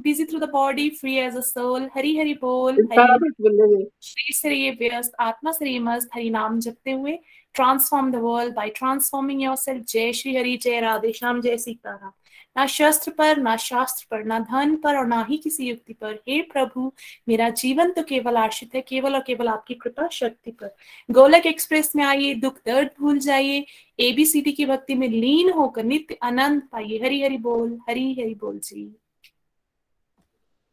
[0.00, 1.88] busy through the body, free as a soul.
[1.88, 2.78] Hari Hari Bol.
[2.92, 7.18] Hari Shri Sri व्यस्त आत्मा श्री मस्त हरि नाम जपते हुए
[7.54, 12.10] transform the world by transforming yourself जय श्री हरि जय राधे श्याम जय सीताराम
[12.56, 16.14] ना शस्त्र पर, ना शास्त्र पर, ना धन पर और ना ही किसी युक्ति पर।
[16.28, 16.92] हे प्रभु,
[17.28, 20.74] मेरा जीवन तो केवल आश्रित है, केवल और केवल आपकी कृपा शक्ति पर।
[21.08, 23.64] गोलक एक्सप्रेस में आइए, दुख दर्द भूल जाइए
[23.98, 28.58] एबीसीडी की भक्ति में लीन होकर नित्य आनंद पाइए। हरि हरि बोल, हरि हरि बोल
[28.58, 28.90] जी।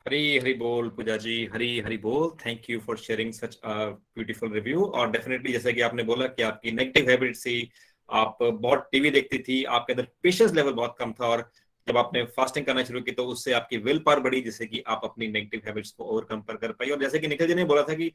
[0.06, 4.84] हरी हरी बोल पूजा जी, हरी हरी बोल। Thank you for sharing such beautiful review
[4.86, 7.68] और डेफिनेटली जैसे कि आपने बोला कि आपकी नेगेटिव हैबिट से
[8.10, 11.50] आप बहुत टीवी देखती थी, आपके अंदर पेशेंस लेवल बहुत कम था और
[11.90, 15.02] जब आपने फास्टिंग करना शुरू की तो उससे आपकी विल पावर बढ़ी जिससे कि आप
[15.04, 17.84] अपनी नेगेटिव हैबिट्स को ओवरकम पर कर पाई। और जैसे कि निखिल जी ने बोला
[17.84, 18.12] था कि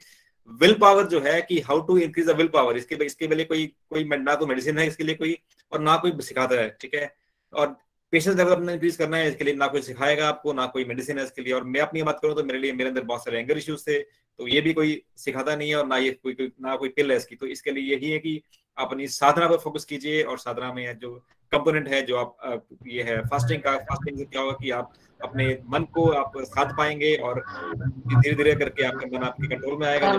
[0.50, 3.66] विल पावर जो है कि how to increase the will power इसके इसके लिए कोई
[3.90, 5.36] कोई ना तो मेडिसिन है इसके लिए कोई,
[5.72, 7.14] और ना कोई सिखाता है, ठीक है?
[7.52, 7.76] और
[8.12, 11.24] पेशेंस डेवलपमेंट इंक्रीज करना है इसके लिए, ना कोई सिखाएगा आपको, ना कोई मेडिसिन है
[11.24, 13.58] इसके लिए। और मैं अपनी बात करूँ तो मेरे लिए मेरे अंदर बहुत सारे एंगर
[13.58, 13.98] इश्यूज़ थे
[14.38, 17.16] तो ये भी कोई सिखाता नहीं है और ना ये कोई ना कोई पिल है
[17.16, 18.40] इसकी। तो इसके लिए यही है कि
[18.78, 21.10] अपनी साधना पर फोकस कीजिए और साधना में जो
[21.52, 25.46] कंपोनेंट है जो आप ये है फास्टिंग का फास्टिंग से क्या होगा कि आप अपने
[25.64, 30.12] मन को आप साध पाएँगे और धीरे धीरे करके आपका मन आपके कंट्रोल में आएगा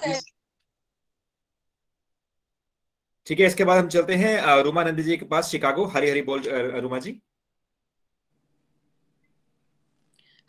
[0.00, 0.32] जब
[3.32, 6.22] ठीक है, इसके बाद हम चलते हैं रूमा नंदी जी के पास, शिकागो। हरी हरी
[6.22, 6.42] बोल
[6.80, 7.12] रूमा जी।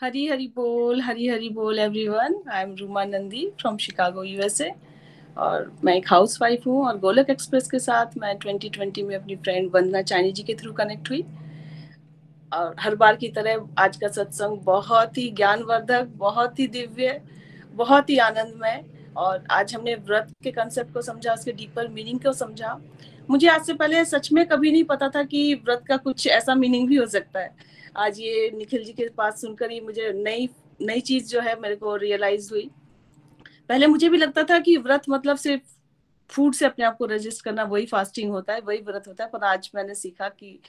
[0.01, 4.71] हरी हरी बोल, हरी हरी बोल everyone I am Ruma Nandi from Chicago USA
[5.37, 9.35] और मैं एक हाउस वाइफ हूँ और गोलक एक्सप्रेस के साथ मैं 2020 में अपनी
[9.37, 11.23] फ्रेंड वंदना चाइनी जी के थ्रू कनेक्ट हुई।
[12.51, 17.21] और हर बार की तरह आज का सत्संग बहुत ही ज्ञानवर्धक, बहुत ही दिव्य,
[17.73, 18.83] बहुत ही आनंदमय
[19.17, 22.79] और आज हमने व्रत के कंसेप्ट को समझा, उसके डीपर मीनिंग को समझा।
[23.29, 26.55] मुझे आज से पहले सच में कभी नहीं पता था कि व्रत का कुछ ऐसा
[26.55, 27.55] मीनिंग भी हो सकता है।
[27.97, 30.49] आज ये निखिल जी के पास सुनकर ही मुझे नई
[30.81, 32.69] नई चीज़ जो है मेरे को रियलाइज़ हुई।
[33.69, 35.63] पहले मुझे भी लगता था कि व्रत मतलब सिर्फ़
[36.29, 39.29] फ़ूड से अपने आप को रजिस्ट करना, वही फास्टिंग होता है, वही व्रत होता है,
[39.29, 40.59] पर आज मैंने सीखा कि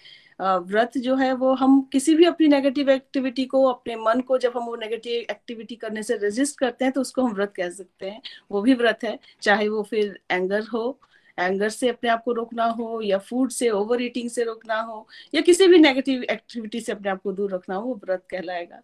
[0.41, 4.53] व्रत जो है वो हम किसी भी अपनी नेगेटिव एक्टिविटी को अपने मन को जब
[4.57, 8.11] हम वो नेगेटिव एक्टिविटी करने से रजिस्ट करते हैं तो उसको हम व्रत कह सकते
[8.11, 10.99] हैं। वो भी व्रत है चाहे वो फिर एंगर हो
[11.39, 15.09] एंगर से अपने आप को रोकना हो या फ़ूड से ओवर ईटिंग से रोकना हो
[15.35, 18.81] या किसी भी नेगेटिव एक्टिविटी से अपने आप को दूर रखना हो वो व्रत कहलाएगा।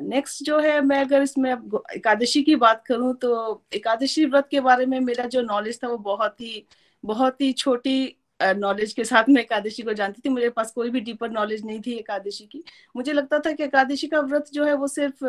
[0.00, 1.52] नेक्स्ट uh, जो है मैं अगर इसमें
[1.96, 5.98] एकादशी की बात करूँ तो एकादशी व्रत के बारे में मेरा जो नॉलेज था वो
[5.98, 6.66] बहुत ही
[7.04, 11.00] बहुत ही छोटी नॉलेज के साथ मैं एकादशी को जानती थी। मेरे पास कोई भी
[11.00, 12.62] डीपर नॉलेज नहीं थी एकादशी की।
[12.96, 15.24] मुझे लगता था कि एकादशी का व्रत जो है वो सिर्फ़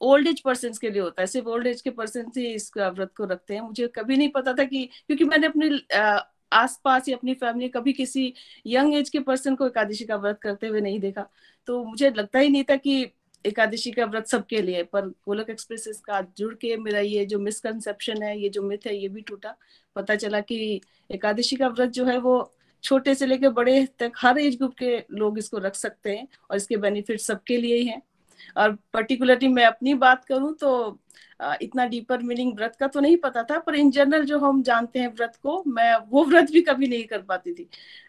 [0.00, 3.12] ओल्ड एज पर्सन के लिए होता है। सिर्फ़ ओल्ड एज के पर्सन ही इस व्रत
[3.16, 5.70] को रखते हैं। मुझे कभी नहीं पता था कि, क्योंकि मैंने अपने
[6.52, 8.32] आसपास या अपनी फैमिली कभी किसी
[8.66, 11.28] यंग एज के पर्सन को एकादशी का व्रत करते हुए नहीं देखा।
[11.68, 13.04] तो मुझे लगता ही नहीं था कि
[13.44, 18.22] एकादशी का व्रत सबके लिए, पर गोलक एक्सप्रेस का जुड़ के मेरा ये जो मिसकंसेप्शन
[18.22, 19.54] है, ये जो मिथ है, ये भी टूटा।
[19.96, 20.80] पता चला कि
[21.10, 22.52] एकादशी का व्रत जो है वो
[22.84, 26.56] छोटे से लेकर बड़े तक हर एज ग्रुप के लोग इसको रख सकते हैं और
[26.56, 28.02] इसके बेनिफिट सबके लिए ही हैं।
[28.56, 30.98] और पर्टिकुलरली मैं अपनी बात करूँ तो
[31.62, 34.98] इतना डीपर मीनिंग व्रत का तो नहीं पता था, पर इन जनरल जो हम जानते
[34.98, 37.68] हैं व्रत को, मैं वो व्रत भी कभी नहीं कर पाती थी।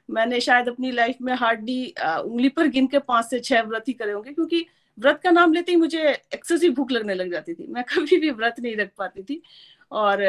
[0.09, 3.93] मैंने शायद अपनी लाइफ में हार्डली उंगली पर गिन के पाँच से छह व्रत ही
[3.93, 4.65] करे होंगे, क्योंकि
[4.97, 8.29] व्रत का नाम लेते ही मुझे एक्सेसिव भूख लगने लग जाती थी। मैं कभी भी
[8.31, 9.41] व्रत नहीं रख पाती थी।
[9.91, 10.23] और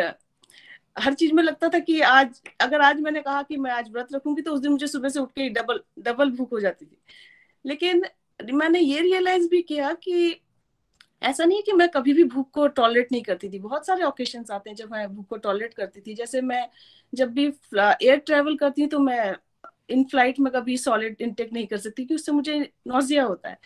[0.97, 4.09] हर चीज़ में लगता था कि आज, अगर आज मैंने कहा कि मैं आज व्रत
[4.13, 6.99] रखूँगी तो उस दिन मुझे सुबह से उठ के डबल डबल भूख हो जाती थी।
[7.65, 8.05] लेकिन
[8.41, 10.41] मैंने ये रियलाइज़ भी किया कि
[11.23, 14.03] ऐसा नहीं है कि मैं कभी भी भूख को टॉलरेट नहीं करती थी। बहुत सारे
[14.05, 16.67] ओकेशन आते हैं जब मैं भूख को टॉलरेट करती थी। जैसे मैं
[17.13, 17.47] जब भी
[17.77, 19.35] एयर ट्रेवल करती हूँ तो मैं
[19.91, 22.59] इन फ़्लाइट में कभी सॉलिड इंटेक नहीं कर सकती, क्योंकि उससे मुझे
[22.89, 23.59] नोजिया होता है।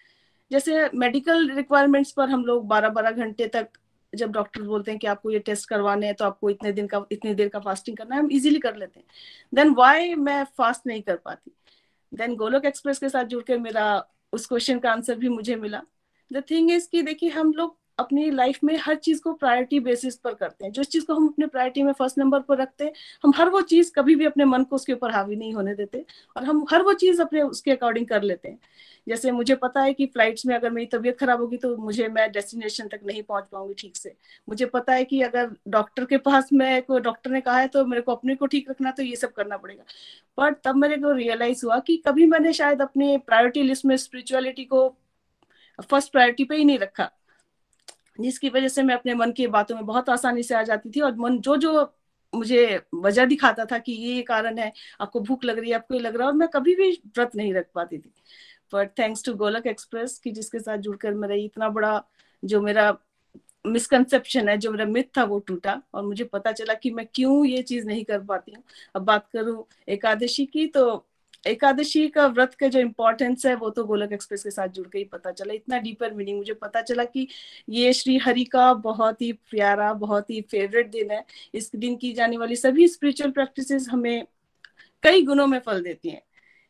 [0.51, 3.69] जैसे मेडिकल रिक्वायरमेंट्स पर हम लोग बारह बारह घंटे तक
[4.13, 7.05] जब डॉक्टर बोलते हैं कि आपको ये टेस्ट करवाने हैं तो आपको इतने दिन का,
[7.13, 9.07] इतनी देर का फास्टिंग करना है, हम इजीली कर लेते हैं।
[9.55, 11.51] देन वाई मैं फास्ट नहीं कर पाती?
[12.13, 15.83] देन गोलोक एक्सप्रेस के साथ जुड़ के मेरा उस क्वेश्चन का आंसर भी मुझे मिला।
[16.31, 20.17] द थिंग इज़ कि देखिए, हम लोग अपनी लाइफ में हर चीज़ को प्रायोरिटी बेसिस
[20.17, 22.93] पर करते हैं। जो चीज़ को हम अपने प्रायोरिटी में फ़र्स्ट नंबर पर रखते हैं,
[23.25, 26.05] हम हर वो चीज़ कभी भी अपने मन को उसके ऊपर हावी नहीं होने देते
[26.37, 28.59] और हम हर वो चीज़ अपने उसके अकॉर्डिंग कर लेते हैं।
[29.07, 32.31] जैसे मुझे पता है कि फ्लाइट्स में अगर मेरी तबीयत खराब होगी तो मुझे मैं
[32.33, 34.15] डेस्टिनेशन तक नहीं पहुँच पाऊँगी ठीक से।
[34.49, 37.85] मुझे पता है कि अगर डॉक्टर के पास मैं को डॉक्टर ने कहा है तो
[37.85, 39.85] मेरे को अपने को ठीक रखना तो ये सब करना पड़ेगा।
[40.39, 44.65] बट तब मेरे को रियलाइज़ हुआ कि कभी मैंने शायद अपने प्रायोरिटी लिस्ट में स्पिरिचुअलिटी
[44.65, 44.89] को
[45.91, 47.11] फ़र्स्ट प्रायोरिटी पे ही नहीं रखा।
[48.21, 51.01] जिसकी वजह से मैं अपने मन की बातों में बहुत आसानी से आ जाती थी
[51.01, 51.93] और मन जो जो
[52.33, 56.01] मुझे वजह दिखाता था कि ये कारण है, आपको भूख लग रही है, आपको ये
[56.01, 58.13] लग रहा है और मैं कभी भी व्रत नहीं रख पाती थी।
[58.73, 62.03] But thanks to Golok Express की जिसके साथ जुड़कर मेरा इतना बड़ा
[62.43, 62.97] जो मेरा
[63.67, 67.45] मिसकंसेप्शन है, जो मेरा मिथ था वो टूटा और मुझे पता चला कि मैं क्यों
[67.47, 68.63] ये चीज़ नहीं कर पाती हूँ।
[68.97, 71.07] अब बात करूँ एकादशी की तो
[71.45, 74.99] एकादशी का व्रत का जो इम्पोर्टेंस है, वो तो गोलक एक्सप्रेस के साथ जुड़ के
[74.99, 77.27] ही पता चला। इतना डीपर मीनिंग मुझे पता चला कि
[77.69, 82.13] ये श्री हरि का बहुत ही प्यारा, बहुत ही फेवरेट दिन है। इस दिन की
[82.13, 84.27] जाने वाली सभी स्पिरिचुअल प्रैक्टिसेस हमें
[85.03, 86.23] कई गुणों में फल देती हैं।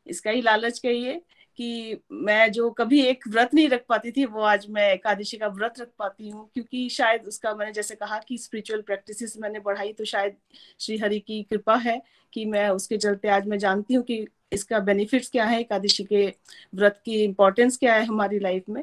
[0.06, 1.20] इसका ही लालच कहिए
[1.58, 5.48] कि मैं जो कभी एक व्रत नहीं रख पाती थी, वो आज मैं एकादशी का
[5.48, 9.92] व्रत रख पाती हूँ, क्योंकि शायद उसका मैंने जैसे कहा कि स्पिरिचुअल प्रैक्टिसेस मैंने बढ़ाई
[9.92, 10.36] तो शायद
[10.80, 12.00] श्री हरि की कृपा है
[12.32, 15.60] कि मैं उसके चलते आज मैं जानती हूँ कि इसका बेनिफिट्स क्या है?
[15.60, 16.26] एकादशी के
[16.74, 18.82] व्रत की इम्पोर्टेंस क्या है हमारी लाइफ में?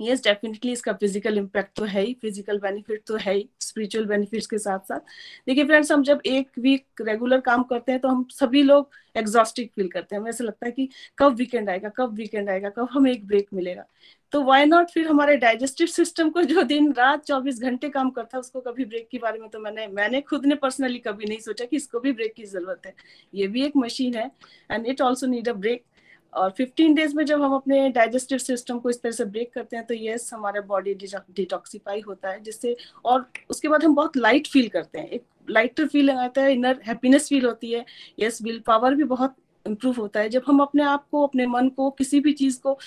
[0.00, 4.46] यस डेफिनेटली इसका फ़िज़िकल इम्पैक्ट तो है ही फ़िज़िकल बेनिफिट तो है ही स्पिरिचुअल बेनिफिट्स
[4.46, 5.00] के साथ साथ।
[5.46, 9.72] देखिए फ्रेंड्स हम जब एक वीक रेगुलर काम करते हैं तो हम सभी लोग एग्जॉस्टिक
[9.72, 12.88] फील करते हैं। हमें ऐसा लगता है कि कब वीकेंड आएगा, कब वीकेंड आएगा, कब
[12.92, 13.84] हमें एक ब्रेक मिलेगा।
[14.32, 18.36] तो वाई नॉट फिर हमारे डाइजेस्टिव सिस्टम को जो दिन, रात चौबीस घंटे काम करता
[18.36, 21.38] है, उसको कभी ब्रेक के बारे में तो मैंने मैंने खुद ने पर्सनली कभी नहीं
[21.40, 22.94] सोचा कि इसको भी ब्रेक की ज़रूरत है।
[23.34, 24.30] ये भी एक मशीन है
[24.70, 25.84] and it also need a break
[26.32, 29.76] और 15 डेज़ में जब हम अपने डाइजेस्टिव सिस्टम को इस तरह से ब्रेक करते
[29.76, 34.46] हैं तो यस हमारा बॉडी डिटॉक्सीफाई होता है, जिससे और उसके बाद हम बहुत लाइट
[34.46, 37.84] फील करते हैं। एक लाइटर फील आता है इनर हैप्पीनेस फील होती है।
[38.18, 39.34] यस विल पावर भी बहुत
[39.66, 42.78] इम्प्रूव होता है। जब हम अपने आप को, अपने मन को, किसी भी चीज़ को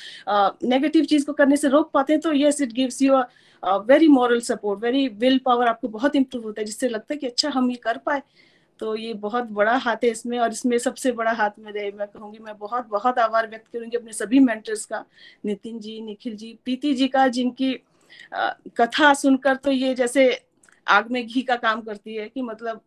[0.63, 3.17] नेगेटिव चीज़ को करने से रोक पाते हैं तो yes it gives you
[3.87, 7.27] very moral support very will power आपको बहुत इम्प्रूव होता है, जिससे लगता है कि
[7.27, 8.21] अच्छा हम ये कर पाए।
[8.83, 12.07] तो ये बहुत बड़ा हाथ है इसमें और इसमें सबसे बड़ा हाथ में रहे मैं
[12.07, 15.03] कहूँगी मैं बहुत बहुत आभार व्यक्त करूँगी अपने सभी मेंटर्स का
[15.45, 17.73] नितिन जी निखिल जी प्रीति जी का जिनकी
[18.33, 20.25] आ, कथा सुनकर तो ये जैसे
[20.87, 22.81] आग में घी का काम करती है कि मतलब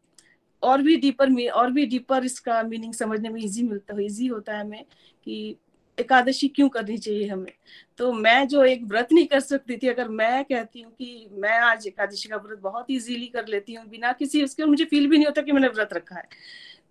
[0.63, 4.53] और भी डीपर और भी डीपर इसका मीनिंग समझने में इजी मिलता है इजी होता
[4.53, 4.85] है हमें
[5.27, 5.57] कि
[5.99, 7.53] एकादशी क्यों करनी चाहिए हमें?
[7.99, 11.59] तो मैं जो एक व्रत नहीं कर सकती थी, अगर मैं कहती हूँ कि मैं
[11.61, 15.17] आज एकादशी का व्रत बहुत इजीली कर लेती हूँ, बिना किसी उसके, मुझे फील भी
[15.17, 16.29] नहीं होता कि मैंने व्रत रखा है।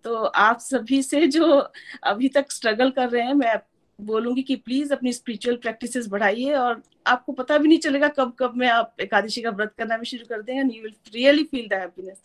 [0.03, 1.45] तो आप सभी से जो
[2.03, 3.55] अभी तक स्ट्रगल कर रहे हैं, मैं
[3.99, 8.55] बोलूँगी कि प्लीज़ अपनी स्पिरिचुअल प्रैक्टिसेस बढ़ाइए और आपको पता भी नहीं चलेगा कब कब
[8.55, 11.73] में आप एकादशी का व्रत करना भी शुरू कर देंगे you will really feel the
[11.73, 12.21] happiness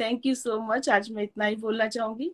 [0.00, 2.30] thank you so much आज मैं इतना ही बोलना चाहूँगी।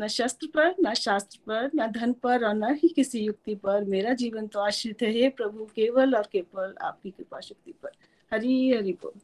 [0.00, 3.84] न शस्त्र पर, न शास्त्र पर, न धन पर और न ही किसी युक्ति पर।
[3.84, 7.90] मेरा जीवन तो आश्रित है प्रभु, केवल और केवल आपकी कृपा शक्ति पर।
[8.32, 9.20] हरी, हरि बोल।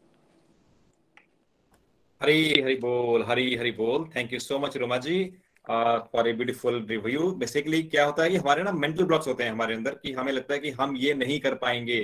[2.21, 5.25] हरी, हरि बोल, हरी, हरि बोल। Thank you so much Roma ji
[5.65, 9.51] for a beautiful review basically क्या होता है कि हमारे ना मेंटल ब्लॉक्स होते हैं
[9.51, 11.99] हमारे अंदर कि हमें लगता है कि हम ये नहीं कर पाएँगे।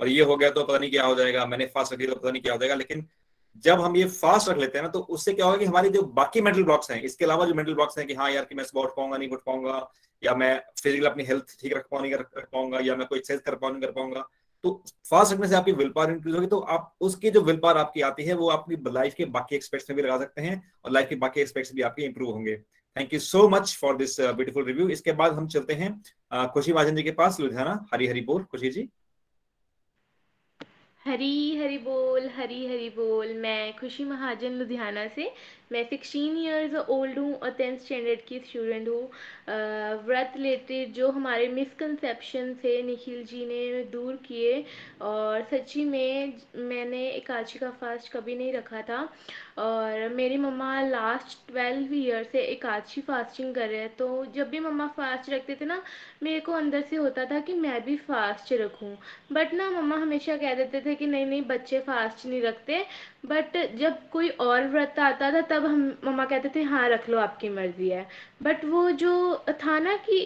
[0.00, 2.30] और ये हो गया तो पता नहीं क्या हो जाएगा। मैंने फास्ट रखी तो पता
[2.30, 3.04] नहीं क्या हो जाएगा। लेकिन
[3.64, 6.02] जब हम ये फास्ट रख लेते हैं ना तो उससे क्या होगा कि हमारी जो
[6.14, 8.64] बाकी मेंटल ब्लॉक्स हैं इसके अलावा जो मेंटल ब्लॉक्स हैं कि हाँ यार कि मैं
[8.64, 9.88] सुबह उठ पाऊँगा नहीं उठ पाऊँगा
[10.22, 13.40] या मैं फ़िज़िकल अपनी हेल्थ ठीक रख पाऊँगा नहीं रख पाऊँगा या मैं कोई एक्सरसाइज
[13.40, 14.28] कर पाऊँगा नहीं कर पाऊँगा
[14.64, 14.70] तो
[15.10, 18.00] फास्ट रखने से आपकी विल पावर इंक्रीज होगी तो आप उसकी जो विल पावर आपकी
[18.00, 21.08] आती है वो अपनी लाइफ के बाकी एक्सपेक्ट्स में भी लगा सकते हैं और लाइफ
[21.08, 22.56] के बाकी एक्सपेक्ट्स भी आपके इंप्रूव होंगे।
[22.96, 26.72] Thank you so much for this beautiful review इसके बाद हम चलते हैं uh, खुशी
[26.72, 28.88] महाजन जी के पास लुधियाना हरी हरी बोल खुशी जी।
[31.08, 35.32] हरी हरी बोल हरी हरी बोल। मैं खुशी महाजन लुधियाना से
[35.72, 39.02] मैं सिक्सटीन ईयर्स ओल्ड हूँ और टेंथ स्टैंडर्ड की स्टूडेंट हूँ।
[40.06, 44.64] व्रत रिलेटेड जो हमारे मिसकनसेप्शन थे, निखिल जी ने दूर किए
[45.02, 49.08] और सच्ची में मैंने एकादशी का फास्ट कभी नहीं रखा था।
[49.58, 54.60] और मेरी मम्मा लास्ट ट्वेल्व ईयर से एकादशी फास्टिंग कर रहे हैं। तो जब भी
[54.60, 55.82] मम्मा फास्ट रखते थे ना,
[56.22, 58.96] मेरे को अंदर से होता था कि मैं भी फास्ट रखूँ।
[59.32, 62.84] बट ना मम्मा हमेशा कह देते थे कि नहीं नहीं, बच्चे फास्ट नहीं रखते।
[63.24, 67.18] बट जब कोई और व्रत आता था, तब हम, मम्मा कहते थे हाँ रख लो,
[67.18, 68.06] आपकी मर्ज़ी है.
[68.42, 70.20] बट वो जो था ना कि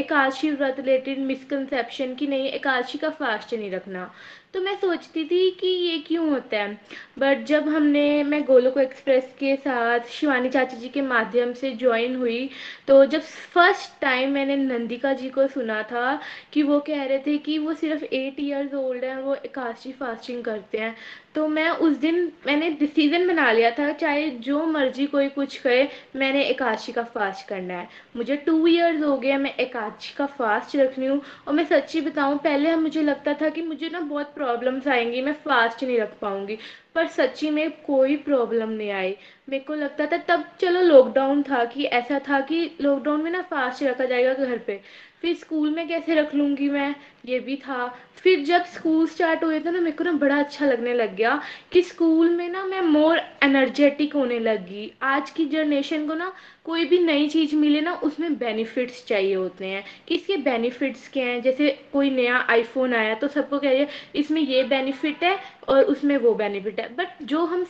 [0.00, 4.10] एकादशी व्रत रिलेटेड मिसकनसेप्शन की नहीं, एकादशी का फास्ट नहीं रखना।
[4.54, 6.72] तो मैं सोचती थी कि ये क्यों होता है?
[7.18, 12.16] बट जब हमने, मैं गोलोक एक्सप्रेस के साथ शिवानी चाची जी के माध्यम से ज्वाइन
[12.16, 12.48] हुई
[12.88, 13.20] तो जब
[13.54, 16.18] फ़र्स्ट टाइम मैंने नंदिका जी को सुना था
[16.52, 20.42] कि वो कह रहे थे कि वो सिर्फ़ एट ईयर्स ओल्ड हैं, वो एकादशी फास्टिंग
[20.44, 20.94] करते हैं
[21.34, 22.16] तो मैं उस दिन,
[22.46, 25.86] मैंने डिसीज़न बना लिया था, चाहे जो मर्ज़ी कोई कुछ कहे,
[26.16, 30.76] मैंने एकादशी का फास्ट करना है। मुझे टू इयर्स हो गया मैं एकादशी का फास्ट
[30.76, 34.32] रख रही हूँ, और मैं सच्ची बताऊँ, पहले मुझे लगता था कि मुझे ना बहुत
[34.40, 36.58] प्रॉब्लम्स आएँगी, मैं फास्ट नहीं रख पाऊँगी।
[36.94, 39.16] पर सच्ची में कोई प्रॉब्लम नहीं आई।
[39.48, 43.42] मेरे को लगता था तब चलो लॉकडाउन था कि ऐसा था कि लॉकडाउन में ना
[43.42, 44.80] फास्ट रखा जाएगा घर पे।
[45.22, 46.94] फिर स्कूल में कैसे रख लूँगी मैं?
[47.26, 47.86] ये भी था।
[48.16, 51.40] फिर जब स्कूल स्टार्ट हुए थे ना मेरे को ना बड़ा अच्छा लगने लग गया
[51.72, 56.32] कि स्कूल में ना मैं मोर एनर्जेटिक होने लगी। आज की जनरेशन को ना
[56.64, 61.26] कोई भी नई चीज़ मिले ना उसमें बेनिफिट्स चाहिए होते हैं। कि इसके बेनिफिट्स क्या
[61.26, 61.40] हैं?
[61.42, 65.38] जैसे कोई नया आईफोन आया तो सबको कह रहे इसमें ये बेनिफिट है
[65.68, 67.64] और उसमें वो बेनिफिट है। बट जो हम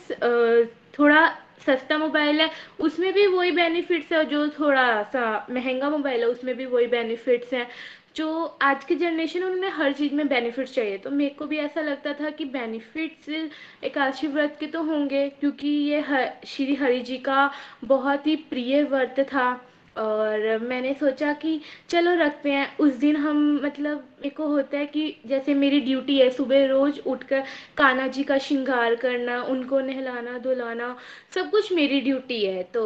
[0.99, 1.27] थोड़ा
[1.65, 6.55] सस्ता मोबाइल है, उसमें भी वही बेनिफिट्स है जो थोड़ा सा महँगा मोबाइल है, उसमें
[6.57, 7.67] भी वही बेनिफिट्स हैं।
[8.15, 11.81] जो आज की जनरेशन उन्हें हर चीज़ में बेनिफिट्स चाहिए। तो मेरे को भी ऐसा
[11.81, 13.29] लगता था कि बेनिफिट्स
[13.83, 17.51] एकादशी व्रत के तो होंगे, क्योंकि ये हर श्री हरि जी का
[17.83, 19.51] बहुत ही प्रिय व्रत था।
[19.97, 21.59] और मैंने सोचा कि
[21.89, 26.17] चलो रखते हैं। उस दिन हम मतलब मेरे को होता है कि जैसे मेरी ड्यूटी
[26.19, 27.43] है, सुबह रोज़ उठकर
[27.77, 30.95] कान्हा जी का श्रृंगार करना, उनको नहलाना, धुलाना,
[31.35, 32.83] सब कुछ मेरी ड्यूटी है। तो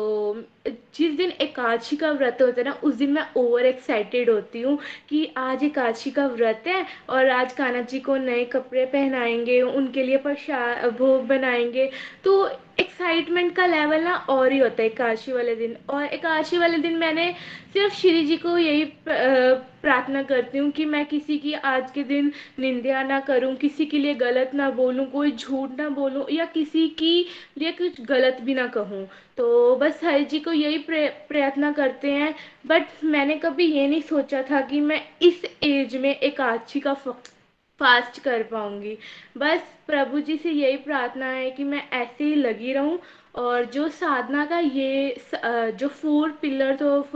[0.96, 4.78] जिस दिन एकादशी का व्रत होता है ना, उस दिन मैं ओवर एक्साइटेड होती हूँ
[5.10, 10.04] कि आज एकादशी का व्रत है और आज कान्हा जी को नए कपड़े पहनाएँगे, उनके
[10.04, 11.90] लिए प्रसाद भोग बनाएँगे।
[12.24, 12.48] तो
[12.80, 16.98] एक्साइटमेंट का लेवल ना और ही होता है एकादशी वाले दिन। और एकादशी वाले दिन
[16.98, 17.32] मैंने
[17.74, 22.32] सिर्फ़ श्री जी को यही प्रार्थना करती हूँ कि मैं किसी की आज के दिन
[22.60, 26.88] निंदा ना करूँ, किसी के लिए गलत ना बोलूँ, कोई झूठ ना बोलूँ या किसी
[27.00, 27.26] की
[27.58, 32.34] लिए कुछ गलत भी ना कहूँ। तो बस हरि जी को यही प्रयत्न करते हैं।
[32.68, 36.94] बट मैंने कभी ये नहीं सोचा था कि मैं इस एज में एक आची का
[36.94, 38.98] फास्ट कर पाऊँगी।
[39.38, 42.99] बस प्रभु जी से यही प्रार्थना है कि मैं ऐसे ही लगी रहूँ
[43.36, 47.16] और जो साधना का ये जो फोर पिलर्स ऑफ़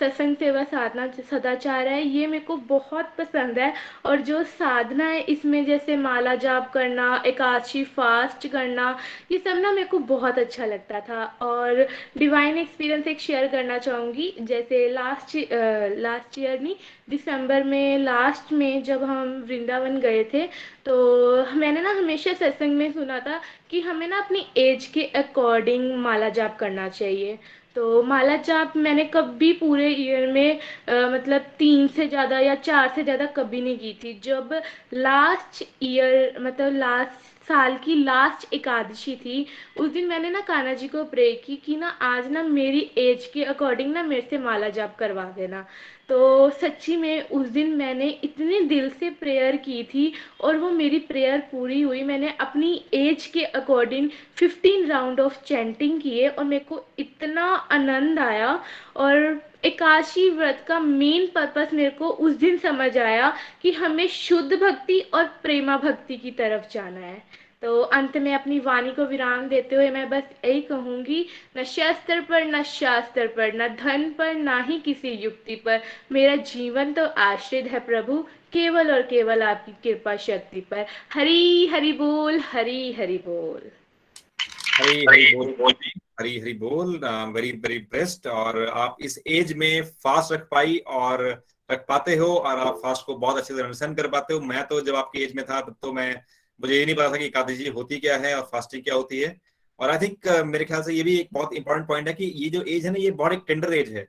[0.00, 3.72] सत्संग सेवा साधना सदाचार है, ये मेरे को बहुत पसंद है।
[4.06, 8.96] और जो साधना है, इसमें जैसे माला जाप करना, एकादशी फास्ट करना,
[9.32, 11.86] ये सब ना मेरे को बहुत अच्छा लगता था। और
[12.18, 15.36] डिवाइन एक्सपीरियंस एक शेयर करना चाहूँगी, जैसे लास्ट
[16.00, 16.74] लास्ट ईयर नहीं
[17.10, 20.46] दिसंबर में लास्ट में जब हम वृंदावन गए थे
[20.86, 20.96] तो
[21.54, 26.28] मैंने ना हमेशा सत्संग में सुना था कि हमें ना अपनी एज के अकॉर्डिंग माला
[26.30, 27.38] जाप करना चाहिए।
[27.76, 30.58] तो माला जाप मैंने कभी पूरे ईयर में
[30.88, 34.60] आ, मतलब तीन से ज़्यादा या चार से ज़्यादा कभी नहीं की थी। जब
[34.94, 39.46] लास्ट ईयर मतलब लास्ट साल की लास्ट एकादशी थी
[39.76, 43.30] उस दिन मैंने ना कान्हा जी को प्रे की कि ना आज ना मेरी एज
[43.34, 45.64] के अकॉर्डिंग ना मेरे से माला जाप करवा देना।
[46.10, 50.98] तो सच्ची में उस दिन मैंने इतने दिल से प्रेयर की थी और वो मेरी
[50.98, 56.64] प्रेयर पूरी हुई। मैंने अपनी एज के अकॉर्डिंग 15 राउंड ऑफ़ चैंटिंग किए और मेरे
[56.64, 58.62] को इतना आनंद आया
[58.96, 63.32] और एकाशी व्रत का मेन पर्पस मेरे को उस दिन समझ आया
[63.62, 67.22] कि हमें शुद्ध भक्ति और प्रेमा भक्ति की तरफ़ जाना है।
[67.62, 71.26] तो अंत में अपनी वाणी को विराम देते हुए मैं बस यही कहूँगी,
[71.56, 75.82] न शस्त्र पर, न शास्त्र पर, न धन पर, ना ही किसी युक्ति पर।
[76.12, 78.16] मेरा जीवन तो आश्रित है प्रभु,
[78.52, 83.70] केवल और केवल आपकी कृपा शक्ति पर। हरी, हरि बोल, हरी, हरि बोल।
[84.80, 85.74] हरी हरी बोल,
[86.20, 86.98] हरी हरी बोल
[87.34, 91.28] वेरी वेरी बेस्ट और आप इस एज में फास्ट रख पाई और
[91.70, 94.66] रख पाते हो और आप फास्ट को बहुत अच्छे से अंडरस्टैंड कर पाते हो। मैं
[94.66, 96.14] तो जब आपकी एज में था, तब तो मैं
[96.60, 99.36] मुझे ये नहीं पता था कि एकादशी होती क्या है और फास्टिंग क्या होती है।
[99.78, 102.24] और आई थिंक uh, मेरे ख्याल से ये भी एक बहुत इंपॉर्टेंट पॉइंट है कि
[102.24, 104.06] ये जो एज है ना ये बहुत एक टेंडर एज है।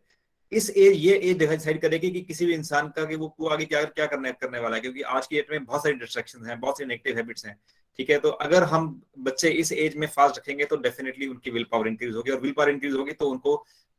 [0.51, 3.83] इस एज ये एज डिसाइड करेगी कि किसी भी इंसान का कि वो, आगे क्या
[3.83, 6.77] क्या करने करने वाला है क्योंकि आज की डेट में बहुत सारी डिस्ट्रक्शन हैं बहुत
[6.77, 7.55] सी नेगेटिव हैबिट्स हैं
[7.99, 8.17] ठीक है?
[8.19, 12.15] तो अगर हम बच्चे इस एज में फास्ट रखेंगे तो डेफिनेटली उनकी विल पावर इंक्रीज
[12.15, 13.55] होगी। और विल पावर इंक्रीज होगी तो उनको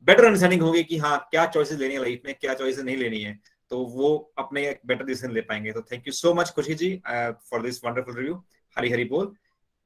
[0.07, 3.21] बेटर अंडरस्टैंडिंग होगी कि हाँ क्या चॉइसेस लेनी है लाइफ में क्या चॉइसेस नहीं लेनी
[3.23, 3.39] है।
[3.73, 4.09] तो वो
[4.39, 7.85] अपने एक बेटर डिसीज़न ले पाएँगे। तो thank you so much Khushi ji for this
[7.85, 8.35] wonderful review
[8.77, 9.33] Hari Hari बोल।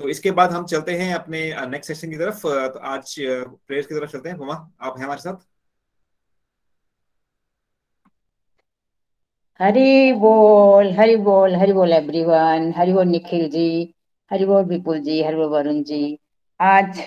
[0.00, 3.94] तो इसके बाद हम चलते हैं अपने नेक्स्ट सेशन की तरफ़। तो आज प्रेयर्स की
[3.94, 5.46] तरफ़ चलते हैं। हुमा आप हैं हमारे साथ?
[9.60, 13.94] हरी बोल हरी बोल हरी बोल एवरीवन हरी बोल निखिल जी,
[14.30, 16.18] हरी बोल विपुल जी, हरी बोल वरुण जी।
[16.60, 17.00] आज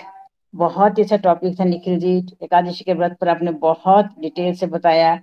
[0.54, 4.66] बहुत ही अच्छा टॉपिक था निखिल जी। एकादशी के व्रत पर आपने बहुत डिटेल से
[4.68, 5.14] बताया।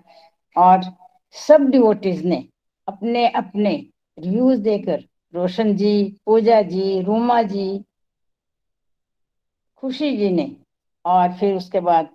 [0.56, 0.82] और
[1.36, 2.44] सब डिवोटीज ने
[2.88, 3.72] अपने अपने
[4.18, 7.84] रिव्यूज़ देकर, रोशन जी, पूजा जी, रूमा जी,
[9.78, 10.56] खुशी जी ने
[11.06, 12.06] और फिर उसके बाद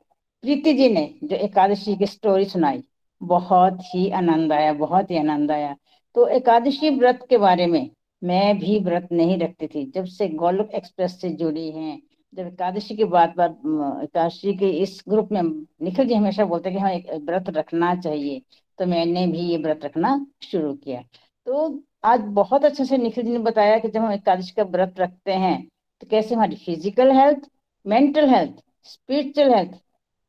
[0.44, 2.82] प्रीति जी ने जो एकादशी की स्टोरी सुनाई,
[3.22, 5.76] बहुत ही आनंद आया, बहुत ही आनंद आया।
[6.14, 7.90] तो एकादशी व्रत के बारे में
[8.22, 12.02] मैं भी व्रत नहीं रखती थी। जब से गोलोक एक्सप्रेस से जुड़ी हैं,
[12.34, 13.58] जब एकादशी की बात बात
[14.04, 15.42] एकादशी के इस ग्रुप में
[15.82, 18.42] निखिल जी हमेशा बोलते हैं कि हमें व्रत रखना चाहिए।
[18.78, 21.00] तो मैंने भी ये व्रत रखना शुरू किया।
[21.46, 24.94] तो आज बहुत अच्छे से निखिल जी ने बताया कि जब हम एकादश का व्रत
[24.98, 25.56] रखते हैं
[26.00, 27.48] तो कैसे हमारी physical health
[27.86, 29.80] mental health spiritual health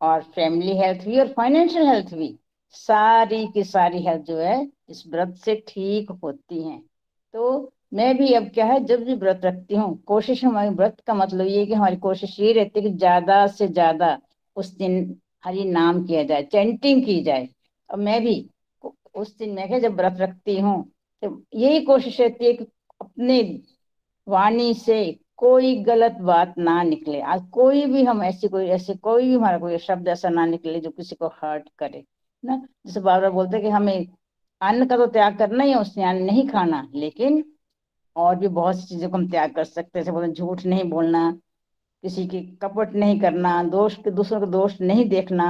[0.02, 2.38] और फैमिली हेल्थ भी और फाइनेंशियल हेल्थ भी
[2.76, 6.80] सारी की सारी हेल्थ जो है, इस व्रत से ठीक होती हैं।
[7.34, 11.14] तो मैं भी अब क्या है, जब भी व्रत रखती हूँ, कोशिश हमारे व्रत का
[11.14, 14.18] मतलब ये कि हमारी कोशिश ये रहती है कि ज़्यादा से ज़्यादा
[14.56, 17.48] उस दिन हरि नाम किया जाए चैंटिंग की जाए।
[17.89, 18.35] और मैं भी
[19.15, 20.84] उस दिन, मैं जब व्रत रखती हूँ
[21.23, 22.65] तो यही कोशिश रहती है कि
[23.01, 23.41] अपने
[24.27, 24.97] वाणी से
[25.38, 29.57] कोई गलत बात ना निकले। आज कोई भी हम ऐसी कोई, ऐसे कोई भी हमारा
[29.60, 32.03] कोई शब्द ऐसा ना निकले जो किसी को हर्ट करे,
[32.43, 32.55] ना?
[32.88, 34.07] जैसे बार बोलते कि हमें
[34.61, 37.43] अन्न का तो त्याग करना ही है, उसने अन्न नहीं खाना, लेकिन
[38.15, 41.31] और भी बहुत सी चीज़ों को हम त्याग कर सकते हैं। बोलते झूठ नहीं बोलना,
[42.03, 45.45] किसी की कपट नहीं करना, दोष के दूसरों का दोष नहीं देखना,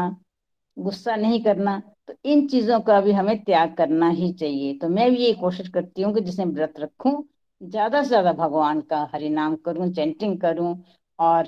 [0.77, 5.09] गुस्सा नहीं करना। तो इन चीज़ों का भी हमें त्याग करना ही चाहिए। तो मैं
[5.11, 7.23] भी ये कोशिश करती हूँ कि जिसे व्रत रखूँ,
[7.61, 10.75] ज़्यादा से ज़्यादा भगवान का हरिनाम करूँ, चैंटिंग करूँ
[11.19, 11.47] और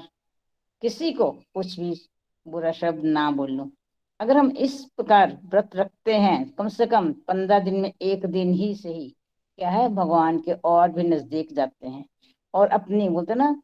[0.84, 1.94] किसी को कुछ भी
[2.46, 3.70] बुरा शब्द ना बोलूँ।
[4.20, 8.54] अगर हम इस प्रकार व्रत रखते हैं, कम से कम पंद्रह दिन में एक दिन
[8.54, 9.10] ही सही,
[9.60, 9.88] क्या है?
[9.90, 12.06] भगवान के और भी नज़दीक जाते हैं
[12.54, 13.56] और अपनी बोलते ना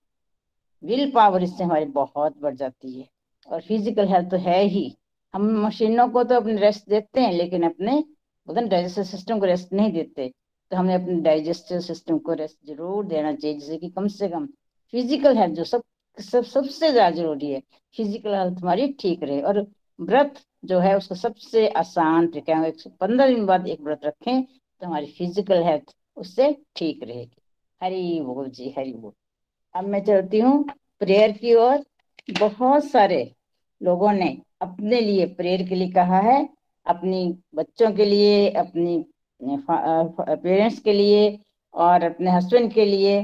[0.84, 3.08] विल पावर इससे हमारी बहुत बढ़ जाती है।
[3.48, 4.86] और फ़िज़िकल हेल्थ तो है ही।
[5.34, 8.04] हम मशीनों को तो अपने रेस्ट देते हैं, लेकिन अपने
[8.48, 10.28] डाइजेस्टिव सिस्टम को रेस्ट नहीं देते।
[10.72, 14.46] तो हमें अपने डाइजेस्टिव सिस्टम को रेस्ट ज़रूर देना चाहिए जैसे कि कम से कम
[14.94, 15.84] फ़िज़िकल हेल्थ जो सब
[16.18, 17.60] सब, सबसे ज़्यादा ज़रूरी है
[17.96, 19.60] फ़िज़िकल हेल्थ हमारी ठीक रहे। और
[20.00, 24.44] व्रत जो है, उसको सबसे आसान तरीका है, एक पंद्रह दिन बाद एक व्रत रखें
[24.44, 27.42] तो हमारी फ़िज़िकल हेल्थ उससे ठीक रहेगी।
[27.82, 29.12] हरी बोल जी, हरी बोल।
[29.76, 30.64] अब मैं चलती हूँ
[31.00, 31.84] प्रेयर की ओर।
[32.40, 33.24] बहुत सारे
[33.82, 36.48] लोगों ने अपने लिए प्रेयर के लिए कहा है,
[36.86, 39.06] अपनी बच्चों के लिए, अपनी
[39.42, 41.40] पेरेंट्स के लिए
[41.74, 43.22] और अपने हस्बैंड के लिए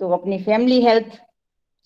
[0.00, 1.20] तो अपनी फैमिली हेल्थ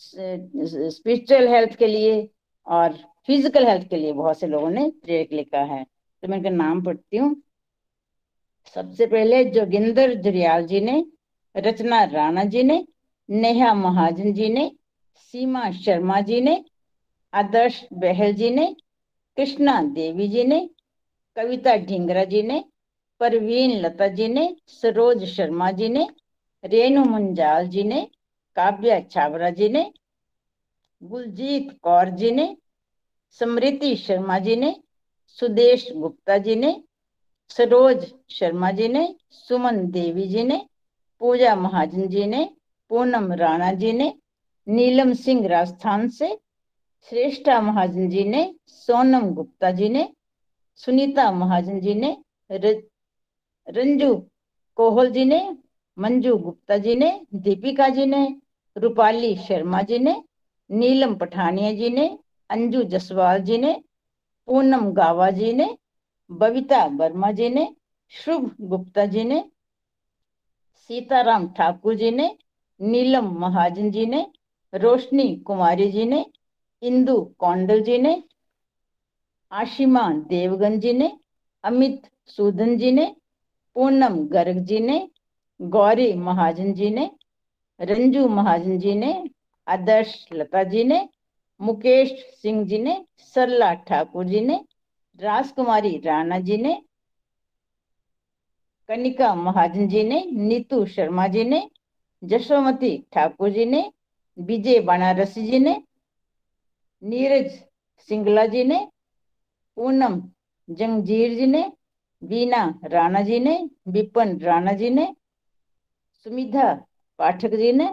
[0.01, 2.29] स्पिरिचुअल हेल्थ के लिए
[2.67, 2.93] और
[3.27, 5.85] फ़िज़िकल हेल्थ के लिए बहुत से लोगों ने प्रेयर के लिए कहा है।
[6.23, 7.35] तो मैं इनका नाम पढ़ती हूँ।
[8.77, 11.05] सबसे पहले जोगिंदर जुरियाल जी ने,
[11.55, 12.85] रचना राणा जी ने,
[13.29, 14.71] नेहा महाजन जी ने,
[15.35, 16.65] सीमा शर्मा जी ने
[17.33, 18.67] आदर्श बहल जी ने
[19.37, 20.69] कृष्णा देवी जी ने
[21.37, 22.65] कविता ढिंगरा जी ने
[23.21, 26.07] परवीन लता जी ने सरोज शर्मा जी ने
[26.65, 28.03] रेणु मुंजाल जी ने
[28.57, 29.91] काव्या छाबरा जी ने
[31.03, 32.57] गुलजीत कौर जी ने
[33.41, 34.75] समृति शर्मा जी ने
[35.39, 36.73] सुदेश गुप्ता जी ने
[37.51, 40.61] सरोज शर्मा जी ने सुमन देवी जी ने
[41.21, 42.45] पूजा महाजन जी ने
[42.91, 44.13] पूनम राणा जी ने
[44.67, 46.37] नीलम सिंह राजस्थान से
[47.07, 50.09] श्रेष्ठा महाजन जी ने सोनम गुप्ता जी ने
[50.81, 52.17] सुनीता महाजन जी ने
[53.67, 54.15] रंजू
[54.79, 55.41] कोहल जी ने
[55.97, 57.11] मंजू गुप्ता जी ने
[57.47, 58.23] दीपिका जी ने
[58.77, 60.15] रूपाली शर्मा जी ने
[60.71, 62.07] नीलम पठानिया जी ने
[62.51, 63.73] अंजू जसवाल जी ने
[64.49, 65.77] पूनम गावा जी ने
[66.31, 67.69] बबीता वर्मा जी ने
[68.13, 69.45] शुभ गुप्ता जी ने
[70.91, 72.35] सीताराम ठाकुर जी ने
[72.81, 74.27] नीलम महाजन जी ने
[74.73, 76.25] रोशनी कुमारी जी ने
[76.83, 78.23] इंदु कौंडल जी ने
[79.53, 81.11] आशिमा देवगन जी ने
[81.65, 83.07] अमित सूदन जी ने
[83.77, 84.99] पूनम गर्ग जी ने
[85.61, 87.11] गौरी महाजन जी ने
[87.81, 89.13] रंजू महाजन जी ने
[89.67, 91.09] आदर्श लता जी ने
[91.61, 94.65] मुकेश सिंह जी ने सरला ठाकुर जी ने
[95.19, 96.75] राजकुमारी राणा जी ने
[98.89, 101.69] कनिका महाजन जी ने नीतू शर्मा जी ने
[102.23, 103.91] जशोमती ठाकुर जी ने
[104.39, 105.81] विजय बनारसी जी ने
[107.03, 107.51] नीरज
[108.09, 108.79] सिंगला जी ने
[109.77, 110.21] पूनम
[110.69, 111.63] जंगजीर जी ने
[112.23, 113.57] बीना राणा जी ने
[113.89, 115.07] विपन राणा जी ने
[116.27, 116.73] सुमिधा
[117.19, 117.89] पाठक जी ने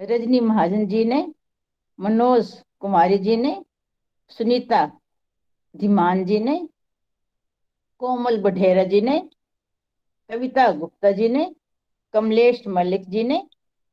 [0.00, 1.20] रजनी महाजन जी ने
[1.98, 3.54] मनोज कुमारी जी ने
[4.30, 4.84] सुनीता
[5.74, 6.58] धीमान जी ने
[8.02, 9.18] कोमल बढेरा जी ने
[10.30, 11.44] कविता गुप्ता जी ने
[12.14, 13.38] कमलेश मलिक जी ने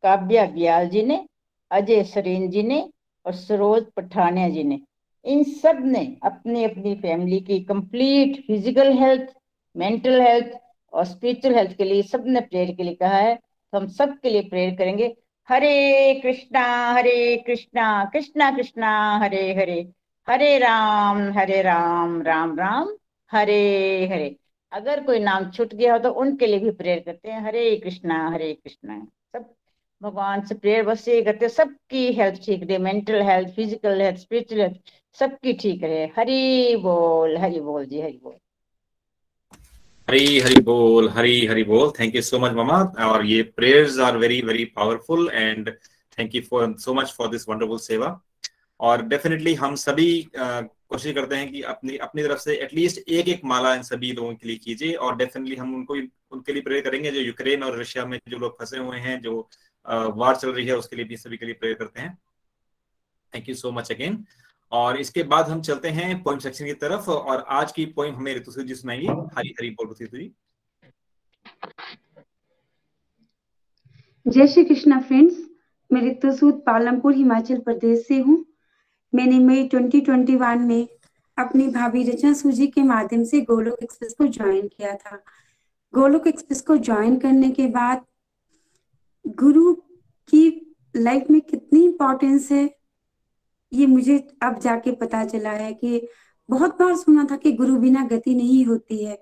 [0.04, 1.26] काव्या ब्याल जी ने
[1.72, 2.82] अजय सरीन जी ने
[3.26, 4.80] और सरोज पठानिया जी ने।
[5.26, 9.34] इन सबने अपनी अपनी फैमिली की complete physical health
[9.76, 10.52] mental health
[10.94, 14.30] और स्पिरिचुअल हेल्थ के लिए सबने प्रेयर के लिए कहा है। तो हम सब के
[14.30, 15.16] लिए प्रेयर करेंगे।
[15.50, 16.62] हरे कृष्णा
[16.94, 19.80] हरे कृष्णा कृष्णा कृष्णा, हरे हरे।
[20.28, 22.88] हरे राम हरे राम राम राम,
[23.32, 24.36] हरे हरे।
[24.72, 28.28] अगर कोई नाम छूट गया हो तो उनके लिए भी प्रेयर करते हैं। हरे कृष्णा
[28.30, 29.06] हरे कृष्णा।
[30.02, 34.62] भगवान से प्रेयर बस ये करते, सबकी हेल्थ ठीक रहे mental health physical health spiritual
[34.62, 38.34] health सबकी ठीक रहे। हरी बोल हरी बोल जी, हरी बोल।
[40.08, 44.18] हरी हरी बोल, हरी हरी बोल। थैंक यू सो मच मामा और ये prayers are
[44.18, 45.70] very very powerful and
[46.18, 48.20] thank you for so much for this wonderful seva
[48.80, 50.08] और डेफिनेटली हम सभी
[50.38, 54.34] कोशिश करते हैं कि अपनी अपनी तरफ़ से एटलीस्ट एक एक माला इन सभी लोगों
[54.34, 55.96] के लिए कीजिए। और डेफिनेटली हम उनको,
[56.32, 59.50] उनके लिए प्रेयर करेंगे जो यूक्रेन और रशिया में जो लोग फंसे हुए हैं, जो
[59.86, 62.18] वार चल रही है, उसके लिए भी सभी के लिए प्रेयर करते हैं।
[63.34, 64.24] Thank you so much again
[64.72, 68.36] और इसके बाद हम चलते हैं पोइम सेक्शन की तरफ़, और आज की पोइम हमें
[68.36, 69.08] ऋतु जी सुनाएँगी।
[69.38, 70.32] हरी हरी बोल ऋतु जी।
[74.26, 75.38] जय श्री कृष्णा फ्रेंड्स
[75.90, 78.46] मैं ऋतु सूद पालमपुर, हिमाचल प्रदेश से हूँ।
[79.14, 80.88] मैंने मई 2021 में
[81.38, 85.16] अपनी भाभी रचना सूजी के माध्यम से गोलोक एक्सप्रेस को ज्वाइन किया था।
[85.94, 88.06] गोलोक एक्सप्रेस को ज्वाइन करने के बाद
[89.26, 89.74] गुरु
[90.34, 90.50] की
[90.96, 92.70] लाइफ में कितनी इम्पोर्टेंस है,
[93.72, 96.08] ये मुझे अब जाके पता चला है कि
[96.50, 99.18] बहुत बार सुना था कि गुरु बिना गति नहीं होती है।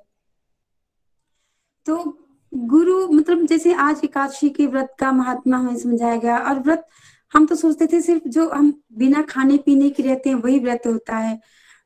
[1.85, 1.97] तो
[2.53, 6.85] गुरु मतलब जैसे आज एकादशी के व्रत का महात्मा हमें समझाया गया, और व्रत
[7.31, 10.84] हम तो सोचते थे सिर्फ़ जो हम बिना खाने पीने के रहते हैं, वही व्रत
[10.88, 11.39] होता है।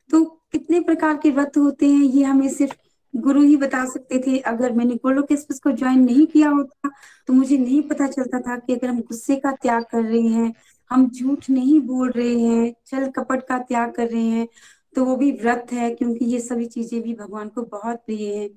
[0.09, 2.75] तो कितने प्रकार के व्रत होते हैं, ये हमें सिर्फ़
[3.17, 6.89] गुरु ही बता सकते थे, अगर मैंने गोलोक एक्सप्रेस को ज्वाइन नहीं किया होता
[7.27, 10.53] तो मुझे नहीं पता चलता था कि अगर हम गुस्से का त्याग कर रहे हैं,
[10.91, 14.47] हम झूठ नहीं बोल रहे हैं छल कपट का त्याग कर रहे हैं
[14.95, 18.47] तो वो भी व्रत है, क्योंकि ये सभी चीज़ें भी भगवान को बहुत प्रिय है।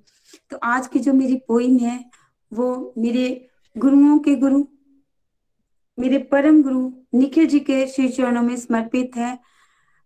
[0.50, 2.04] तो आज की जो मेरी पोइम है,
[2.52, 3.26] वो मेरे
[3.76, 4.64] गुरुओं के गुरु,
[5.98, 9.38] मेरे परम गुरु निखिल जी के श्री चरणों में समर्पित है।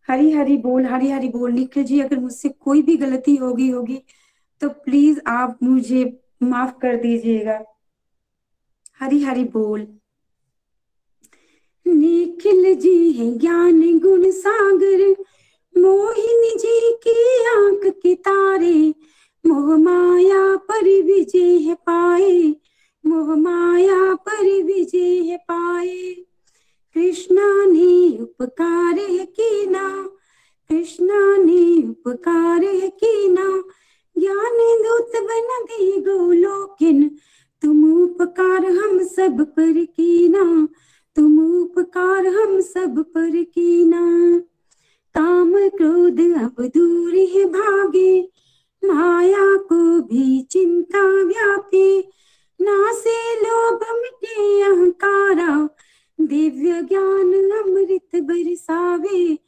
[0.08, 4.02] हरी हरी बोल, हरी हरी बोल, निखिल जी, अगर मुझसे कोई भी गलती होगी होगी
[4.60, 7.64] तो प्लीज़ आप मुझे माफ़ कर दीजिएगा।
[9.00, 9.98] हरी हरी बोल।
[11.86, 15.14] निखिल जी है ज्ञान गुण सागर।
[15.80, 18.94] मोहिनी जी की आँख के तारे।
[19.46, 22.54] मोह माया पर विजय है पाए।
[23.06, 26.14] मोह माया पर विजय है पाए।
[26.94, 30.10] कृष्णा ने उपकार है कीना।
[30.68, 33.64] कृष्णा ने उपकार है कीना।
[34.18, 37.16] ज्ञान दूत बन दी गोलोकिन
[37.62, 40.68] तुम उपकार हम सब पर कीना।
[41.16, 44.38] तुम उपकार हम सब पर कीना।
[45.14, 48.22] काम क्रोध अब दूर है भागे।
[48.84, 52.00] माया को भी चिंता व्यापे।
[52.60, 55.68] नासे लोभ मिटे अहंकारा।
[56.20, 59.38] दिव्य ज्ञान अमृत बरसावे।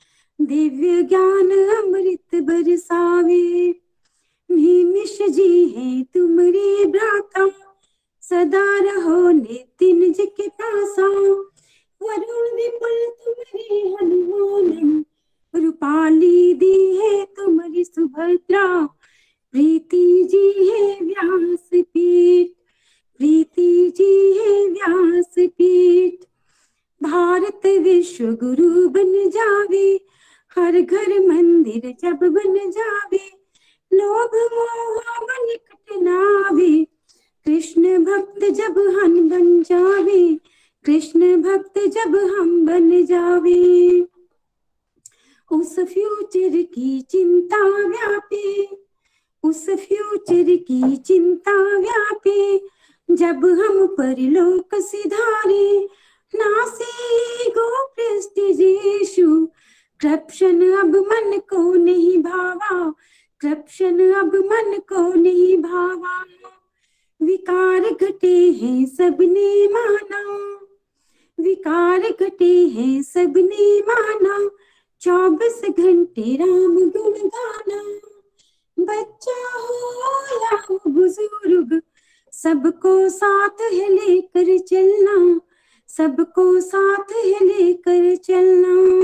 [0.40, 3.85] दिव्य ज्ञान अमृत बरसावे।
[4.50, 7.46] निमिष जी है तुम्हारे भ्राता।
[8.22, 11.06] सदा रहो नितिन जी के पासा
[12.00, 15.04] वरुण विपुल तुम्हारे हनुमान।
[15.54, 18.66] रूपाली दी है तुम्हारी सुभद्रा।
[19.54, 22.50] प्रीति जी है व्यास पीठ
[23.20, 26.24] प्रीति जी है व्यास पीठ
[27.00, 29.88] भारत विश्व गुरु बन जावे।
[30.56, 33.35] हर घर मंदिर जब बन जावे।
[33.92, 36.86] लोभ मोह बन कटनावे
[37.46, 40.34] कृष्ण भक्त जब हम बन जावे,
[40.84, 44.00] कृष्ण भक्त जब हम बन जावे।
[45.52, 48.68] उस फ्यूचर की चिंता व्यापे,
[49.42, 52.68] उस फ्यूचर की चिंता व्यापी,
[53.10, 55.88] जब हम परलोक सिधारे।
[56.34, 59.46] नासी गो प्रेस्टिजेशु
[60.00, 62.94] करप्शन अब मन को नहीं भावा।
[63.46, 66.24] करप्शन अब मन को नहीं भावा।
[67.22, 70.58] विकार घटे हैं, सबने माना।
[71.40, 74.50] विकार घटे हैं, सबने माना।
[75.00, 77.98] चौबीस घंटे राम गुण गाना।
[78.78, 81.82] बच्चा हो या बुज़ुर्ग,
[82.32, 85.40] सबको साथ है लेकर चलना।
[85.88, 89.02] सबको साथ है लेकर चलना।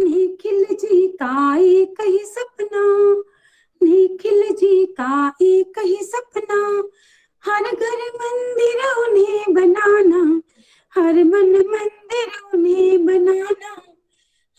[0.00, 3.22] निखिल जी का एक ही सपना।
[3.84, 6.82] निखिल जी का एक ही सपना,
[7.44, 10.42] हर घर मंदिर उन्हें बनाना,
[10.94, 13.72] हर मन मंदिर उन्हें बनाना,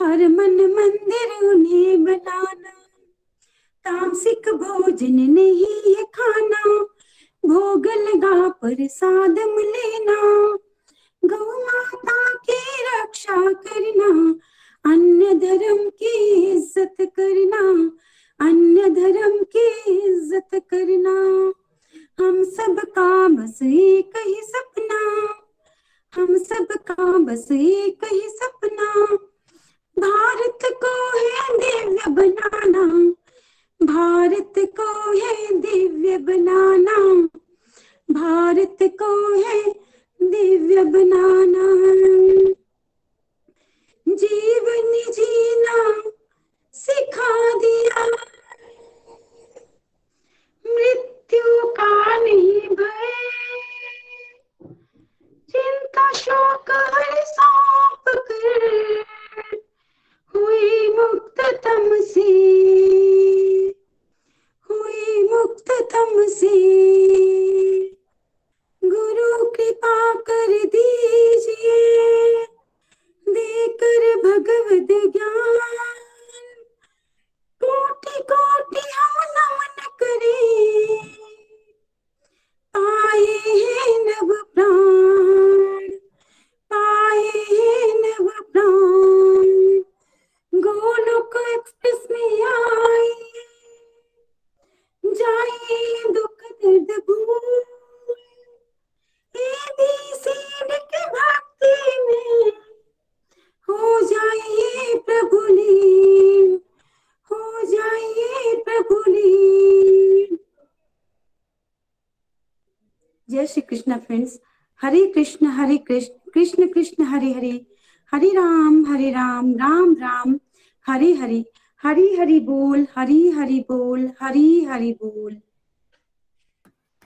[0.01, 2.71] हर मन मंदिर उन्हें बनाना।
[3.85, 6.63] तामसिक भोजन नहीं है खाना,
[7.45, 10.15] भोग लगा प्रसाद लेना
[11.25, 11.74] गौ
[27.25, 28.04] का बस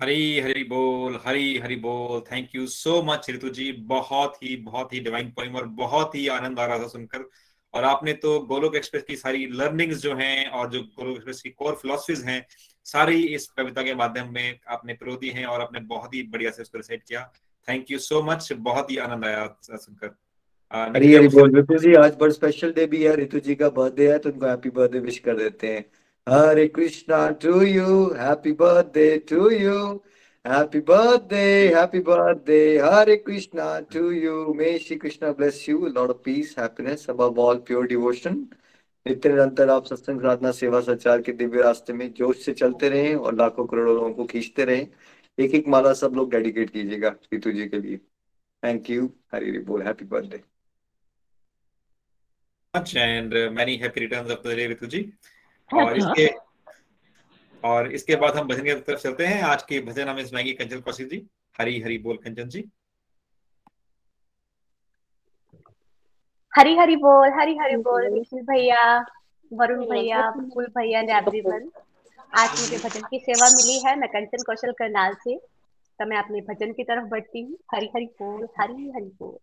[0.09, 3.71] हरी हरी बोल हरी हरी बोल। Thank you so much Ritu ji.
[3.89, 7.29] बहुत ही बहुत ही डिवाइन पोइम और बहुत ही आनंद आ रहा था सुनकर।
[7.73, 11.49] और आपने तो गोलोक एक्सप्रेस की सारी लर्निंग्स जो हैं और जो गोलोक एक्सप्रेस की
[11.49, 12.45] कोर फिलोसफीज हैं
[12.85, 16.51] सारी इस कविता के माध्यम में आपने प्रो दी हैं और आपने बहुत ही बढ़िया
[16.51, 17.21] से उसको रिसाइट किया।
[17.67, 20.15] थैंक यू सो मच बहुत ही आनंद आया सुनकर।
[20.73, 24.11] हरी हरी बोल। ऋतु जी आज बड़ा स्पेशल डे भी है। ऋतु जी का बर्थडे
[24.11, 25.85] है तो उनको हैप्पी बर्थडे विश कर देते हैं।
[26.29, 29.79] Hare Krishna to you happy birthday to you
[30.45, 34.53] Happy birthday, happy birthday, Hare Krishna to you.
[34.55, 35.85] May Shri Krishna bless you.
[35.87, 38.37] A lot of peace, happiness, above all pure devotion.
[39.05, 43.15] नित्य निरंतर आप सत्संग साधना सेवा संचार के दिव्य रास्ते में जोश से चलते रहें
[43.15, 44.87] और लाखों करोड़ों लोगों को खींचते रहें।
[45.37, 47.97] एक एक माला सब लोग डेडिकेट कीजिएगा रीतु जी के लिए।
[48.63, 50.41] थैंक यू हरी हरी बोल। Happy birthday
[52.97, 55.01] and many happy returns of the day Ritu ji.
[55.69, 56.27] और इसके
[57.63, 60.79] और इसके बाद हम भजन की तरफ़ चलते हैं। आज के भजन हमें सुनाएँगे कंचन
[60.81, 61.25] कौशिक जी।
[61.55, 62.63] हरी हरी बोल कंचन जी।
[66.53, 68.81] हरी हरी बोल हरी हरी बोल निखिल भैया
[69.51, 71.69] वरुण भैया फूल भैया ने एवरीवन
[72.33, 75.37] आज मुझे भजन की सेवा मिली है। मैं कंचन कौशल करनाल से।
[75.99, 79.37] तो मैं अपने भजन की तरफ़ बढ़ती हूँ। हरी हरी बोल हरी हरी बोल।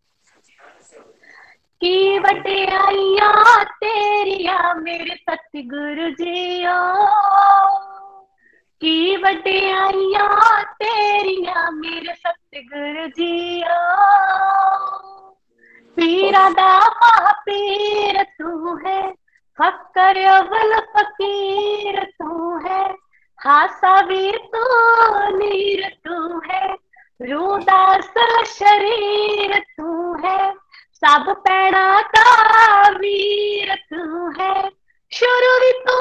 [1.80, 7.06] की बटियाइया तेरिया मेरे सतगुरु जियो।
[8.80, 13.78] की वड्डियाइयाँ तेरिया मेरे सतगुरु जिया।
[15.96, 19.10] पीरा दा महापीर तू है
[19.58, 22.94] फकर अवल फकीर तू है।
[23.38, 24.64] हासा भी तू
[25.36, 26.74] नीर तू है
[27.22, 28.14] रूदास
[28.46, 30.65] शरीर तू है।
[30.96, 34.54] सब पैणा का वीर तू है,
[35.12, 35.96] शुरू भी तू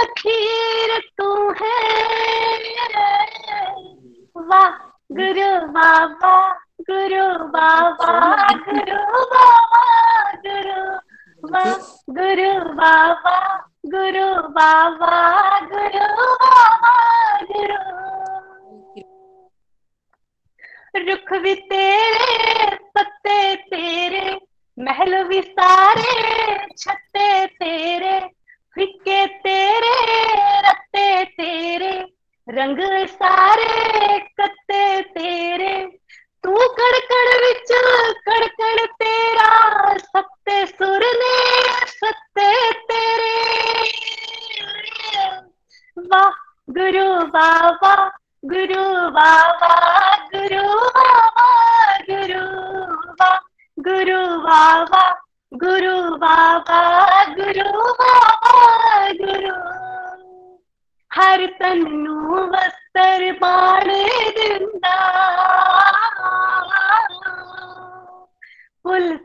[0.00, 1.28] अखीर तू
[1.60, 1.78] है।
[4.36, 4.70] वाह,
[5.12, 6.34] गुरु बाबा
[6.90, 8.12] गुरु बाबा
[8.66, 9.84] गुरु बाबा,
[10.46, 10.80] गुरु
[11.44, 11.74] वाह
[12.10, 13.36] गुरु बाबा
[13.86, 15.14] गुरु बाबा
[15.66, 16.08] गुरु
[16.42, 16.94] बाबा,
[17.52, 17.78] गुरु
[20.96, 24.38] रुख भी तेरे, पत्ते तेरे,
[24.78, 28.20] महल भी सारे, छत्ते तेरे,
[28.74, 30.04] फिक्के तेरे,
[30.68, 32.04] रत्ते तेरे,
[32.48, 35.98] रंग सारे, कत्ते तेरे।
[36.44, 37.68] तू कड़कड़ विच,
[38.28, 39.48] कड़कड़ तेरा,
[39.98, 43.50] सत्ते सुर ने, सत्ते तेरे।
[45.98, 46.30] वाह,
[46.70, 49.74] गुरु बाबा गुरु बाबा
[50.16, 52.46] गुरु बाबा गुरु
[52.86, 53.40] बाबा
[53.78, 59.54] गुरु बाबा गुरु बाबा गुरु बाबा गुरु।
[61.14, 64.96] हर तनु वस्त्र पाने दिंदा।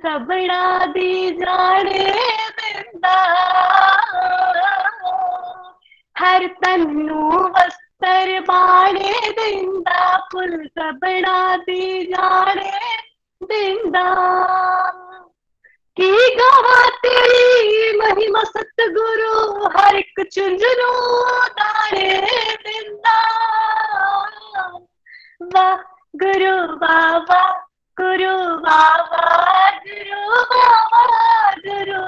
[0.06, 2.14] सबड़ा दी जाने
[2.50, 3.18] दिंदा।
[6.20, 7.54] हर तन नू
[8.06, 12.74] वस्त्र पाने दिंदा फुल सबड़ा दी जाने
[13.44, 14.04] दिंदा
[15.98, 19.34] की गावा तेरी महिमा सतगुरु,
[19.78, 20.92] हर एक चुंझनू
[21.58, 22.22] दाने
[22.66, 23.18] दिंदा
[25.42, 25.76] वाह
[26.16, 27.44] गुरु बाबा
[27.98, 29.26] गुरु बाबा
[29.80, 32.04] गुरु बाबा, गुरु।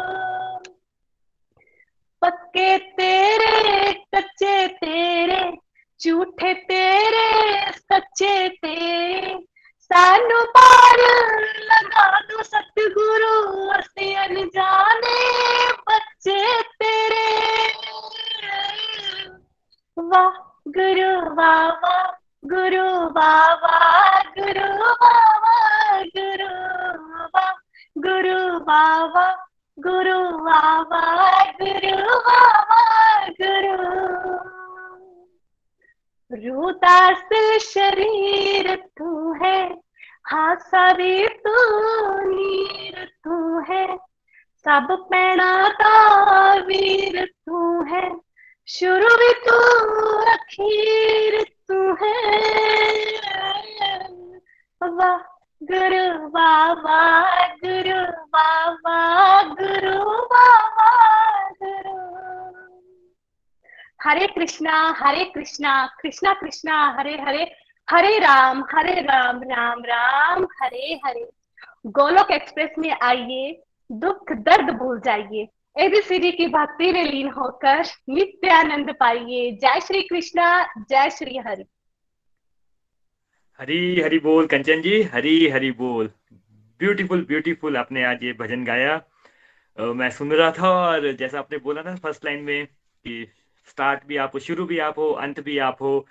[2.21, 5.66] पक्के तेरे कच्चे तेरे
[6.03, 9.39] झूठे तेरे, सच्चे तेरे।
[9.79, 10.97] सानू पार
[11.59, 17.27] लगा दो सतगुरु, असी अनजाने बच्चे तेरे।
[19.97, 25.55] वाह गुरु बाबा गुरु बाबा गुरु बाबा
[26.01, 26.49] गुरु
[26.97, 27.51] बाबा
[27.97, 29.47] गुरु बाबा
[29.79, 31.36] गुरु बाबा
[36.37, 37.29] रूदास
[37.63, 39.59] शरीर तू है
[40.25, 41.55] हाँ सारी तू
[42.25, 43.85] नीर तू है,
[44.65, 48.03] सब पैणा का वीर तू है,
[48.67, 49.57] शुरू भी तू,
[50.33, 52.15] अखीर तू है।
[54.81, 55.17] वाह,
[55.61, 57.01] गुरु बाबा
[57.63, 58.01] गुरु
[58.35, 58.97] बाबा
[59.53, 60.66] गुरु बाबा
[64.07, 65.71] हरे कृष्णा हरे कृष्णा
[66.01, 67.43] कृष्णा कृष्णा, हरे हरे
[67.87, 71.25] हरे राम हरे राम राम राम, हरे हरे।
[71.87, 78.49] गोलोक एक्सप्रेस में आइए, दुख दर्द भूल जाइए। एबीसीडी की भक्ति में लीन होकर नित्य
[78.49, 80.47] आनंद पाइए। जय श्री कृष्णा,
[80.79, 81.65] जय श्री हरि।
[83.59, 86.11] हरी हरी बोल कंचन जी, हरी हरी बोल।
[86.79, 89.01] ब्यूटीफुल ब्यूटीफुल आपने आज ये भजन गाया।
[89.77, 93.27] मैं सुन रहा था और जैसा आपने बोला ना फ़र्स्ट लाइन में कि
[93.67, 96.05] स्टार्ट भी आप हो, शुरू भी आप हो, अंत भी आप हो,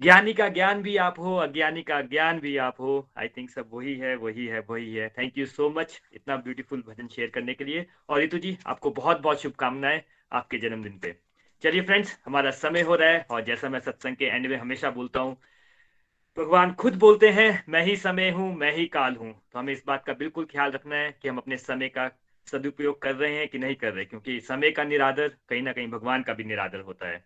[0.00, 3.70] ज्ञानी का ज्ञान भी आप हो, अज्ञानी का ज्ञान भी आप हो आई थिंक सब
[3.72, 7.54] वही है वही है वही है। थैंक यू सो मच इतना ब्यूटीफुल भजन शेयर करने
[7.54, 10.02] के लिए। और रितु जी, आपको बहुत बहुत शुभकामनाएँ
[10.32, 11.14] आपके जन्मदिन पे।
[11.62, 14.90] चलिए फ्रेंड्स हमारा समय हो रहा है और जैसा मैं सत्संग के एंड में हमेशा
[14.90, 15.36] बोलता हूँ,
[16.38, 19.82] भगवान खुद बोलते हैं, मैं ही समय हूँ, मैं ही काल हूँ। तो हमें इस
[19.86, 22.06] बात का बिल्कुल ख्याल रखना है कि हम अपने समय का
[22.46, 25.88] सदुपयोग कर रहे हैं कि नहीं कर रहे, क्योंकि समय का निरादर कहीं ना कहीं
[25.88, 27.24] भगवान का भी निरादर होता है।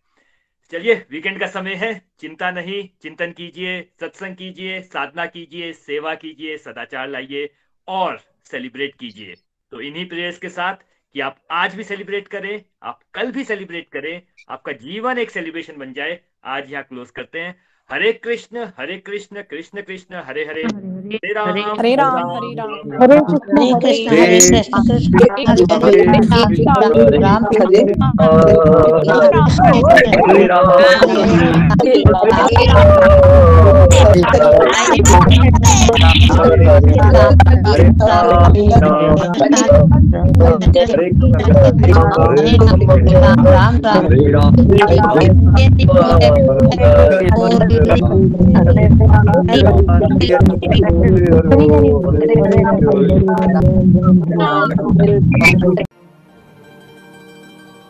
[0.72, 6.56] चलिए वीकेंड का समय है, चिंता नहीं, चिंतन कीजिए, सत्संग कीजिए, साधना कीजिए, सेवा कीजिए,
[6.58, 7.50] सदाचार लाइए
[7.88, 9.34] और सेलिब्रेट कीजिए।
[9.72, 10.76] तो इन्हीं प्रेयर्स के साथ
[11.14, 15.76] कि आप आज भी सेलिब्रेट करें, आप कल भी सेलिब्रेट करें, आपका जीवन एक सेलिब्रेशन
[15.76, 17.56] बन जाए, आज यहाँ क्लोज करते हैं।
[17.90, 20.62] हरे कृष्ण हरे कृष्ण कृष्ण कृष्ण हरे। हरे
[21.04, 21.48] हरे राम
[21.78, 22.18] हरे राम
[23.00, 23.18] हरे
[23.82, 27.80] कृष्ण हरे कृष्ण कृष्ण कृष्ण हरे हरे राम हरे
[30.24, 33.73] हरे राम राम राम। हरे राम।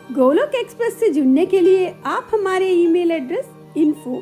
[0.09, 3.45] गोलोक एक्सप्रेस से जुड़ने के लिए आप हमारे email address
[3.77, 4.21] info